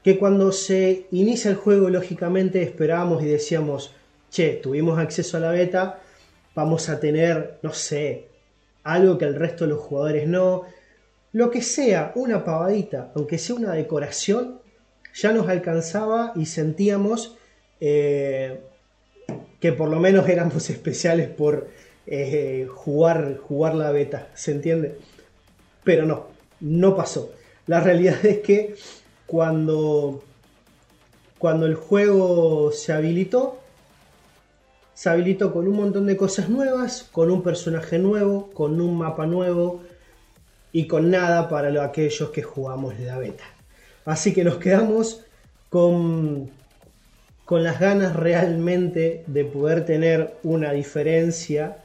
que 0.04 0.20
cuando 0.20 0.52
se 0.52 1.08
inicia 1.12 1.50
el 1.50 1.58
juego, 1.58 1.90
lógicamente 1.90 2.62
esperábamos 2.62 3.24
y 3.24 3.28
decíamos, 3.28 3.96
che, 4.30 4.60
tuvimos 4.62 5.00
acceso 5.00 5.38
a 5.38 5.40
la 5.40 5.52
beta, 5.52 6.02
vamos 6.54 6.90
a 6.90 7.00
tener, 7.00 7.60
no 7.64 7.74
sé, 7.74 8.28
algo 8.84 9.18
que 9.18 9.26
el 9.26 9.36
resto 9.36 9.64
de 9.64 9.72
los 9.72 9.80
jugadores 9.80 10.28
no. 10.28 10.64
Lo 11.32 11.50
que 11.50 11.62
sea, 11.62 12.12
una 12.16 12.44
pavadita, 12.44 13.12
aunque 13.16 13.38
sea 13.38 13.56
una 13.56 13.74
decoración, 13.74 14.60
ya 15.16 15.32
nos 15.32 15.48
alcanzaba 15.48 16.34
y 16.36 16.46
sentíamos 16.46 17.38
eh, 17.80 18.62
que 19.64 19.72
por 19.72 19.88
lo 19.88 19.98
menos 20.02 20.28
éramos 20.28 20.70
especiales 20.70 21.30
por 21.30 21.70
eh, 22.06 22.68
jugar, 22.70 23.38
jugar 23.38 23.76
la 23.76 23.92
beta, 23.92 24.28
¿se 24.34 24.52
entiende? 24.52 24.98
Pero 25.86 26.06
no, 26.06 26.28
no 26.60 26.98
pasó. 26.98 27.32
La 27.66 27.80
realidad 27.80 28.26
es 28.26 28.40
que 28.40 28.76
cuando, 29.26 30.22
cuando 31.40 31.66
el 31.66 31.76
juego 31.76 32.74
se 32.74 32.92
habilitó, 32.92 33.58
se 34.96 35.10
habilitó 35.10 35.54
con 35.54 35.66
un 35.66 35.78
montón 35.78 36.08
de 36.08 36.18
cosas 36.18 36.50
nuevas, 36.50 37.08
con 37.10 37.32
un 37.32 37.42
personaje 37.42 38.00
nuevo, 38.00 38.50
con 38.52 38.82
un 38.82 38.98
mapa 38.98 39.26
nuevo 39.28 39.82
y 40.74 40.88
con 40.88 41.10
nada 41.10 41.48
para 41.48 41.86
aquellos 41.86 42.32
que 42.32 42.44
jugamos 42.44 43.00
la 43.00 43.18
beta. 43.18 43.46
Así 44.04 44.34
que 44.34 44.44
nos 44.44 44.58
quedamos 44.58 45.24
con, 45.70 46.52
con 47.54 47.64
las 47.64 47.80
ganas 47.80 48.16
realmente 48.16 49.24
de 49.28 49.46
poder 49.46 49.86
tener 49.86 50.34
una 50.42 50.72
diferencia 50.72 51.78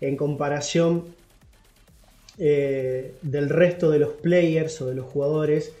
en 0.00 0.16
comparación 0.16 1.14
eh, 2.38 3.12
del 3.20 3.50
resto 3.50 3.90
de 3.90 3.98
los 3.98 4.14
players 4.14 4.80
o 4.80 4.86
de 4.86 4.94
los 4.94 5.04
jugadores 5.04 5.74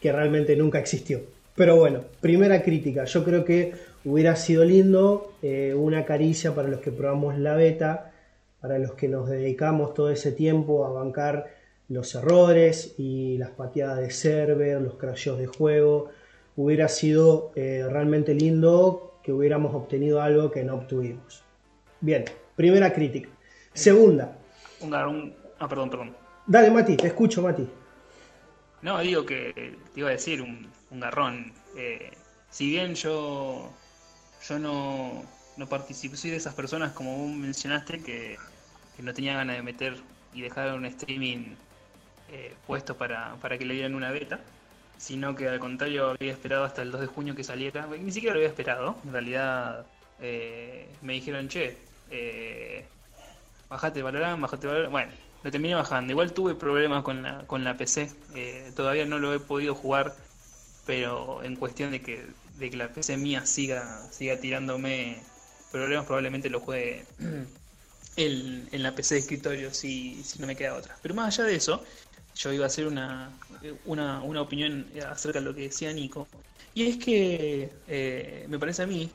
que 0.00 0.10
realmente 0.10 0.56
nunca 0.56 0.78
existió. 0.78 1.20
Pero 1.54 1.76
bueno, 1.76 2.00
primera 2.22 2.62
crítica, 2.62 3.04
yo 3.04 3.24
creo 3.24 3.44
que 3.44 3.74
hubiera 4.06 4.36
sido 4.36 4.64
lindo 4.64 5.34
eh, 5.42 5.74
una 5.76 6.06
caricia 6.06 6.54
para 6.54 6.68
los 6.68 6.80
que 6.80 6.90
probamos 6.90 7.38
la 7.38 7.56
beta, 7.56 8.12
para 8.62 8.78
los 8.78 8.94
que 8.94 9.06
nos 9.06 9.28
dedicamos 9.28 9.92
todo 9.92 10.08
ese 10.08 10.32
tiempo 10.32 10.86
a 10.86 10.92
bancar 10.92 11.50
los 11.90 12.14
errores 12.14 12.94
y 12.96 13.36
las 13.36 13.50
pateadas 13.50 13.98
de 13.98 14.10
server, 14.10 14.80
los 14.80 14.94
crasheos 14.94 15.38
de 15.38 15.46
juego. 15.46 16.08
Hubiera 16.58 16.88
sido 16.88 17.52
eh, 17.54 17.86
realmente 17.88 18.34
lindo 18.34 19.20
que 19.22 19.32
hubiéramos 19.32 19.72
obtenido 19.76 20.20
algo 20.20 20.50
que 20.50 20.64
no 20.64 20.74
obtuvimos. 20.74 21.44
Bien, 22.00 22.24
primera 22.56 22.92
crítica. 22.92 23.28
Segunda. 23.72 24.36
Un, 24.80 24.92
ah, 25.60 25.68
perdón, 25.68 25.88
perdón. 25.88 26.16
Dale, 26.48 26.72
Mati, 26.72 26.96
te 26.96 27.06
escucho, 27.06 27.42
Mati. 27.42 27.64
No, 28.82 28.98
digo 28.98 29.24
que 29.24 29.76
te 29.94 30.00
iba 30.00 30.08
a 30.08 30.12
decir 30.12 30.42
un, 30.42 30.68
garrón. 30.90 31.52
Eh, 31.76 32.10
si 32.50 32.68
bien 32.70 32.96
yo, 32.96 33.70
yo 34.48 34.58
no, 34.58 35.22
no 35.56 35.68
participo, 35.68 36.16
soy 36.16 36.32
de 36.32 36.38
esas 36.38 36.54
personas, 36.54 36.90
como 36.90 37.18
vos 37.18 37.30
mencionaste, 37.30 38.02
que, 38.02 38.36
que 38.96 39.02
no 39.04 39.14
tenía 39.14 39.34
ganas 39.34 39.54
de 39.54 39.62
meter 39.62 39.94
y 40.34 40.42
dejar 40.42 40.74
un 40.74 40.86
streaming 40.86 41.54
eh, 42.32 42.52
puesto 42.66 42.96
para, 42.96 43.36
para 43.36 43.56
que 43.56 43.64
le 43.64 43.74
dieran 43.74 43.94
una 43.94 44.10
beta, 44.10 44.40
sino 44.98 45.34
que 45.34 45.48
al 45.48 45.60
contrario 45.60 46.10
había 46.10 46.32
esperado 46.32 46.64
hasta 46.64 46.82
el 46.82 46.90
2 46.90 47.00
de 47.02 47.06
junio 47.06 47.34
que 47.34 47.44
saliera. 47.44 47.86
Ni 47.86 48.12
siquiera 48.12 48.34
lo 48.34 48.40
había 48.40 48.48
esperado, 48.48 48.96
en 49.04 49.12
realidad 49.12 49.86
eh, 50.20 50.88
me 51.02 51.14
dijeron, 51.14 51.48
che, 51.48 51.78
eh, 52.10 52.84
bajate 53.68 54.02
Valorant, 54.02 54.40
bajate 54.40 54.66
Valorant. 54.66 54.90
Bueno, 54.92 55.12
lo 55.42 55.50
terminé 55.50 55.74
bajando. 55.74 56.12
Igual 56.12 56.32
tuve 56.32 56.54
problemas 56.54 57.02
con 57.04 57.22
la, 57.22 57.46
con 57.46 57.64
la 57.64 57.76
PC, 57.76 58.10
eh, 58.34 58.72
todavía 58.74 59.06
no 59.06 59.18
lo 59.18 59.32
he 59.32 59.40
podido 59.40 59.74
jugar, 59.74 60.14
pero 60.84 61.42
en 61.44 61.56
cuestión 61.56 61.92
de 61.92 62.00
que, 62.00 62.26
de 62.58 62.70
que 62.70 62.76
la 62.76 62.88
PC 62.88 63.16
mía 63.16 63.46
siga, 63.46 64.02
siga 64.10 64.38
tirándome 64.40 65.22
problemas, 65.70 66.06
probablemente 66.06 66.50
lo 66.50 66.60
juegue 66.60 67.04
en, 68.16 68.68
en 68.72 68.82
la 68.82 68.94
PC 68.94 69.14
de 69.14 69.20
escritorio 69.20 69.72
si, 69.72 70.22
si 70.24 70.40
no 70.40 70.46
me 70.46 70.56
queda 70.56 70.74
otra. 70.74 70.96
Pero 71.02 71.14
más 71.14 71.38
allá 71.38 71.48
de 71.48 71.56
eso, 71.56 71.84
yo 72.38 72.52
iba 72.52 72.64
a 72.64 72.66
hacer 72.68 72.86
una, 72.86 73.30
una, 73.84 74.22
una 74.22 74.40
opinión 74.40 74.86
acerca 75.10 75.40
de 75.40 75.44
lo 75.44 75.54
que 75.54 75.62
decía 75.62 75.92
Nico. 75.92 76.28
Y 76.72 76.86
es 76.86 76.96
que 76.96 77.72
eh, 77.88 78.46
me 78.48 78.58
parece 78.58 78.84
a 78.84 78.86
mí 78.86 79.10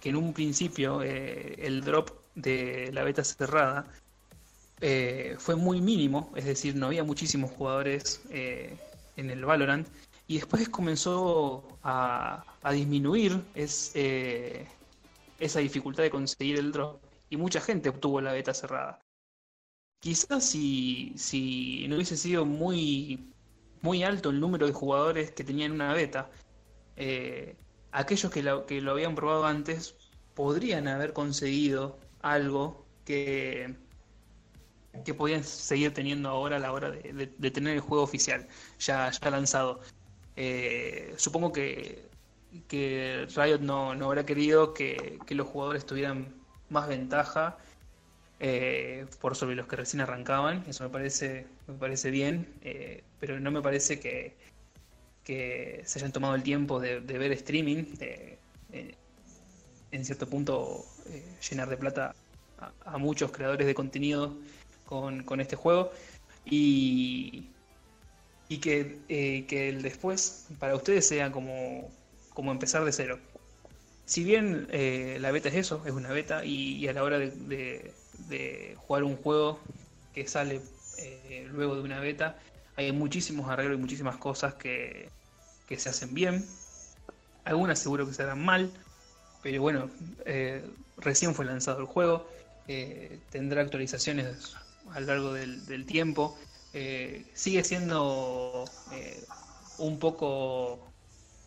que 0.00 0.10
en 0.10 0.16
un 0.16 0.34
principio 0.34 1.02
eh, 1.02 1.54
el 1.58 1.82
drop 1.82 2.10
de 2.34 2.90
la 2.92 3.04
beta 3.04 3.24
cerrada 3.24 3.86
eh, 4.82 5.36
fue 5.38 5.56
muy 5.56 5.80
mínimo, 5.80 6.30
es 6.36 6.44
decir, 6.44 6.74
no 6.76 6.86
había 6.86 7.04
muchísimos 7.04 7.50
jugadores 7.52 8.20
en 8.30 9.30
el 9.30 9.44
Valorant, 9.44 9.86
y 10.26 10.36
después 10.36 10.68
comenzó 10.68 11.78
a, 11.82 12.44
a 12.62 12.72
disminuir 12.72 13.40
es, 13.54 13.92
esa 15.38 15.60
dificultad 15.60 16.02
de 16.02 16.10
conseguir 16.10 16.58
el 16.58 16.72
drop, 16.72 17.00
y 17.30 17.36
mucha 17.36 17.60
gente 17.60 17.88
obtuvo 17.88 18.20
la 18.20 18.32
beta 18.32 18.52
cerrada. 18.52 19.00
Quizás 20.02 20.44
si, 20.44 21.12
si 21.16 21.86
no 21.88 21.94
hubiese 21.94 22.16
sido 22.16 22.44
muy, 22.44 23.32
muy 23.82 24.02
alto 24.02 24.30
el 24.30 24.40
número 24.40 24.66
de 24.66 24.72
jugadores 24.72 25.30
que 25.30 25.44
tenían 25.44 25.70
una 25.70 25.92
beta, 25.92 26.28
eh, 26.96 27.54
aquellos 27.92 28.32
que 28.32 28.42
lo, 28.42 28.66
que 28.66 28.80
lo 28.80 28.90
habían 28.90 29.14
probado 29.14 29.46
antes 29.46 29.94
podrían 30.34 30.88
haber 30.88 31.12
conseguido 31.12 32.00
algo 32.20 32.84
que, 33.04 33.76
que 35.04 35.14
podían 35.14 35.44
seguir 35.44 35.94
teniendo 35.94 36.30
ahora 36.30 36.56
a 36.56 36.58
la 36.58 36.72
hora 36.72 36.90
de, 36.90 37.50
tener 37.52 37.74
el 37.74 37.80
juego 37.80 38.02
oficial 38.02 38.48
ya, 38.80 39.08
ya 39.08 39.30
lanzado. 39.30 39.82
Eh, 40.34 41.14
supongo 41.16 41.52
que, 41.52 42.10
que 42.66 43.28
Riot 43.36 43.60
no, 43.60 43.94
no 43.94 44.06
habrá 44.06 44.26
querido 44.26 44.74
que, 44.74 45.20
que, 45.26 45.36
los 45.36 45.46
jugadores 45.46 45.86
tuvieran 45.86 46.34
más 46.70 46.88
ventaja 46.88 47.56
eh, 48.44 49.06
por 49.20 49.36
sobre 49.36 49.54
los 49.54 49.68
que 49.68 49.76
recién 49.76 50.00
arrancaban. 50.00 50.64
Eso 50.66 50.82
me 50.82 50.90
parece, 50.90 51.46
me 51.68 51.74
parece 51.74 52.10
bien, 52.10 52.52
eh, 52.62 53.04
pero 53.20 53.38
no 53.38 53.52
me 53.52 53.62
parece 53.62 54.00
que, 54.00 54.34
que 55.22 55.80
se 55.84 56.00
hayan 56.00 56.10
tomado 56.10 56.34
el 56.34 56.42
tiempo 56.42 56.80
de, 56.80 56.98
ver 56.98 57.30
streaming, 57.30 57.84
eh, 58.00 58.38
en 59.92 60.04
cierto 60.04 60.26
punto 60.28 60.84
llenar 61.48 61.68
de 61.68 61.76
plata 61.76 62.16
a, 62.84 62.98
muchos 62.98 63.30
creadores 63.30 63.64
de 63.64 63.74
contenido 63.74 64.36
con, 64.86 65.22
con 65.22 65.40
este 65.40 65.54
juego. 65.54 65.92
Y, 66.44 67.48
y 68.48 68.58
que, 68.58 68.98
que, 69.46 69.68
el 69.68 69.82
después 69.82 70.48
para 70.58 70.74
ustedes 70.74 71.06
sea 71.06 71.30
como, 71.30 71.88
como 72.34 72.50
empezar 72.50 72.84
de 72.84 72.90
cero. 72.90 73.20
Si 74.04 74.24
bien 74.24 74.66
la 75.22 75.30
beta 75.30 75.48
es 75.48 75.54
eso, 75.54 75.84
es 75.86 75.92
una 75.92 76.10
beta, 76.10 76.44
y, 76.44 76.88
a 76.88 76.92
la 76.92 77.04
hora 77.04 77.20
de, 77.20 77.92
de 78.28 78.76
jugar 78.78 79.04
un 79.04 79.16
juego 79.16 79.58
que 80.14 80.26
sale 80.28 80.60
eh, 80.98 81.48
luego 81.52 81.74
de 81.74 81.82
una 81.82 82.00
beta, 82.00 82.38
hay 82.76 82.92
muchísimos 82.92 83.50
arreglos 83.50 83.78
y 83.78 83.80
muchísimas 83.80 84.16
cosas 84.16 84.54
que, 84.54 85.08
que, 85.66 85.78
se 85.78 85.88
hacen 85.88 86.14
bien. 86.14 86.44
Algunas 87.44 87.78
seguro 87.78 88.06
que 88.06 88.14
se 88.14 88.22
harán 88.22 88.44
mal, 88.44 88.70
pero 89.42 89.60
bueno, 89.60 89.90
eh, 90.24 90.64
recién 90.98 91.34
fue 91.34 91.44
lanzado 91.44 91.80
el 91.80 91.86
juego, 91.86 92.26
eh, 92.68 93.18
tendrá 93.30 93.62
actualizaciones 93.62 94.54
a 94.92 95.00
lo 95.00 95.06
largo 95.06 95.32
del, 95.32 95.86
tiempo. 95.86 96.38
sigue 97.34 97.64
siendo 97.64 98.64
un 99.78 99.98
poco 99.98 100.78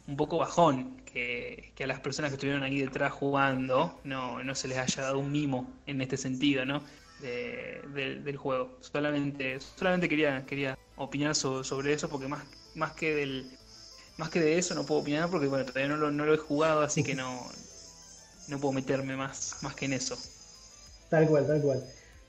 un 0.07 0.17
poco 0.17 0.37
bajón 0.37 1.01
que, 1.15 1.83
a 1.83 1.87
las 1.87 1.99
personas 2.01 2.31
que 2.31 2.35
estuvieron 2.35 2.63
ahí 2.63 2.79
detrás 2.79 3.13
jugando 3.13 3.99
no, 4.03 4.43
no 4.43 4.55
se 4.55 4.67
les 4.67 4.77
haya 4.77 5.03
dado 5.03 5.19
un 5.19 5.31
mimo 5.31 5.73
en 5.87 6.01
este 6.01 6.17
sentido, 6.17 6.65
¿no? 6.65 6.83
del 7.21 8.37
juego. 8.37 8.77
Solamente, 8.81 9.57
solamente 9.59 10.07
quería, 10.09 10.45
quería 10.45 10.77
opinar 10.97 11.33
sobre 11.33 11.93
eso 11.93 12.09
porque 12.09 12.27
más, 12.27 12.43
más 12.75 12.91
que 12.91 13.15
del 13.15 13.57
más 14.17 14.29
que 14.29 14.39
de 14.39 14.57
eso 14.57 14.75
no 14.75 14.85
puedo 14.85 15.01
opinar 15.01 15.29
porque 15.29 15.47
bueno, 15.47 15.65
todavía 15.65 15.89
no 15.89 15.97
lo, 15.97 16.11
no 16.11 16.25
lo 16.25 16.33
he 16.33 16.37
jugado, 16.37 16.81
así 16.81 17.03
que 17.03 17.15
no, 17.15 17.39
no 18.47 18.59
puedo 18.59 18.73
meterme 18.73 19.15
más, 19.15 19.57
más 19.61 19.75
que 19.75 19.85
en 19.85 19.93
eso. 19.93 20.17
Tal 21.09 21.27
cual, 21.27 21.47
tal 21.47 21.61
cual. 21.61 21.83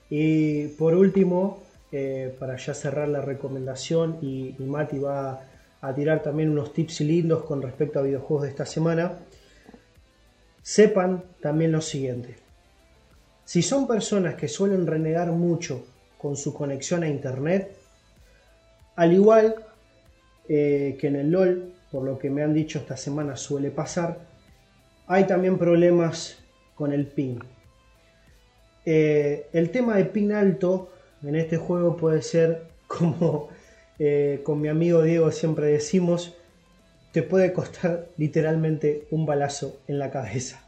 Y 0.09 0.67
por 0.69 0.95
último, 0.95 1.63
eh, 1.91 2.35
para 2.39 2.57
ya 2.57 2.73
cerrar 2.73 3.07
la 3.07 3.21
recomendación, 3.21 4.17
y, 4.21 4.55
y 4.59 4.63
Mati 4.63 4.99
va 4.99 5.41
a 5.81 5.93
tirar 5.93 6.23
también 6.23 6.49
unos 6.49 6.73
tips 6.73 7.01
lindos 7.01 7.43
con 7.43 7.61
respecto 7.61 7.99
a 7.99 8.03
videojuegos 8.03 8.43
de 8.43 8.49
esta 8.49 8.65
semana, 8.65 9.13
sepan 10.61 11.23
también 11.41 11.71
lo 11.71 11.81
siguiente. 11.81 12.35
Si 13.45 13.61
son 13.61 13.87
personas 13.87 14.35
que 14.35 14.47
suelen 14.47 14.85
renegar 14.85 15.31
mucho 15.31 15.85
con 16.17 16.35
su 16.35 16.53
conexión 16.53 17.03
a 17.03 17.09
Internet, 17.09 17.77
al 18.95 19.13
igual 19.13 19.55
eh, 20.49 20.97
que 20.99 21.07
en 21.07 21.15
el 21.15 21.31
LOL, 21.31 21.73
por 21.91 22.03
lo 22.03 22.17
que 22.17 22.29
me 22.29 22.43
han 22.43 22.53
dicho 22.53 22.79
esta 22.79 22.97
semana 22.97 23.37
suele 23.37 23.71
pasar, 23.71 24.19
hay 25.07 25.25
también 25.25 25.57
problemas 25.57 26.37
con 26.75 26.91
el 26.91 27.07
ping. 27.07 27.39
Eh, 28.85 29.47
el 29.53 29.69
tema 29.69 29.95
de 29.97 30.05
ping 30.05 30.31
alto 30.31 30.89
en 31.23 31.35
este 31.35 31.57
juego 31.57 31.95
puede 31.95 32.21
ser 32.21 32.67
como 32.87 33.49
eh, 33.99 34.41
con 34.43 34.61
mi 34.61 34.67
amigo 34.67 35.01
Diego 35.01 35.31
siempre 35.31 35.67
decimos, 35.67 36.35
te 37.11 37.23
puede 37.23 37.53
costar 37.53 38.07
literalmente 38.17 39.07
un 39.11 39.25
balazo 39.25 39.77
en 39.87 39.99
la 39.99 40.11
cabeza. 40.11 40.63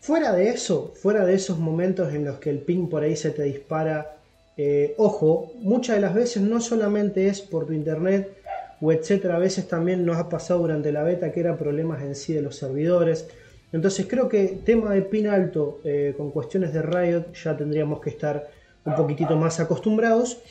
Fuera 0.00 0.34
de 0.34 0.50
eso, 0.50 0.92
fuera 0.96 1.24
de 1.24 1.34
esos 1.34 1.58
momentos 1.58 2.12
en 2.12 2.26
los 2.26 2.36
que 2.38 2.50
el 2.50 2.58
ping 2.58 2.88
por 2.88 3.02
ahí 3.02 3.16
se 3.16 3.30
te 3.30 3.42
dispara, 3.44 4.16
eh, 4.58 4.94
ojo, 4.98 5.52
muchas 5.60 5.96
de 5.96 6.02
las 6.02 6.14
veces 6.14 6.42
no 6.42 6.60
solamente 6.60 7.26
es 7.28 7.40
por 7.40 7.66
tu 7.66 7.72
internet 7.72 8.36
o 8.82 8.92
etcétera, 8.92 9.36
a 9.36 9.38
veces 9.38 9.66
también 9.66 10.04
nos 10.04 10.18
ha 10.18 10.28
pasado 10.28 10.60
durante 10.60 10.92
la 10.92 11.02
beta 11.02 11.32
que 11.32 11.40
eran 11.40 11.56
problemas 11.56 12.02
en 12.02 12.14
sí 12.14 12.34
de 12.34 12.42
los 12.42 12.56
servidores. 12.56 13.26
Entonces 13.72 14.06
creo 14.06 14.28
que 14.28 14.58
tema 14.64 14.92
de 14.92 15.00
pin 15.02 15.26
alto 15.26 15.80
eh, 15.84 16.12
con 16.16 16.30
cuestiones 16.30 16.74
de 16.74 16.82
Riot 16.82 17.32
ya 17.32 17.56
tendríamos 17.56 18.00
que 18.02 18.10
estar 18.10 18.48
un 18.84 18.94
poquitito 18.94 19.36
más 19.36 19.58
acostumbrados 19.58 20.42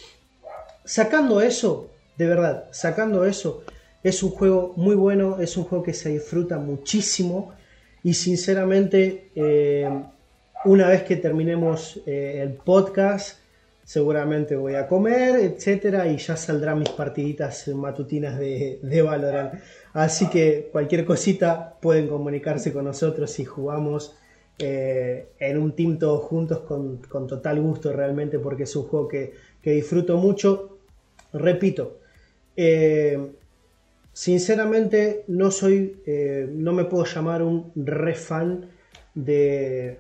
sacando 0.86 1.42
eso, 1.42 1.90
de 2.18 2.28
verdad, 2.28 2.66
sacando 2.72 3.26
eso, 3.26 3.64
es 4.04 4.22
un 4.24 4.32
juego 4.32 4.74
muy 4.76 4.96
bueno, 4.96 5.40
es 5.40 5.56
un 5.58 5.64
juego 5.64 5.84
que 5.84 5.94
se 5.94 6.10
disfruta 6.10 6.58
muchísimo 6.58 7.54
y 8.04 8.14
sinceramente 8.14 9.30
eh, 9.36 9.90
una 10.66 10.90
vez 10.90 11.04
que 11.04 11.16
terminemos 11.16 12.02
eh, 12.06 12.40
el 12.42 12.54
podcast 12.54 13.38
seguramente 13.86 14.56
voy 14.56 14.76
a 14.76 14.88
comer, 14.88 15.36
etcétera, 15.36 16.08
y 16.08 16.18
ya 16.18 16.38
saldrán 16.38 16.80
mis 16.80 16.90
partiditas 16.90 17.68
matutinas 17.68 18.40
de, 18.40 18.80
de 18.82 19.02
Valorant. 19.02 19.56
Así 19.92 20.30
que 20.30 20.70
cualquier 20.72 21.04
cosita 21.04 21.76
pueden 21.82 22.08
comunicarse 22.08 22.72
con 22.72 22.86
nosotros 22.86 23.30
si 23.32 23.44
jugamos 23.44 24.16
eh, 24.58 25.28
en 25.38 25.58
un 25.58 25.76
team 25.76 26.00
todos 26.00 26.24
juntos 26.24 26.60
con, 26.60 26.98
con, 27.10 27.28
total 27.28 27.60
gusto 27.60 27.92
realmente 27.92 28.40
porque 28.40 28.64
es 28.64 28.76
un 28.76 28.84
juego 28.84 29.08
que 29.08 29.34
que 29.64 29.72
disfruto 29.72 30.18
mucho. 30.18 30.73
Repito, 31.34 32.00
eh, 32.56 33.32
sinceramente 34.14 35.24
no 35.28 35.50
soy, 35.50 36.02
eh, 36.06 36.48
no 36.52 36.72
me 36.74 36.86
puedo 36.86 37.06
llamar 37.06 37.42
un 37.42 37.72
re 37.76 38.14
fan 38.14 38.70
de, 39.16 39.98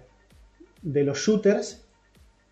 de 0.84 1.04
los 1.04 1.18
shooters, 1.18 1.82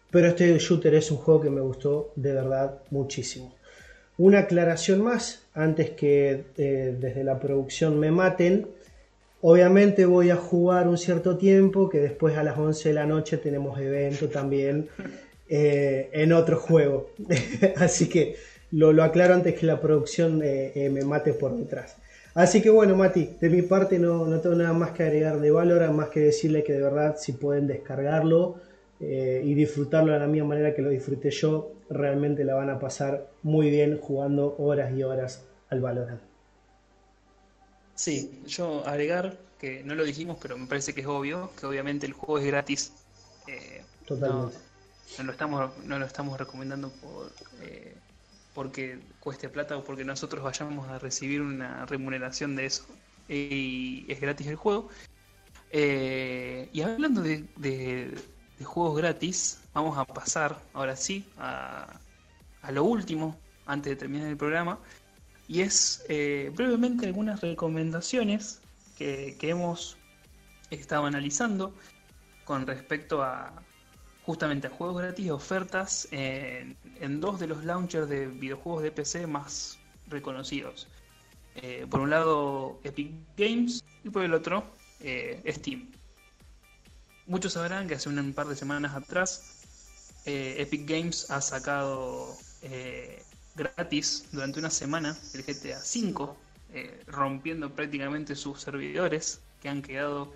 pero 0.09 0.27
este 0.27 0.57
shooter 0.57 0.95
es 0.95 1.11
un 1.11 1.17
juego 1.17 1.41
que 1.41 1.49
me 1.51 1.61
gustó 1.61 2.11
de 2.15 2.33
verdad 2.33 2.79
muchísimo. 2.89 3.53
Una 4.17 4.39
aclaración 4.39 5.01
más, 5.01 5.45
antes 5.53 5.91
que 5.91 6.45
eh, 6.57 6.95
desde 6.99 7.23
la 7.23 7.39
producción 7.39 7.99
me 7.99 8.11
maten, 8.11 8.67
obviamente 9.41 10.05
voy 10.05 10.31
a 10.31 10.35
jugar 10.35 10.87
un 10.87 10.97
cierto 10.97 11.37
tiempo, 11.37 11.87
que 11.87 11.99
después 11.99 12.35
a 12.35 12.43
las 12.43 12.57
11 12.57 12.89
de 12.89 12.95
la 12.95 13.05
noche 13.05 13.37
tenemos 13.37 13.79
evento 13.79 14.27
también 14.27 14.89
en 15.53 16.31
otro 16.31 16.57
juego. 16.57 17.11
Así 17.75 18.07
que 18.07 18.37
lo, 18.71 18.93
lo, 18.93 19.03
aclaro 19.03 19.33
antes 19.33 19.59
que 19.59 19.65
la 19.65 19.81
producción 19.81 20.41
eh, 20.43 20.89
me 20.91 21.03
mate 21.03 21.33
por 21.33 21.55
detrás. 21.55 21.95
Así 22.33 22.61
que 22.61 22.69
bueno, 22.69 22.95
Mati, 22.95 23.35
de 23.41 23.49
mi 23.49 23.61
parte 23.61 23.99
no, 23.99 24.25
no 24.25 24.39
tengo 24.39 24.55
nada 24.55 24.71
más 24.71 24.91
que 24.91 25.03
agregar 25.03 25.39
de 25.41 25.51
Valorant, 25.51 25.93
más 25.93 26.09
que 26.09 26.21
decirle 26.21 26.63
que 26.63 26.73
de 26.73 26.81
verdad 26.81 27.17
si 27.17 27.33
pueden 27.33 27.67
descargarlo, 27.67 28.55
eh, 29.03 29.41
y 29.43 29.55
disfrutarlo 29.55 30.13
de 30.13 30.19
la 30.19 30.27
misma 30.27 30.49
manera 30.49 30.75
que 30.75 30.83
lo 30.83 30.89
disfruté 30.89 31.31
yo, 31.31 31.73
realmente 31.89 32.45
la 32.45 32.53
van 32.53 32.69
a 32.69 32.79
pasar 32.79 33.27
muy 33.41 33.71
bien 33.71 33.97
jugando 33.97 34.55
horas 34.59 34.93
y 34.95 35.01
horas 35.01 35.43
al 35.69 35.81
Valorant. 35.81 36.21
Sí, 37.95 38.43
yo 38.45 38.87
agregar 38.87 39.37
que 39.59 39.83
no 39.83 39.95
lo 39.95 40.03
dijimos, 40.03 40.37
pero 40.39 40.55
me 40.55 40.67
parece 40.67 40.93
que 40.93 41.01
es 41.01 41.07
obvio, 41.07 41.49
que 41.59 41.65
obviamente 41.65 42.05
el 42.05 42.13
juego 42.13 42.37
es 42.37 42.45
gratis. 42.45 42.93
Eh, 43.47 43.81
Totalmente. 44.05 44.55
No, 45.17 45.23
lo 45.23 45.31
estamos, 45.31 45.71
no 45.83 45.99
lo 45.99 46.05
estamos 46.05 46.39
recomendando 46.39 46.89
por, 46.89 47.31
eh, 47.63 47.95
porque 48.53 48.99
cueste 49.19 49.49
plata 49.49 49.77
o 49.77 49.83
porque 49.83 50.03
nosotros 50.03 50.43
vayamos 50.43 50.87
a 50.89 50.99
recibir 50.99 51.41
una 51.41 51.85
remuneración 51.85 52.55
de 52.55 52.65
eso. 52.65 52.85
Y 53.29 54.05
es 54.09 54.19
gratis 54.19 54.47
el 54.47 54.55
juego. 54.55 54.89
y 55.71 56.81
hablando 56.81 57.21
de, 57.21 58.17
juegos 58.63 58.97
gratis, 58.97 59.61
vamos 59.73 59.97
a 59.97 60.05
pasar 60.05 60.61
ahora 60.73 60.95
sí 60.95 61.25
a, 61.37 61.99
lo 62.71 62.83
último 62.83 63.37
antes 63.65 63.91
de 63.91 63.95
terminar 63.95 64.27
el 64.27 64.37
programa. 64.37 64.79
Y 65.47 65.61
es 65.61 66.05
eh, 66.07 66.51
brevemente 66.55 67.05
algunas 67.05 67.41
recomendaciones 67.41 68.61
que, 68.97 69.37
hemos 69.41 69.97
estado 70.69 71.05
analizando 71.05 71.73
con 72.45 72.67
respecto 72.67 73.23
a 73.23 73.51
justamente 74.23 74.67
a 74.67 74.69
juegos 74.69 75.01
gratis 75.01 75.31
ofertas 75.31 76.07
en, 76.11 76.77
dos 77.09 77.39
de 77.39 77.47
los 77.47 77.63
launchers 77.63 78.07
de 78.07 78.27
videojuegos 78.27 78.83
de 78.83 78.91
PC 78.91 79.27
más 79.27 79.79
reconocidos. 80.07 80.87
Eh, 81.55 81.85
por 81.89 81.99
un 81.99 82.09
lado 82.09 82.79
Epic 82.83 83.11
Games 83.37 83.83
y 84.03 84.09
por 84.09 84.23
el 84.23 84.33
otro 84.33 84.63
eh, 85.01 85.41
Steam. 85.47 85.91
Muchos 87.27 87.53
sabrán 87.53 87.87
que 87.87 87.95
hace 87.95 88.07
un 88.09 88.33
par 88.33 88.47
de 88.47 88.55
semanas 88.55 88.95
atrás 88.95 89.63
eh, 90.25 90.55
Epic 90.59 90.87
Games 90.87 91.29
ha 91.31 91.41
sacado 91.41 92.37
gratis 93.55 94.27
durante 94.31 94.59
una 94.59 94.69
semana 94.69 95.17
el 95.33 95.43
GTA 95.43 95.79
V, 95.79 96.35
rompiendo 97.07 97.73
prácticamente 97.73 98.35
sus 98.35 98.61
servidores 98.61 99.41
que 99.61 99.69
han 99.69 99.81
quedado 99.81 100.31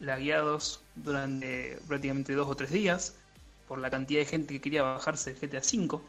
lagueados 0.00 0.80
durante 0.96 1.78
prácticamente 1.86 2.34
dos 2.34 2.48
o 2.48 2.56
tres 2.56 2.70
días 2.70 3.14
por 3.68 3.78
la 3.78 3.90
cantidad 3.90 4.20
de 4.20 4.26
gente 4.26 4.54
que 4.54 4.60
quería 4.60 4.82
bajarse 4.82 5.30
el 5.30 5.36
GTA 5.36 5.60
V. 5.60 6.00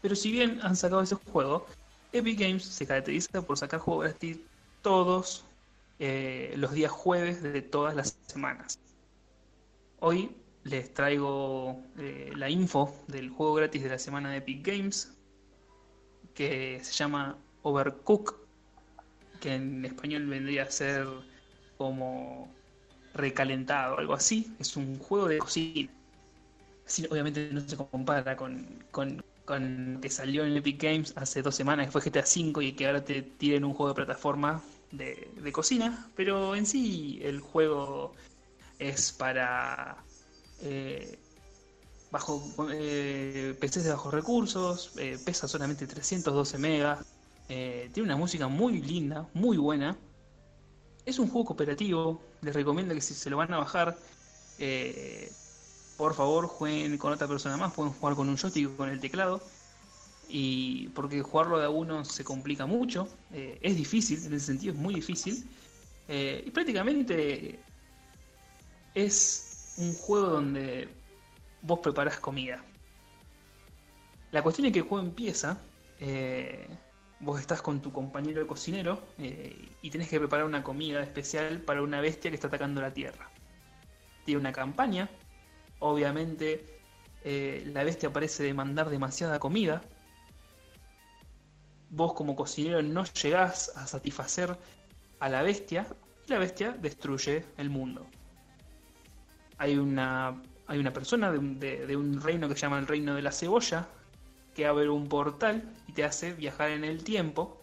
Pero 0.00 0.14
si 0.14 0.30
bien 0.30 0.60
han 0.62 0.76
sacado 0.76 1.02
ese 1.02 1.16
juego, 1.16 1.66
Epic 2.12 2.38
Games 2.38 2.64
se 2.64 2.86
caracteriza 2.86 3.42
por 3.42 3.58
sacar 3.58 3.80
juegos 3.80 4.04
gratis 4.04 4.38
todos 4.82 5.44
eh, 5.98 6.54
los 6.56 6.72
días 6.72 6.92
jueves 6.92 7.42
de 7.42 7.62
todas 7.62 7.94
las 7.96 8.16
semanas. 8.26 8.78
Hoy 9.98 10.30
les 10.64 10.92
traigo 10.94 11.82
eh, 11.98 12.32
la 12.36 12.48
info 12.48 12.94
del 13.08 13.30
juego 13.30 13.54
gratis 13.54 13.82
de 13.82 13.88
la 13.88 13.98
semana 13.98 14.30
de 14.30 14.38
Epic 14.38 14.66
Games, 14.66 15.12
que 16.34 16.80
se 16.82 16.92
llama 16.92 17.36
Overcook, 17.62 18.36
que 19.40 19.54
en 19.54 19.84
español 19.84 20.26
vendría 20.26 20.64
a 20.64 20.70
ser 20.70 21.06
como 21.78 22.52
recalentado, 23.14 23.98
algo 23.98 24.14
así. 24.14 24.54
Es 24.58 24.76
un 24.76 24.98
juego 24.98 25.28
de 25.28 25.38
cocina. 25.38 25.90
Obviamente 27.10 27.50
no 27.52 27.60
se 27.60 27.76
compara 27.76 28.36
con, 28.36 28.84
con, 28.90 29.22
con, 29.44 29.98
que 30.00 30.10
salió 30.10 30.44
en 30.44 30.56
Epic 30.56 30.82
Games 30.82 31.12
hace 31.16 31.42
dos 31.42 31.54
semanas, 31.54 31.86
que 31.86 31.92
fue 31.92 32.00
GTA 32.02 32.20
V 32.20 32.64
y 32.64 32.72
que 32.72 32.86
ahora 32.86 33.04
te 33.04 33.22
tiren 33.22 33.64
un 33.64 33.74
juego 33.74 33.88
de 33.88 33.94
plataforma 33.94 34.62
de, 34.92 35.52
cocina, 35.52 36.08
pero 36.14 36.54
en 36.54 36.66
sí 36.66 37.20
el 37.22 37.40
juego 37.40 38.14
es 38.78 39.12
para 39.12 39.96
eh, 40.62 41.18
bajo 42.10 42.42
eh, 42.72 43.56
PCs 43.60 43.84
de 43.84 43.90
bajos 43.90 44.14
recursos, 44.14 44.92
eh, 44.98 45.18
pesa 45.24 45.48
solamente 45.48 45.86
312 45.86 46.58
megas, 46.58 47.04
tiene 47.48 48.02
una 48.02 48.16
música 48.16 48.48
muy 48.48 48.82
linda, 48.82 49.28
muy 49.32 49.56
buena. 49.56 49.96
Es 51.04 51.20
un 51.20 51.28
juego 51.28 51.46
cooperativo, 51.46 52.20
les 52.42 52.52
recomiendo 52.52 52.92
que 52.92 53.00
si 53.00 53.14
se 53.14 53.30
lo 53.30 53.36
van 53.36 53.54
a 53.54 53.58
bajar, 53.58 53.96
por 55.96 56.14
favor 56.14 56.46
jueguen 56.46 56.98
con 56.98 57.12
otra 57.12 57.26
persona 57.26 57.56
más, 57.56 57.72
pueden 57.72 57.92
jugar 57.92 58.14
con 58.14 58.28
un 58.28 58.36
joystick 58.36 58.68
o 58.68 58.76
con 58.76 58.88
el 58.88 59.00
teclado 59.00 59.42
y 60.28 60.88
porque 60.88 61.22
jugarlo 61.22 61.58
de 61.58 61.66
a 61.66 61.70
uno 61.70 62.04
se 62.04 62.24
complica 62.24 62.66
mucho, 62.66 63.08
eh, 63.32 63.58
es 63.62 63.76
difícil, 63.76 64.24
en 64.24 64.34
ese 64.34 64.46
sentido 64.46 64.72
es 64.72 64.78
muy 64.78 64.94
difícil, 64.94 65.48
eh, 66.08 66.42
y 66.44 66.50
prácticamente 66.50 67.60
es 68.94 69.74
un 69.78 69.94
juego 69.94 70.26
donde 70.28 70.88
vos 71.62 71.78
preparás 71.80 72.18
comida. 72.18 72.64
La 74.32 74.42
cuestión 74.42 74.66
es 74.66 74.72
que 74.72 74.80
el 74.80 74.84
juego 74.86 75.04
empieza, 75.04 75.58
eh, 76.00 76.66
vos 77.20 77.40
estás 77.40 77.62
con 77.62 77.80
tu 77.80 77.92
compañero 77.92 78.40
de 78.40 78.46
cocinero 78.46 79.00
y 79.80 79.90
tenés 79.90 80.08
que 80.08 80.18
preparar 80.18 80.44
una 80.44 80.62
comida 80.62 81.02
especial 81.02 81.60
para 81.60 81.82
una 81.82 82.00
bestia 82.00 82.30
que 82.30 82.34
está 82.34 82.48
atacando 82.48 82.80
la 82.80 82.92
tierra. 82.92 83.30
Tiene 84.24 84.40
una 84.40 84.52
campaña, 84.52 85.08
obviamente 85.78 86.64
la 87.24 87.82
bestia 87.82 88.12
parece 88.12 88.44
demandar 88.44 88.88
demasiada 88.88 89.40
comida, 89.40 89.82
vos 91.90 92.12
como 92.12 92.36
cocinero 92.36 92.82
no 92.82 93.04
llegás 93.04 93.72
a 93.76 93.86
satisfacer 93.86 94.56
a 95.18 95.28
la 95.28 95.42
bestia 95.42 95.86
y 96.26 96.30
la 96.30 96.38
bestia 96.38 96.72
destruye 96.72 97.44
el 97.56 97.70
mundo. 97.70 98.06
Hay 99.58 99.78
una, 99.78 100.42
hay 100.66 100.78
una 100.78 100.92
persona 100.92 101.32
de 101.32 101.38
un, 101.38 101.58
de, 101.58 101.96
un 101.96 102.20
reino 102.20 102.48
que 102.48 102.54
se 102.54 102.62
llama 102.62 102.78
el 102.78 102.86
reino 102.86 103.14
de 103.14 103.22
la 103.22 103.32
cebolla 103.32 103.88
que 104.54 104.66
abre 104.66 104.88
un 104.88 105.08
portal 105.08 105.70
y 105.86 105.92
te 105.92 106.04
hace 106.04 106.32
viajar 106.32 106.70
en 106.70 106.84
el 106.84 107.04
tiempo, 107.04 107.62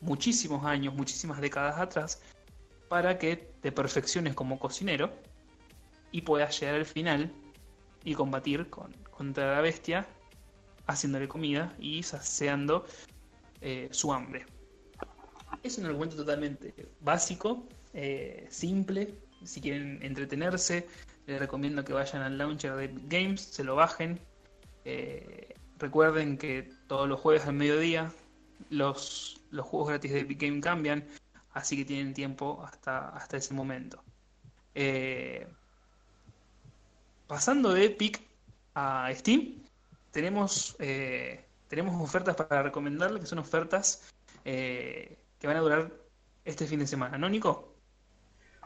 muchísimos 0.00 0.64
años, 0.64 0.94
muchísimas 0.94 1.40
décadas 1.40 1.78
atrás, 1.78 2.22
para 2.88 3.18
que 3.18 3.36
te 3.36 3.72
perfecciones 3.72 4.34
como 4.34 4.58
cocinero 4.58 5.10
y 6.12 6.22
puedas 6.22 6.58
llegar 6.60 6.76
al 6.76 6.84
final 6.84 7.32
y 8.04 8.14
combatir 8.14 8.68
con, 8.68 8.92
contra 9.10 9.54
la 9.54 9.60
bestia 9.60 10.06
haciéndole 10.86 11.28
comida 11.28 11.74
y 11.78 12.02
saciando 12.02 12.84
eh, 13.60 13.88
su 13.90 14.12
hambre. 14.12 14.46
Es 15.62 15.78
un 15.78 15.86
argumento 15.86 16.16
totalmente 16.16 16.74
básico, 17.00 17.66
eh, 17.94 18.46
simple. 18.50 19.14
Si 19.44 19.60
quieren 19.60 19.98
entretenerse, 20.02 20.86
les 21.26 21.38
recomiendo 21.38 21.84
que 21.84 21.92
vayan 21.92 22.22
al 22.22 22.36
launcher 22.36 22.74
de 22.74 22.90
Games, 23.08 23.40
se 23.40 23.64
lo 23.64 23.76
bajen. 23.76 24.20
Eh, 24.84 25.54
recuerden 25.78 26.36
que 26.36 26.70
todos 26.86 27.08
los 27.08 27.20
jueves 27.20 27.46
al 27.46 27.54
mediodía 27.54 28.12
los, 28.70 29.40
los 29.50 29.66
juegos 29.66 29.88
gratis 29.88 30.12
de 30.12 30.20
Epic 30.20 30.40
Game 30.40 30.60
cambian, 30.60 31.06
así 31.52 31.76
que 31.76 31.84
tienen 31.84 32.12
tiempo 32.14 32.62
hasta, 32.64 33.08
hasta 33.10 33.38
ese 33.38 33.54
momento. 33.54 34.02
Pasando 37.26 37.72
de 37.72 37.86
Epic 37.86 38.20
a 38.74 39.10
Steam, 39.14 39.62
tenemos 40.10 40.76
tenemos 41.74 42.00
ofertas 42.00 42.36
para 42.36 42.62
recomendarle, 42.62 43.18
que 43.18 43.26
son 43.26 43.40
ofertas 43.40 44.02
eh, 44.44 45.16
que 45.40 45.46
van 45.48 45.56
a 45.56 45.60
durar 45.60 45.90
este 46.44 46.66
fin 46.66 46.78
de 46.78 46.86
semana, 46.86 47.18
¿no, 47.18 47.28
Nico? 47.28 47.74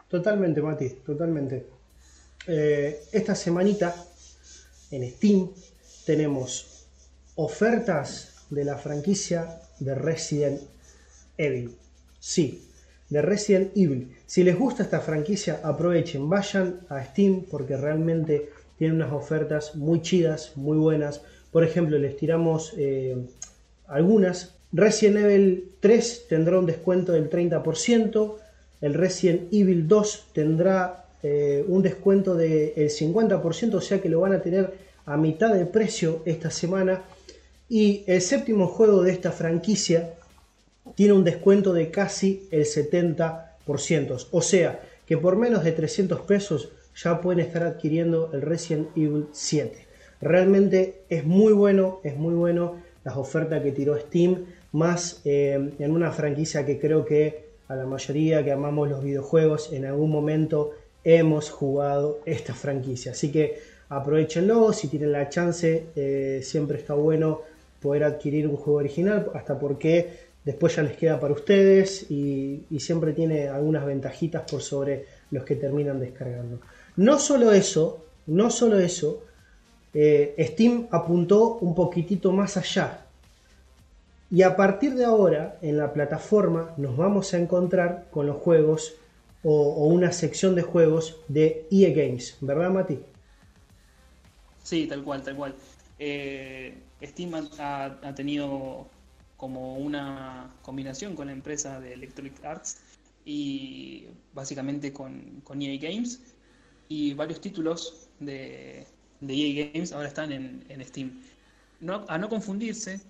Totalmente, 0.09 0.61
Mati, 0.61 0.91
totalmente. 1.07 1.67
Eh, 2.47 3.03
esta 3.13 3.35
semanita 3.35 3.95
en 4.91 5.11
Steam 5.11 5.51
tenemos 6.05 6.87
ofertas 7.37 8.45
de 8.51 8.65
la 8.65 8.77
franquicia 8.77 9.59
de 9.79 9.95
Resident 9.95 10.61
Evil. 11.39 11.77
Sí, 12.19 12.68
de 13.11 13.23
Resident 13.23 13.77
Evil. 13.77 14.15
Si 14.27 14.45
les 14.45 14.59
gusta 14.59 14.83
esta 14.83 15.01
franquicia, 15.01 15.61
aprovechen, 15.63 16.29
vayan 16.29 16.81
a 16.89 17.03
Steam 17.05 17.45
porque 17.51 17.77
realmente 17.77 18.51
tienen 18.77 18.97
unas 18.97 19.13
ofertas 19.13 19.75
muy 19.77 20.03
chidas, 20.03 20.57
muy 20.57 20.79
buenas. 20.79 21.23
Por 21.51 21.65
ejemplo, 21.65 21.99
les 21.99 22.17
tiramos 22.17 22.75
eh, 22.77 23.17
algunas. 23.87 24.55
Resident 24.73 25.17
Evil 25.17 25.73
3 25.81 26.27
tendrá 26.29 26.59
un 26.59 26.67
descuento 26.67 27.13
del 27.13 27.31
30%, 27.31 28.35
el 28.81 28.95
Resident 28.95 29.53
Evil 29.53 29.89
2 29.89 30.27
tendrá 30.35 31.07
eh, 31.23 31.65
un 31.67 31.83
descuento 31.83 32.35
del 32.35 32.75
50%, 32.75 33.75
o 33.75 33.81
sea 33.81 34.01
que 34.01 34.09
lo 34.09 34.21
van 34.21 34.35
a 34.35 34.43
tener 34.43 34.75
a 35.07 35.17
mitad 35.17 35.55
de 35.55 35.67
precio 35.67 36.23
esta 36.27 36.51
semana. 36.51 37.03
Y 37.69 38.05
el 38.07 38.21
séptimo 38.21 38.67
juego 38.67 39.03
de 39.03 39.13
esta 39.13 39.33
franquicia 39.33 40.15
tiene 40.95 41.13
un 41.13 41.25
descuento 41.25 41.73
de 41.73 41.91
casi 41.91 42.49
el 42.51 42.65
70%. 42.65 44.27
O 44.31 44.43
sea 44.43 44.81
que 45.07 45.17
por 45.17 45.37
menos 45.37 45.65
de 45.65 45.73
300 45.73 46.21
pesos 46.23 46.71
ya 46.95 47.21
pueden 47.21 47.41
estar 47.41 47.63
adquiriendo 47.63 48.31
el 48.33 48.43
Resident 48.43 48.89
Evil 48.97 49.27
7. 49.33 49.87
Realmente 50.21 51.03
es 51.09 51.25
muy 51.25 51.53
bueno, 51.53 52.01
es 52.03 52.17
muy 52.17 52.35
bueno 52.35 52.77
las 53.05 53.17
ofertas 53.17 53.63
que 53.63 53.73
tiró 53.73 53.99
Steam, 53.99 54.47
más 54.73 55.23
eh, 55.25 55.71
en 55.79 55.91
una 55.91 56.13
franquicia 56.13 56.67
que 56.67 56.79
creo 56.79 57.05
que 57.05 57.49
a 57.69 57.77
la 57.77 57.87
mayoría 57.87 58.45
que 58.45 58.53
amamos 58.53 58.89
los 58.89 59.03
videojuegos 59.03 59.73
en 59.73 59.85
algún 59.87 60.11
momento 60.11 60.73
hemos 61.05 61.51
jugado 61.51 62.21
esta 62.27 62.55
franquicia. 62.55 63.13
Así 63.13 63.31
que 63.31 63.61
aprovechenlo, 63.89 64.73
si 64.73 64.89
tienen 64.89 65.13
la 65.13 65.29
chance, 65.29 65.87
eh, 65.95 66.41
siempre 66.43 66.79
está 66.79 66.95
bueno 66.95 67.43
poder 67.81 68.05
adquirir 68.05 68.49
un 68.49 68.57
juego 68.57 68.81
original, 68.81 69.31
hasta 69.35 69.59
porque 69.59 70.28
después 70.49 70.75
ya 70.75 70.83
les 70.83 70.97
queda 70.97 71.21
para 71.21 71.35
ustedes 71.35 72.11
y, 72.11 72.65
siempre 72.79 73.13
tiene 73.13 73.49
algunas 73.49 73.85
ventajitas 73.85 74.51
por 74.51 74.63
sobre 74.63 75.05
los 75.31 75.45
que 75.45 75.57
terminan 75.57 76.01
descargando. 76.01 76.59
No 76.97 77.19
solo 77.19 77.53
eso, 77.53 78.07
no 78.27 78.49
solo 78.49 78.79
eso, 78.79 79.25
eh, 79.93 80.35
Steam 80.39 80.87
apuntó 80.91 81.59
un 81.59 81.75
poquitito 81.75 82.33
más 82.33 82.57
allá. 82.57 83.05
Y 84.31 84.41
a 84.41 84.57
partir 84.57 84.95
de 84.95 85.05
ahora, 85.05 85.59
en 85.61 85.77
la 85.77 85.93
plataforma, 85.93 86.73
nos 86.79 86.97
vamos 86.97 87.35
a 87.35 87.39
encontrar 87.39 88.07
con 88.11 88.27
los 88.27 88.37
juegos 88.39 88.95
o, 89.43 89.85
una 89.85 90.13
sección 90.13 90.55
de 90.55 90.63
juegos 90.63 91.19
de 91.29 91.67
EA 91.71 91.91
Games, 91.91 92.39
¿verdad, 92.41 92.71
Mati? 92.71 92.99
Sí, 94.65 94.87
tal 94.87 95.05
cual, 95.05 95.21
tal 95.23 95.37
cual. 95.37 95.55
Eh, 95.99 96.75
Steam 97.03 97.35
ha, 97.59 98.15
tenido 98.15 98.87
como 99.39 99.77
una 99.77 100.53
combinación 100.63 101.15
con 101.15 101.29
la 101.29 101.33
empresa 101.33 101.81
de 101.81 101.95
Electronic 101.95 102.45
Arts 102.45 102.79
y 103.25 104.05
básicamente 104.35 104.93
con, 104.93 105.43
EA 105.49 105.79
Games 105.79 106.21
y 106.89 107.15
varios 107.15 107.41
títulos 107.41 108.09
de, 108.19 108.85
EA 109.27 109.71
Games 109.73 109.93
ahora 109.93 110.09
están 110.09 110.33
en, 110.33 110.85
Steam. 110.85 111.13
A 112.09 112.19
no 112.19 112.29
confundirse 112.29 113.01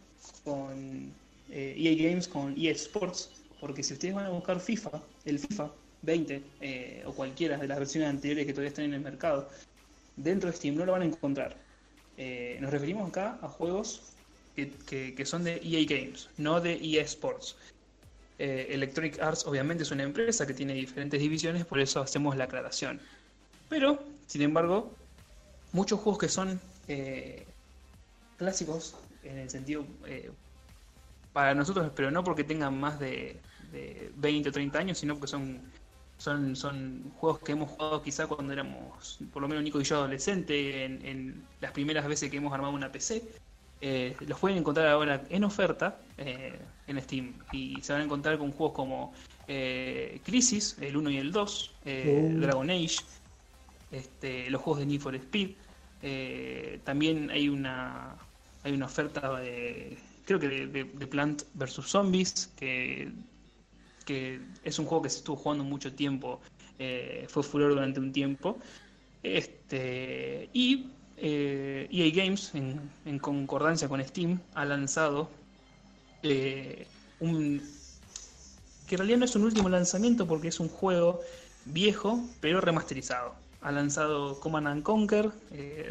con 0.45 1.11
EA 1.51 1.93
eh, 1.93 1.97
e 1.99 2.09
Games 2.09 2.29
con 2.29 2.55
EA 2.59 2.73
Sports, 2.73 3.31
porque 3.59 3.83
si 3.83 3.95
ustedes 3.95 4.15
van 4.15 4.27
a 4.27 4.31
buscar 4.31 4.61
FIFA, 4.61 5.03
el 5.25 5.39
FIFA 5.39 5.71
20 6.03 6.43
eh, 6.61 7.03
o 7.07 7.13
cualquiera 7.13 7.57
de 7.57 7.67
las 7.67 7.79
versiones 7.79 8.11
anteriores 8.11 8.45
que 8.45 8.53
todavía 8.53 8.69
están 8.69 8.85
en 8.85 8.95
el 8.95 9.01
mercado, 9.01 9.49
dentro 10.17 10.51
de 10.51 10.57
Steam 10.57 10.77
no 10.77 10.85
lo 10.85 10.93
van 10.93 11.03
a 11.03 11.07
encontrar. 11.07 11.57
Eh, 12.19 12.59
nos 12.61 12.71
referimos 12.71 13.09
acá 13.09 13.39
a 13.41 13.49
juegos 13.49 14.13
que, 14.87 15.27
son 15.27 15.45
de 15.45 15.61
EA 15.63 15.85
Games, 15.89 16.29
no 16.37 16.61
de 16.61 16.75
EA 16.75 17.03
Sports. 17.03 17.57
Eh, 18.39 18.69
Electronic 18.71 19.21
Arts 19.21 19.47
obviamente 19.47 19.83
es 19.83 19.91
una 19.91 20.05
empresa 20.05 20.47
que 20.47 20.55
tiene 20.55 20.75
diferentes 20.75 21.21
divisiones, 21.21 21.65
por 21.65 21.81
eso 21.81 22.01
hacemos 22.01 22.37
la 22.37 22.45
aclaración. 22.45 23.01
Pero, 23.69 24.03
sin 24.27 24.43
embargo, 24.43 24.93
muchos 25.73 26.01
juegos 26.01 26.19
que 26.19 26.29
son 26.29 26.61
eh, 26.87 27.45
clásicos 28.37 28.97
en 29.25 29.39
el 29.39 29.51
sentido 29.51 29.85
para 31.33 31.55
nosotros, 31.55 31.91
pero 31.95 32.11
no 32.11 32.25
porque 32.25 32.45
tengan 32.45 32.79
más 32.79 32.99
de, 32.99 33.37
de 33.73 34.11
20 34.17 34.49
o 34.49 34.53
30 34.53 34.79
años, 34.79 34.99
sino 34.99 35.15
porque 35.15 35.29
son 35.29 35.61
son, 36.19 36.57
son 36.57 37.13
juegos 37.17 37.41
que 37.41 37.53
hemos 37.53 37.71
jugado 37.71 38.03
quizá 38.03 38.27
cuando 38.27 38.53
éramos, 38.53 39.19
por 39.33 39.41
lo 39.41 39.49
menos 39.49 39.65
Nico 39.65 39.81
y 39.81 39.85
yo 39.85 39.97
adolescente, 39.97 40.85
en, 40.85 41.45
las 41.61 41.73
primeras 41.73 42.07
veces 42.07 42.31
que 42.31 42.37
hemos 42.37 42.53
armado 42.53 42.75
una 42.75 42.93
PC. 42.93 43.23
Eh, 43.81 44.17
los 44.27 44.39
pueden 44.41 44.59
encontrar 44.59 44.89
ahora 44.89 45.23
en 45.31 45.45
oferta 45.45 46.01
eh, 46.17 46.59
en 46.89 47.01
Steam 47.01 47.35
y 47.53 47.81
se 47.81 47.93
van 47.93 48.03
a 48.03 48.05
encontrar 48.05 48.37
con 48.37 48.51
juegos 48.51 48.75
como 48.75 49.13
eh, 49.47 50.21
Crisis, 50.25 50.77
el 50.81 50.97
1 50.97 51.11
y 51.11 51.17
el 51.19 51.31
2, 51.31 51.75
Dragon 51.85 52.71
Age, 52.71 52.97
este, 53.93 54.51
los 54.51 54.61
juegos 54.63 54.81
de 54.81 54.87
Need 54.87 55.01
for 55.01 55.15
Speed. 55.15 55.51
también 56.85 57.31
hay 57.31 57.49
una 57.49 58.17
hay 58.65 58.73
una 58.73 58.87
oferta 58.87 59.39
de 59.39 59.97
creo 60.25 60.41
que 60.41 60.49
de, 60.49 60.85
de 60.85 61.07
Plant 61.07 61.45
vs 61.55 61.75
Zombies 61.87 62.51
que 62.59 63.13
que 64.05 64.41
es 64.65 64.79
un 64.79 64.87
juego 64.87 65.03
que 65.03 65.11
se 65.11 65.19
estuvo 65.19 65.37
jugando 65.37 65.63
mucho 65.63 65.93
tiempo, 65.93 66.41
fue 67.29 67.43
furor 67.43 67.71
durante 67.75 68.01
un 68.01 68.11
tiempo. 68.11 68.59
Este, 69.23 70.49
y 70.55 70.87
eh, 71.21 71.89
e 71.91 72.11
Games, 72.11 72.53
en, 72.55 73.19
concordancia 73.19 73.89
con 73.89 74.03
Steam, 74.05 74.41
ha 74.55 74.65
lanzado 74.65 75.31
eh, 76.23 76.87
un. 77.21 77.63
que 78.87 78.95
en 78.95 78.99
realidad 78.99 79.19
no 79.19 79.25
es 79.25 79.37
un 79.37 79.45
último 79.45 79.69
lanzamiento 79.69 80.27
porque 80.27 80.49
es 80.49 80.61
un 80.61 80.69
juego 80.69 81.21
viejo, 81.65 82.21
pero 82.41 82.61
remasterizado. 82.61 83.35
Ha 83.61 83.73
lanzado 83.73 84.39
Command 84.39 84.85
Conquer 84.85 85.33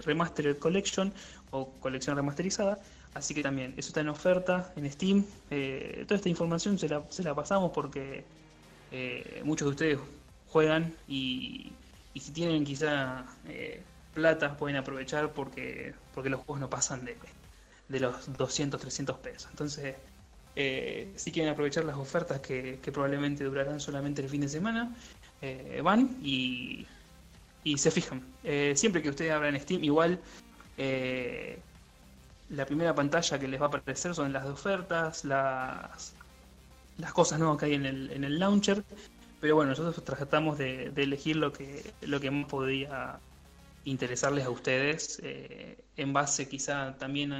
Remastered 0.06 0.58
Collection 0.58 1.12
o 1.52 1.70
colección 1.82 2.16
remasterizada 2.16 2.80
Así 3.18 3.34
que 3.34 3.42
también, 3.42 3.74
eso 3.78 3.90
está 3.90 4.02
en 4.02 4.10
oferta 4.10 4.72
en 4.76 4.92
Steam. 4.92 5.26
Eh, 5.50 6.04
toda 6.08 6.18
esta 6.18 6.30
información 6.30 6.78
se 6.78 6.88
la, 6.88 7.36
pasamos 7.36 7.72
porque 7.74 8.24
eh, 8.92 9.42
muchos 9.44 9.66
de 9.66 9.72
ustedes 9.72 10.00
juegan 10.50 10.94
y, 11.08 11.72
si 12.16 12.32
tienen 12.32 12.64
quizá 12.64 13.26
eh, 13.48 13.82
plata 14.18 14.58
pueden 14.58 14.78
aprovechar 14.78 15.32
porque, 15.32 15.94
porque 16.14 16.30
los 16.30 16.42
juegos 16.42 16.60
no 16.60 16.70
pasan 16.70 17.06
de, 17.06 17.16
de 17.88 18.00
los 18.00 18.34
200, 18.36 18.82
300 18.82 19.18
pesos. 19.18 19.48
Entonces, 19.52 19.96
si 21.16 21.32
quieren 21.32 21.54
aprovechar 21.54 21.86
las 21.86 21.98
ofertas 21.98 22.40
que, 22.40 22.80
probablemente 22.92 23.44
durarán 23.44 23.80
solamente 23.80 24.24
el 24.24 24.30
fin 24.30 24.42
de 24.42 24.50
semana, 24.50 24.96
van 25.84 26.18
y, 26.24 26.88
y 27.64 27.78
se 27.78 27.92
fijan. 27.92 28.24
siempre 28.74 29.04
que 29.04 29.10
ustedes 29.10 29.32
abran 29.32 29.60
Steam, 29.60 29.84
igual 29.84 30.20
la 32.50 32.66
primera 32.66 32.96
pantalla 32.96 33.40
que 33.40 33.48
les 33.48 33.60
va 33.60 33.66
a 33.66 33.68
aparecer 33.68 34.16
son 34.16 34.32
las 34.34 34.46
de 34.46 34.50
ofertas, 34.52 35.26
las, 35.26 36.14
las 36.98 37.14
cosas 37.14 37.40
nuevas 37.40 37.58
que 37.58 37.66
hay 37.66 37.74
en 37.74 37.86
el, 37.86 38.12
en 38.12 38.24
el 38.24 38.40
launcher. 38.40 38.84
Pero 39.40 39.56
bueno, 39.56 39.72
nosotros 39.72 40.04
tratamos 40.04 40.58
de, 40.58 40.92
elegir 40.96 41.36
lo 41.36 41.54
que, 41.54 41.94
lo 42.02 42.20
que 42.20 42.32
más 42.32 42.48
podría 42.48 43.20
interesarles 43.88 44.46
a 44.46 44.50
ustedes, 44.50 45.20
eh, 45.24 45.78
en 45.96 46.14
base 46.14 46.48
quizá 46.48 46.98
también 46.98 47.34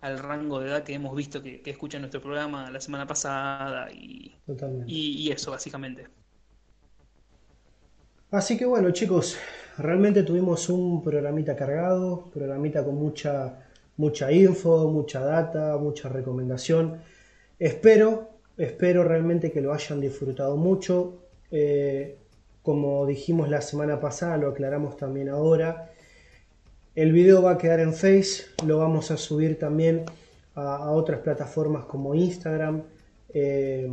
al 0.00 0.18
rango 0.18 0.60
de 0.60 0.68
edad 0.68 0.84
que 0.84 0.94
hemos 0.94 1.14
visto 1.16 1.42
que, 1.42 1.60
que 1.60 1.70
escuchan 1.70 2.02
nuestro 2.02 2.20
programa 2.20 2.70
la 2.70 2.80
semana 2.80 3.06
pasada 3.06 3.90
y, 3.90 4.36
y, 4.86 5.30
eso 5.30 5.50
básicamente. 5.50 6.06
Así 8.30 8.56
que 8.56 8.64
bueno 8.64 8.90
chicos, 8.92 9.36
realmente 9.76 10.22
tuvimos 10.22 10.68
un 10.68 11.02
programita 11.02 11.56
cargado, 11.56 12.30
programita 12.32 12.84
con 12.84 12.94
mucha 12.94 13.64
mucha 13.96 14.30
info, 14.30 14.88
mucha 14.88 15.20
data, 15.20 15.76
mucha 15.76 16.08
recomendación. 16.08 17.00
Espero, 17.58 18.30
espero 18.56 19.02
realmente 19.02 19.50
que 19.50 19.60
lo 19.60 19.72
hayan 19.72 20.00
disfrutado 20.00 20.56
mucho. 20.56 21.24
Eh, 21.50 22.16
como 22.68 23.06
dijimos 23.06 23.48
la 23.48 23.62
semana 23.62 23.98
pasada, 23.98 24.36
lo 24.36 24.48
aclaramos 24.48 24.98
también 24.98 25.30
ahora. 25.30 25.90
El 26.94 27.12
video 27.12 27.40
va 27.40 27.52
a 27.52 27.56
quedar 27.56 27.80
en 27.80 27.94
Face, 27.94 28.44
lo 28.66 28.76
vamos 28.76 29.10
a 29.10 29.16
subir 29.16 29.58
también 29.58 30.04
a, 30.54 30.90
otras 30.90 31.20
plataformas 31.20 31.86
como 31.86 32.14
Instagram. 32.14 32.82
Eh, 33.32 33.90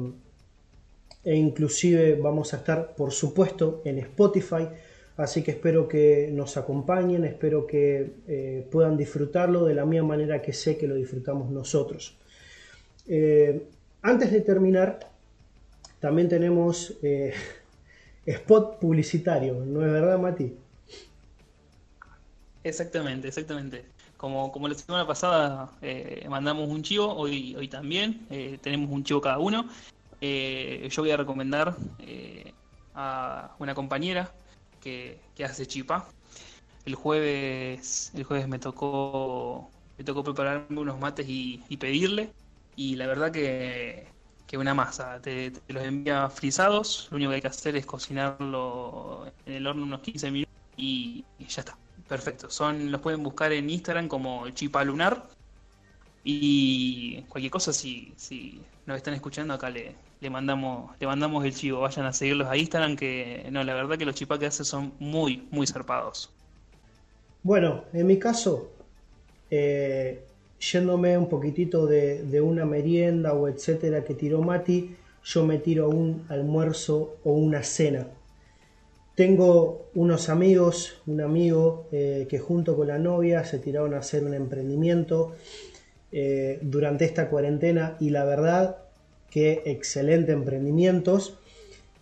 e 1.24 1.36
inclusive 1.36 2.16
vamos 2.16 2.54
a 2.54 2.58
estar, 2.58 2.94
por 2.96 3.14
supuesto, 3.14 3.82
en 3.86 3.98
Spotify. 4.00 4.68
Así 5.16 5.42
que 5.42 5.52
espero 5.52 5.88
que 5.88 6.30
nos 6.34 6.58
acompañen, 6.58 7.24
espero 7.24 7.66
que 7.66 8.16
eh, 8.28 8.68
puedan 8.70 8.98
disfrutarlo 8.98 9.64
de 9.64 9.74
la 9.74 9.86
misma 9.86 10.10
manera 10.10 10.42
que 10.42 10.52
sé 10.52 10.78
que 10.78 10.86
lo 10.86 10.96
disfrutamos 10.96 11.50
nosotros. 11.50 12.18
Eh, 13.08 13.68
antes 14.02 14.34
de 14.34 14.42
terminar, 14.42 15.00
también 16.02 16.28
tenemos 16.28 16.98
spot 18.26 18.80
publicitario, 18.80 19.54
¿no 19.66 19.86
es 19.86 19.92
verdad, 19.92 20.18
Mati? 20.20 20.54
Exactamente, 22.64 23.28
exactamente. 23.28 23.86
Como, 24.18 24.52
como 24.52 24.68
la 24.68 24.76
semana 24.76 25.06
pasada 25.06 25.70
mandamos 26.30 26.68
un 26.70 26.82
chivo, 26.82 27.14
hoy, 27.14 27.56
hoy 27.56 27.68
también 27.68 28.26
tenemos 28.62 28.90
un 28.90 29.04
chivo 29.04 29.22
cada 29.22 29.38
uno. 29.38 29.70
yo 30.22 31.02
voy 31.02 31.12
a 31.12 31.18
recomendar 31.18 31.76
a 32.96 33.56
una 33.60 33.76
compañera 33.76 34.32
que, 34.82 35.44
hace 35.44 35.66
Chipa. 35.66 36.08
el 36.86 36.96
jueves, 36.96 38.12
el 38.14 38.24
jueves 38.24 38.48
me 38.48 38.60
tocó, 38.60 39.72
me 39.98 40.04
tocó 40.04 40.24
prepararme 40.24 40.80
unos 40.80 41.00
mates 41.00 41.26
y, 41.28 41.78
pedirle. 41.78 42.32
Y 42.76 42.96
la 42.96 43.08
verdad 43.08 43.32
que, 43.32 44.08
que 44.48 44.58
una 44.58 44.74
masa. 44.74 45.20
Te, 45.22 45.52
los 45.68 45.84
envía 45.84 46.30
frisados. 46.30 47.08
Lo 47.12 47.18
único 47.18 47.30
que 47.32 47.36
hay 47.36 47.42
que 47.42 47.48
hacer 47.48 47.76
es 47.76 47.86
cocinarlo 47.86 49.32
en 49.46 49.54
el 49.54 49.68
horno 49.68 49.84
unos 49.84 50.02
15 50.02 50.32
minutos 50.32 50.54
y, 50.78 51.24
ya 51.40 51.62
está. 51.62 51.78
Perfecto. 52.08 52.50
Son, 52.50 52.92
los 52.92 53.02
pueden 53.02 53.24
buscar 53.24 53.52
en 53.52 53.70
Instagram 53.70 54.08
como 54.08 54.50
Chipa 54.50 54.84
Lunar. 54.84 55.28
Y 56.24 57.22
cualquier 57.24 57.52
cosa, 57.52 57.72
si, 57.72 58.14
si 58.16 58.62
nos 58.86 58.98
están 58.98 59.14
escuchando, 59.14 59.54
acá 59.54 59.70
le, 59.70 59.96
le 60.22 60.30
mandamos, 60.30 60.92
le 61.00 61.08
mandamos 61.08 61.46
el 61.46 61.54
chivo. 61.54 61.82
Vayan 61.82 62.06
a 62.06 62.14
seguirlos 62.14 62.48
a 62.48 62.58
Instagram, 62.58 62.96
que 62.96 63.48
no, 63.52 63.64
la 63.64 63.74
verdad 63.74 63.98
que 63.98 64.06
los 64.06 64.16
chipá 64.16 64.40
que 64.40 64.48
hacen 64.48 64.66
son 64.66 64.94
muy, 65.00 65.48
muy 65.52 65.68
zarpados. 65.68 66.32
Bueno, 67.44 67.86
en 67.94 68.08
mi 68.08 68.18
caso, 68.18 68.72
eh, 69.52 70.26
yéndome 70.72 71.18
un 71.18 71.30
poquitito 71.30 71.86
de, 71.86 72.42
una 72.42 72.66
merienda 72.66 73.34
o 73.34 73.48
etcétera 73.48 74.04
que 74.04 74.14
tiró 74.16 74.42
Mati, 74.42 74.96
yo 75.24 75.46
me 75.46 75.58
tiro 75.60 75.90
un 75.90 76.26
almuerzo 76.30 77.18
o 77.24 77.34
una 77.34 77.64
cena. 77.64 78.08
Tengo 79.16 79.90
unos 79.96 80.30
amigos, 80.30 81.02
un 81.08 81.22
amigo 81.22 81.88
eh, 81.92 82.28
que 82.30 82.40
junto 82.40 82.76
con 82.76 82.88
la 82.88 83.00
novia 83.00 83.46
se 83.46 83.60
tiraron 83.60 83.94
a 83.94 84.00
hacer 84.00 84.24
un 84.24 84.34
emprendimiento 84.34 85.36
eh, 86.12 86.60
durante 86.62 87.06
esta 87.06 87.30
cuarentena 87.30 87.96
y 88.00 88.10
la 88.10 88.26
verdad 88.26 88.78
que 89.30 89.64
excelente 89.66 90.32
emprendimientos. 90.32 91.38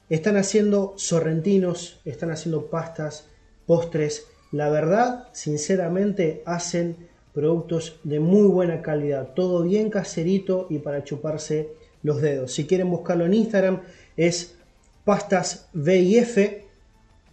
Están 0.09 0.37
haciendo 0.37 0.93
sorrentinos, 0.97 2.01
están 2.05 2.31
haciendo 2.31 2.67
pastas, 2.67 3.27
postres. 3.65 4.27
La 4.51 4.69
verdad, 4.69 5.29
sinceramente, 5.33 6.43
hacen 6.45 6.95
productos 7.33 7.99
de 8.03 8.19
muy 8.19 8.47
buena 8.47 8.81
calidad. 8.81 9.33
Todo 9.33 9.63
bien 9.63 9.89
caserito 9.89 10.67
y 10.69 10.79
para 10.79 11.03
chuparse 11.03 11.69
los 12.03 12.21
dedos. 12.21 12.53
Si 12.53 12.65
quieren 12.65 12.89
buscarlo 12.89 13.25
en 13.25 13.33
Instagram, 13.33 13.81
es 14.15 14.55
pastas 15.03 15.69
VIF. 15.73 16.37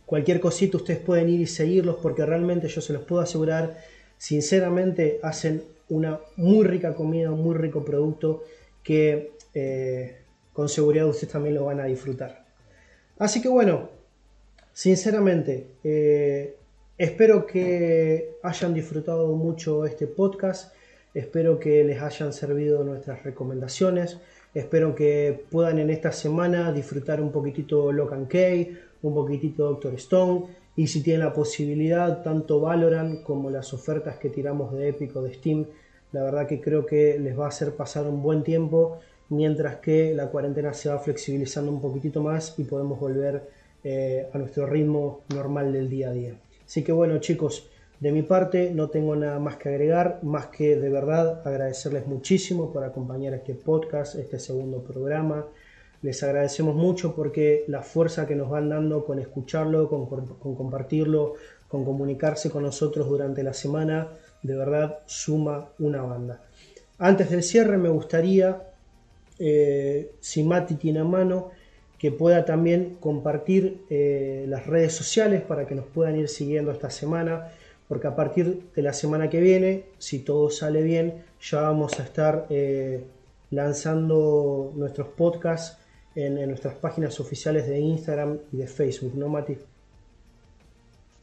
Cualquier 0.07 0.41
cosita 0.41 0.79
ustedes 0.79 1.01
pueden 1.01 1.29
ir 1.29 1.41
y 1.41 1.47
seguirlos 1.47 1.97
porque 2.03 2.25
realmente 2.25 2.69
yo 2.69 2.81
se 2.81 2.93
los 2.93 3.03
puedo 3.03 3.23
asegurar. 3.23 3.79
Sinceramente, 4.17 5.21
hacen 5.23 5.63
una 5.89 6.21
muy 6.37 6.67
rica 6.67 6.95
comida, 6.95 7.31
un 7.31 7.43
muy 7.43 7.55
rico 7.55 7.85
producto 7.85 8.45
que 8.83 9.33
eh, 9.55 10.17
con 10.53 10.69
seguridad 10.69 11.07
ustedes 11.07 11.33
también 11.33 11.55
lo 11.55 11.67
van 11.67 11.81
a 11.81 11.85
disfrutar. 11.85 12.47
Así 13.19 13.43
que 13.43 13.49
bueno, 13.49 13.91
sinceramente, 14.73 15.67
eh, 15.85 16.57
espero 17.01 17.47
que 17.47 18.37
hayan 18.43 18.75
disfrutado 18.75 19.35
mucho 19.35 19.87
este 19.87 20.07
podcast, 20.07 20.75
espero 21.15 21.59
que 21.59 21.83
les 21.83 22.03
hayan 22.03 22.35
servido 22.35 22.85
nuestras 22.85 23.23
recomendaciones, 23.23 24.19
espero 24.53 24.95
que 24.95 25.47
puedan 25.51 25.79
en 25.79 25.89
esta 25.89 26.13
semana 26.13 26.71
disfrutar 26.73 27.23
un 27.23 27.33
poquitito 27.33 27.91
Locan 27.91 28.27
K, 28.27 28.39
un 29.01 29.15
poquitito 29.15 29.65
Doctor 29.65 29.95
Stone, 29.95 30.49
y 30.77 30.89
si 30.89 31.03
tienen 31.03 31.25
la 31.25 31.33
posibilidad, 31.33 32.23
tanto 32.23 32.61
Valorant 32.61 33.23
como 33.23 33.49
las 33.49 33.73
ofertas 33.73 34.19
que 34.19 34.29
tiramos 34.29 34.75
de 34.75 34.89
Epic 34.91 35.17
o 35.17 35.23
de 35.23 35.33
Steam, 35.33 35.65
la 36.13 36.23
verdad 36.23 36.47
que 36.47 36.61
creo 36.61 36.85
que 36.85 37.19
les 37.19 37.39
va 37.39 37.47
a 37.47 37.49
hacer 37.49 37.77
pasar 37.77 38.07
un 38.07 38.23
buen 38.23 38.43
tiempo 38.43 38.99
mientras 39.31 39.77
que 39.77 40.13
la 40.13 40.27
cuarentena 40.27 40.75
se 40.75 40.91
va 40.91 40.99
flexibilizando 40.99 41.73
un 41.73 41.81
poquitito 41.81 42.23
más 42.23 42.59
y 42.59 42.65
podemos 42.65 43.01
volver 43.01 43.49
eh, 43.85 44.29
a 44.35 44.37
nuestro 44.37 44.67
ritmo 44.67 45.23
normal 45.35 45.73
del 45.73 45.89
día 45.89 46.11
a 46.11 46.13
día. 46.13 46.35
Así 46.71 46.85
que 46.85 46.93
bueno 46.93 47.19
chicos, 47.19 47.69
de 47.99 48.13
mi 48.13 48.23
parte 48.23 48.71
no 48.73 48.91
tengo 48.91 49.17
nada 49.17 49.41
más 49.41 49.57
que 49.57 49.71
agregar, 49.71 50.21
más 50.23 50.47
que 50.47 50.77
de 50.77 50.89
verdad 50.89 51.45
agradecerles 51.45 52.07
muchísimo 52.07 52.73
por 52.73 52.85
acompañar 52.85 53.35
este 53.35 53.55
podcast, 53.55 54.15
este 54.15 54.39
segundo 54.39 54.81
programa. 54.81 55.47
Les 56.01 56.23
agradecemos 56.23 56.77
mucho 56.77 57.17
porque 57.17 57.65
la 57.67 57.83
fuerza 57.83 58.25
que 58.25 58.37
nos 58.37 58.51
van 58.51 58.69
dando 58.69 59.05
con 59.05 59.19
escucharlo, 59.19 59.89
con, 59.89 60.07
compartirlo, 60.55 61.35
con 61.67 61.85
comunicarse 61.85 62.51
con 62.51 62.63
nosotros 62.63 63.09
durante 63.09 63.43
la 63.43 63.53
semana, 63.53 64.07
de 64.45 64.55
verdad 64.55 65.01
suma 65.07 65.71
una 65.81 66.03
banda. 66.03 66.41
Antes 66.99 67.31
del 67.31 67.43
cierre 67.43 67.79
me 67.79 67.89
gustaría 67.89 68.63
eh, 69.41 70.13
si 70.21 70.45
Mati 70.45 70.77
tiene 70.77 71.01
a 71.01 71.05
mano, 71.05 71.51
que 72.01 72.11
pueda 72.11 72.47
también 72.47 72.97
compartir 72.99 73.85
eh, 73.91 74.47
las 74.49 74.67
redes 74.67 74.95
sociales 74.95 75.43
para 75.43 75.67
que 75.67 75.75
nos 75.75 75.85
puedan 75.85 76.17
ir 76.19 76.31
siguiendo 76.31 76.73
esta 76.73 76.89
semana, 76.89 77.53
porque 77.89 78.07
a 78.07 78.17
partir 78.17 78.63
de 78.75 78.83
la 78.83 78.95
semana 78.95 79.29
que 79.29 79.39
viene, 79.39 79.85
si 79.99 80.21
todo 80.21 80.49
sale 80.49 80.81
bien, 80.83 81.23
ya 81.43 81.61
vamos 81.61 82.01
a 82.01 82.05
estar 82.05 82.47
eh, 82.49 83.05
lanzando 83.51 84.73
nuestros 84.77 85.09
podcasts 85.09 85.77
en, 86.15 86.49
nuestras 86.49 86.75
páginas 86.77 87.21
oficiales 87.21 87.69
de 87.69 87.79
Instagram 87.79 88.39
y 88.51 88.57
de 88.57 88.67
Facebook, 88.67 89.15
¿no, 89.15 89.29
Mati? 89.29 89.59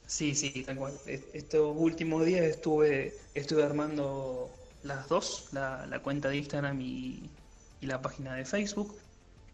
Sí, 0.05 0.35
sí, 0.35 0.63
tal 0.63 0.77
cual. 0.77 0.93
Estos 1.33 1.75
últimos 1.75 2.23
días 2.23 2.45
estuve, 2.45 3.15
estuve 3.33 3.63
armando 3.63 4.51
las 4.83 5.09
dos, 5.09 5.49
la, 5.53 5.99
cuenta 6.03 6.29
de 6.29 6.37
Instagram 6.37 6.79
y 6.81 7.31
la 7.81 7.99
página 7.99 8.35
de 8.35 8.45
Facebook. 8.45 8.93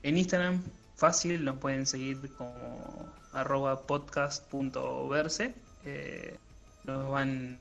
En 0.04 0.18
Instagram, 0.18 0.62
fácil, 0.96 1.44
nos 1.44 1.58
pueden 1.58 1.86
seguir 1.86 2.20
como 2.38 3.14
arroba 3.34 3.82
podcast.verse. 3.82 5.54
Eh, 5.86 6.38
nos 6.86 7.10
van 7.10 7.58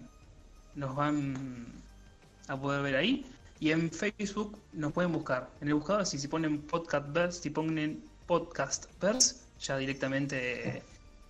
nos 0.74 0.96
van 0.96 1.66
a 2.48 2.56
poder 2.56 2.82
ver 2.82 2.96
ahí. 2.96 3.26
Y 3.60 3.70
en 3.70 3.90
Facebook 3.90 4.58
nos 4.72 4.92
pueden 4.92 5.12
buscar. 5.12 5.48
En 5.60 5.68
el 5.68 5.74
buscador, 5.74 6.06
si 6.06 6.18
se 6.18 6.28
ponen 6.28 6.60
podcastverse, 6.62 7.42
si 7.42 7.50
ponen 7.50 8.02
podcastverse, 8.26 9.36
ya 9.60 9.76
directamente 9.76 10.82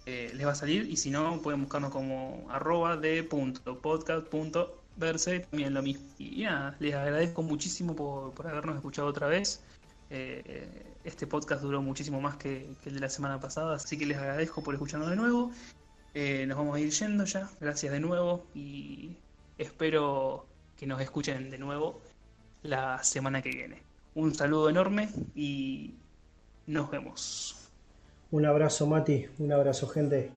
eh, 0.07 0.33
les 0.35 0.47
va 0.47 0.53
a 0.53 0.55
salir. 0.55 0.89
Y 0.89 0.97
si 0.97 1.11
no, 1.11 1.41
pueden 1.43 1.61
buscarnos 1.61 1.91
como 1.91 2.47
arroba 2.51 2.97
de 2.97 3.23
punto 3.23 3.79
podcast 3.79 4.27
punto 4.29 4.79
verse 4.97 5.41
también 5.41 5.75
lo 5.75 5.83
mismo. 5.83 6.07
Y 6.19 6.43
nada, 6.43 6.77
les 6.81 6.95
agradezco 6.95 7.43
muchísimo 7.43 7.95
por, 7.95 8.47
habernos 8.47 8.77
escuchado 8.77 9.09
otra 9.09 9.27
vez. 9.27 9.61
Eh, 10.11 10.92
este 11.05 11.27
podcast 11.27 11.63
duró 11.63 11.83
muchísimo 11.83 12.21
más 12.21 12.37
que, 12.37 12.69
el 12.85 12.95
de 12.95 13.01
la 13.01 13.09
semana 13.09 13.41
pasada, 13.41 13.77
así 13.77 13.99
que 13.99 14.07
les 14.07 14.19
agradezco 14.19 14.63
por 14.63 14.75
escucharnos 14.75 15.11
de 15.11 15.17
nuevo. 15.17 15.51
Eh, 16.15 16.45
nos 16.47 16.59
vamos 16.59 16.77
a 16.77 16.81
ir 16.81 16.91
yendo 16.91 17.25
ya, 17.25 17.49
gracias 17.61 17.93
de 17.93 18.01
nuevo 18.01 18.45
y 18.55 19.17
espero 19.59 20.47
que 20.77 20.87
nos 20.87 21.01
escuchen 21.01 21.51
de 21.51 21.59
nuevo 21.59 22.01
la 22.63 23.03
semana 23.03 23.43
que 23.43 23.51
viene. 23.51 23.83
Un 24.15 24.35
saludo 24.35 24.69
enorme 24.69 25.09
y 25.35 25.95
nos 26.67 26.91
vemos. 26.91 27.71
Un 28.31 28.47
abrazo 28.47 28.87
Mati, 28.87 29.27
un 29.39 29.53
abrazo 29.53 29.89
gente. 29.89 30.33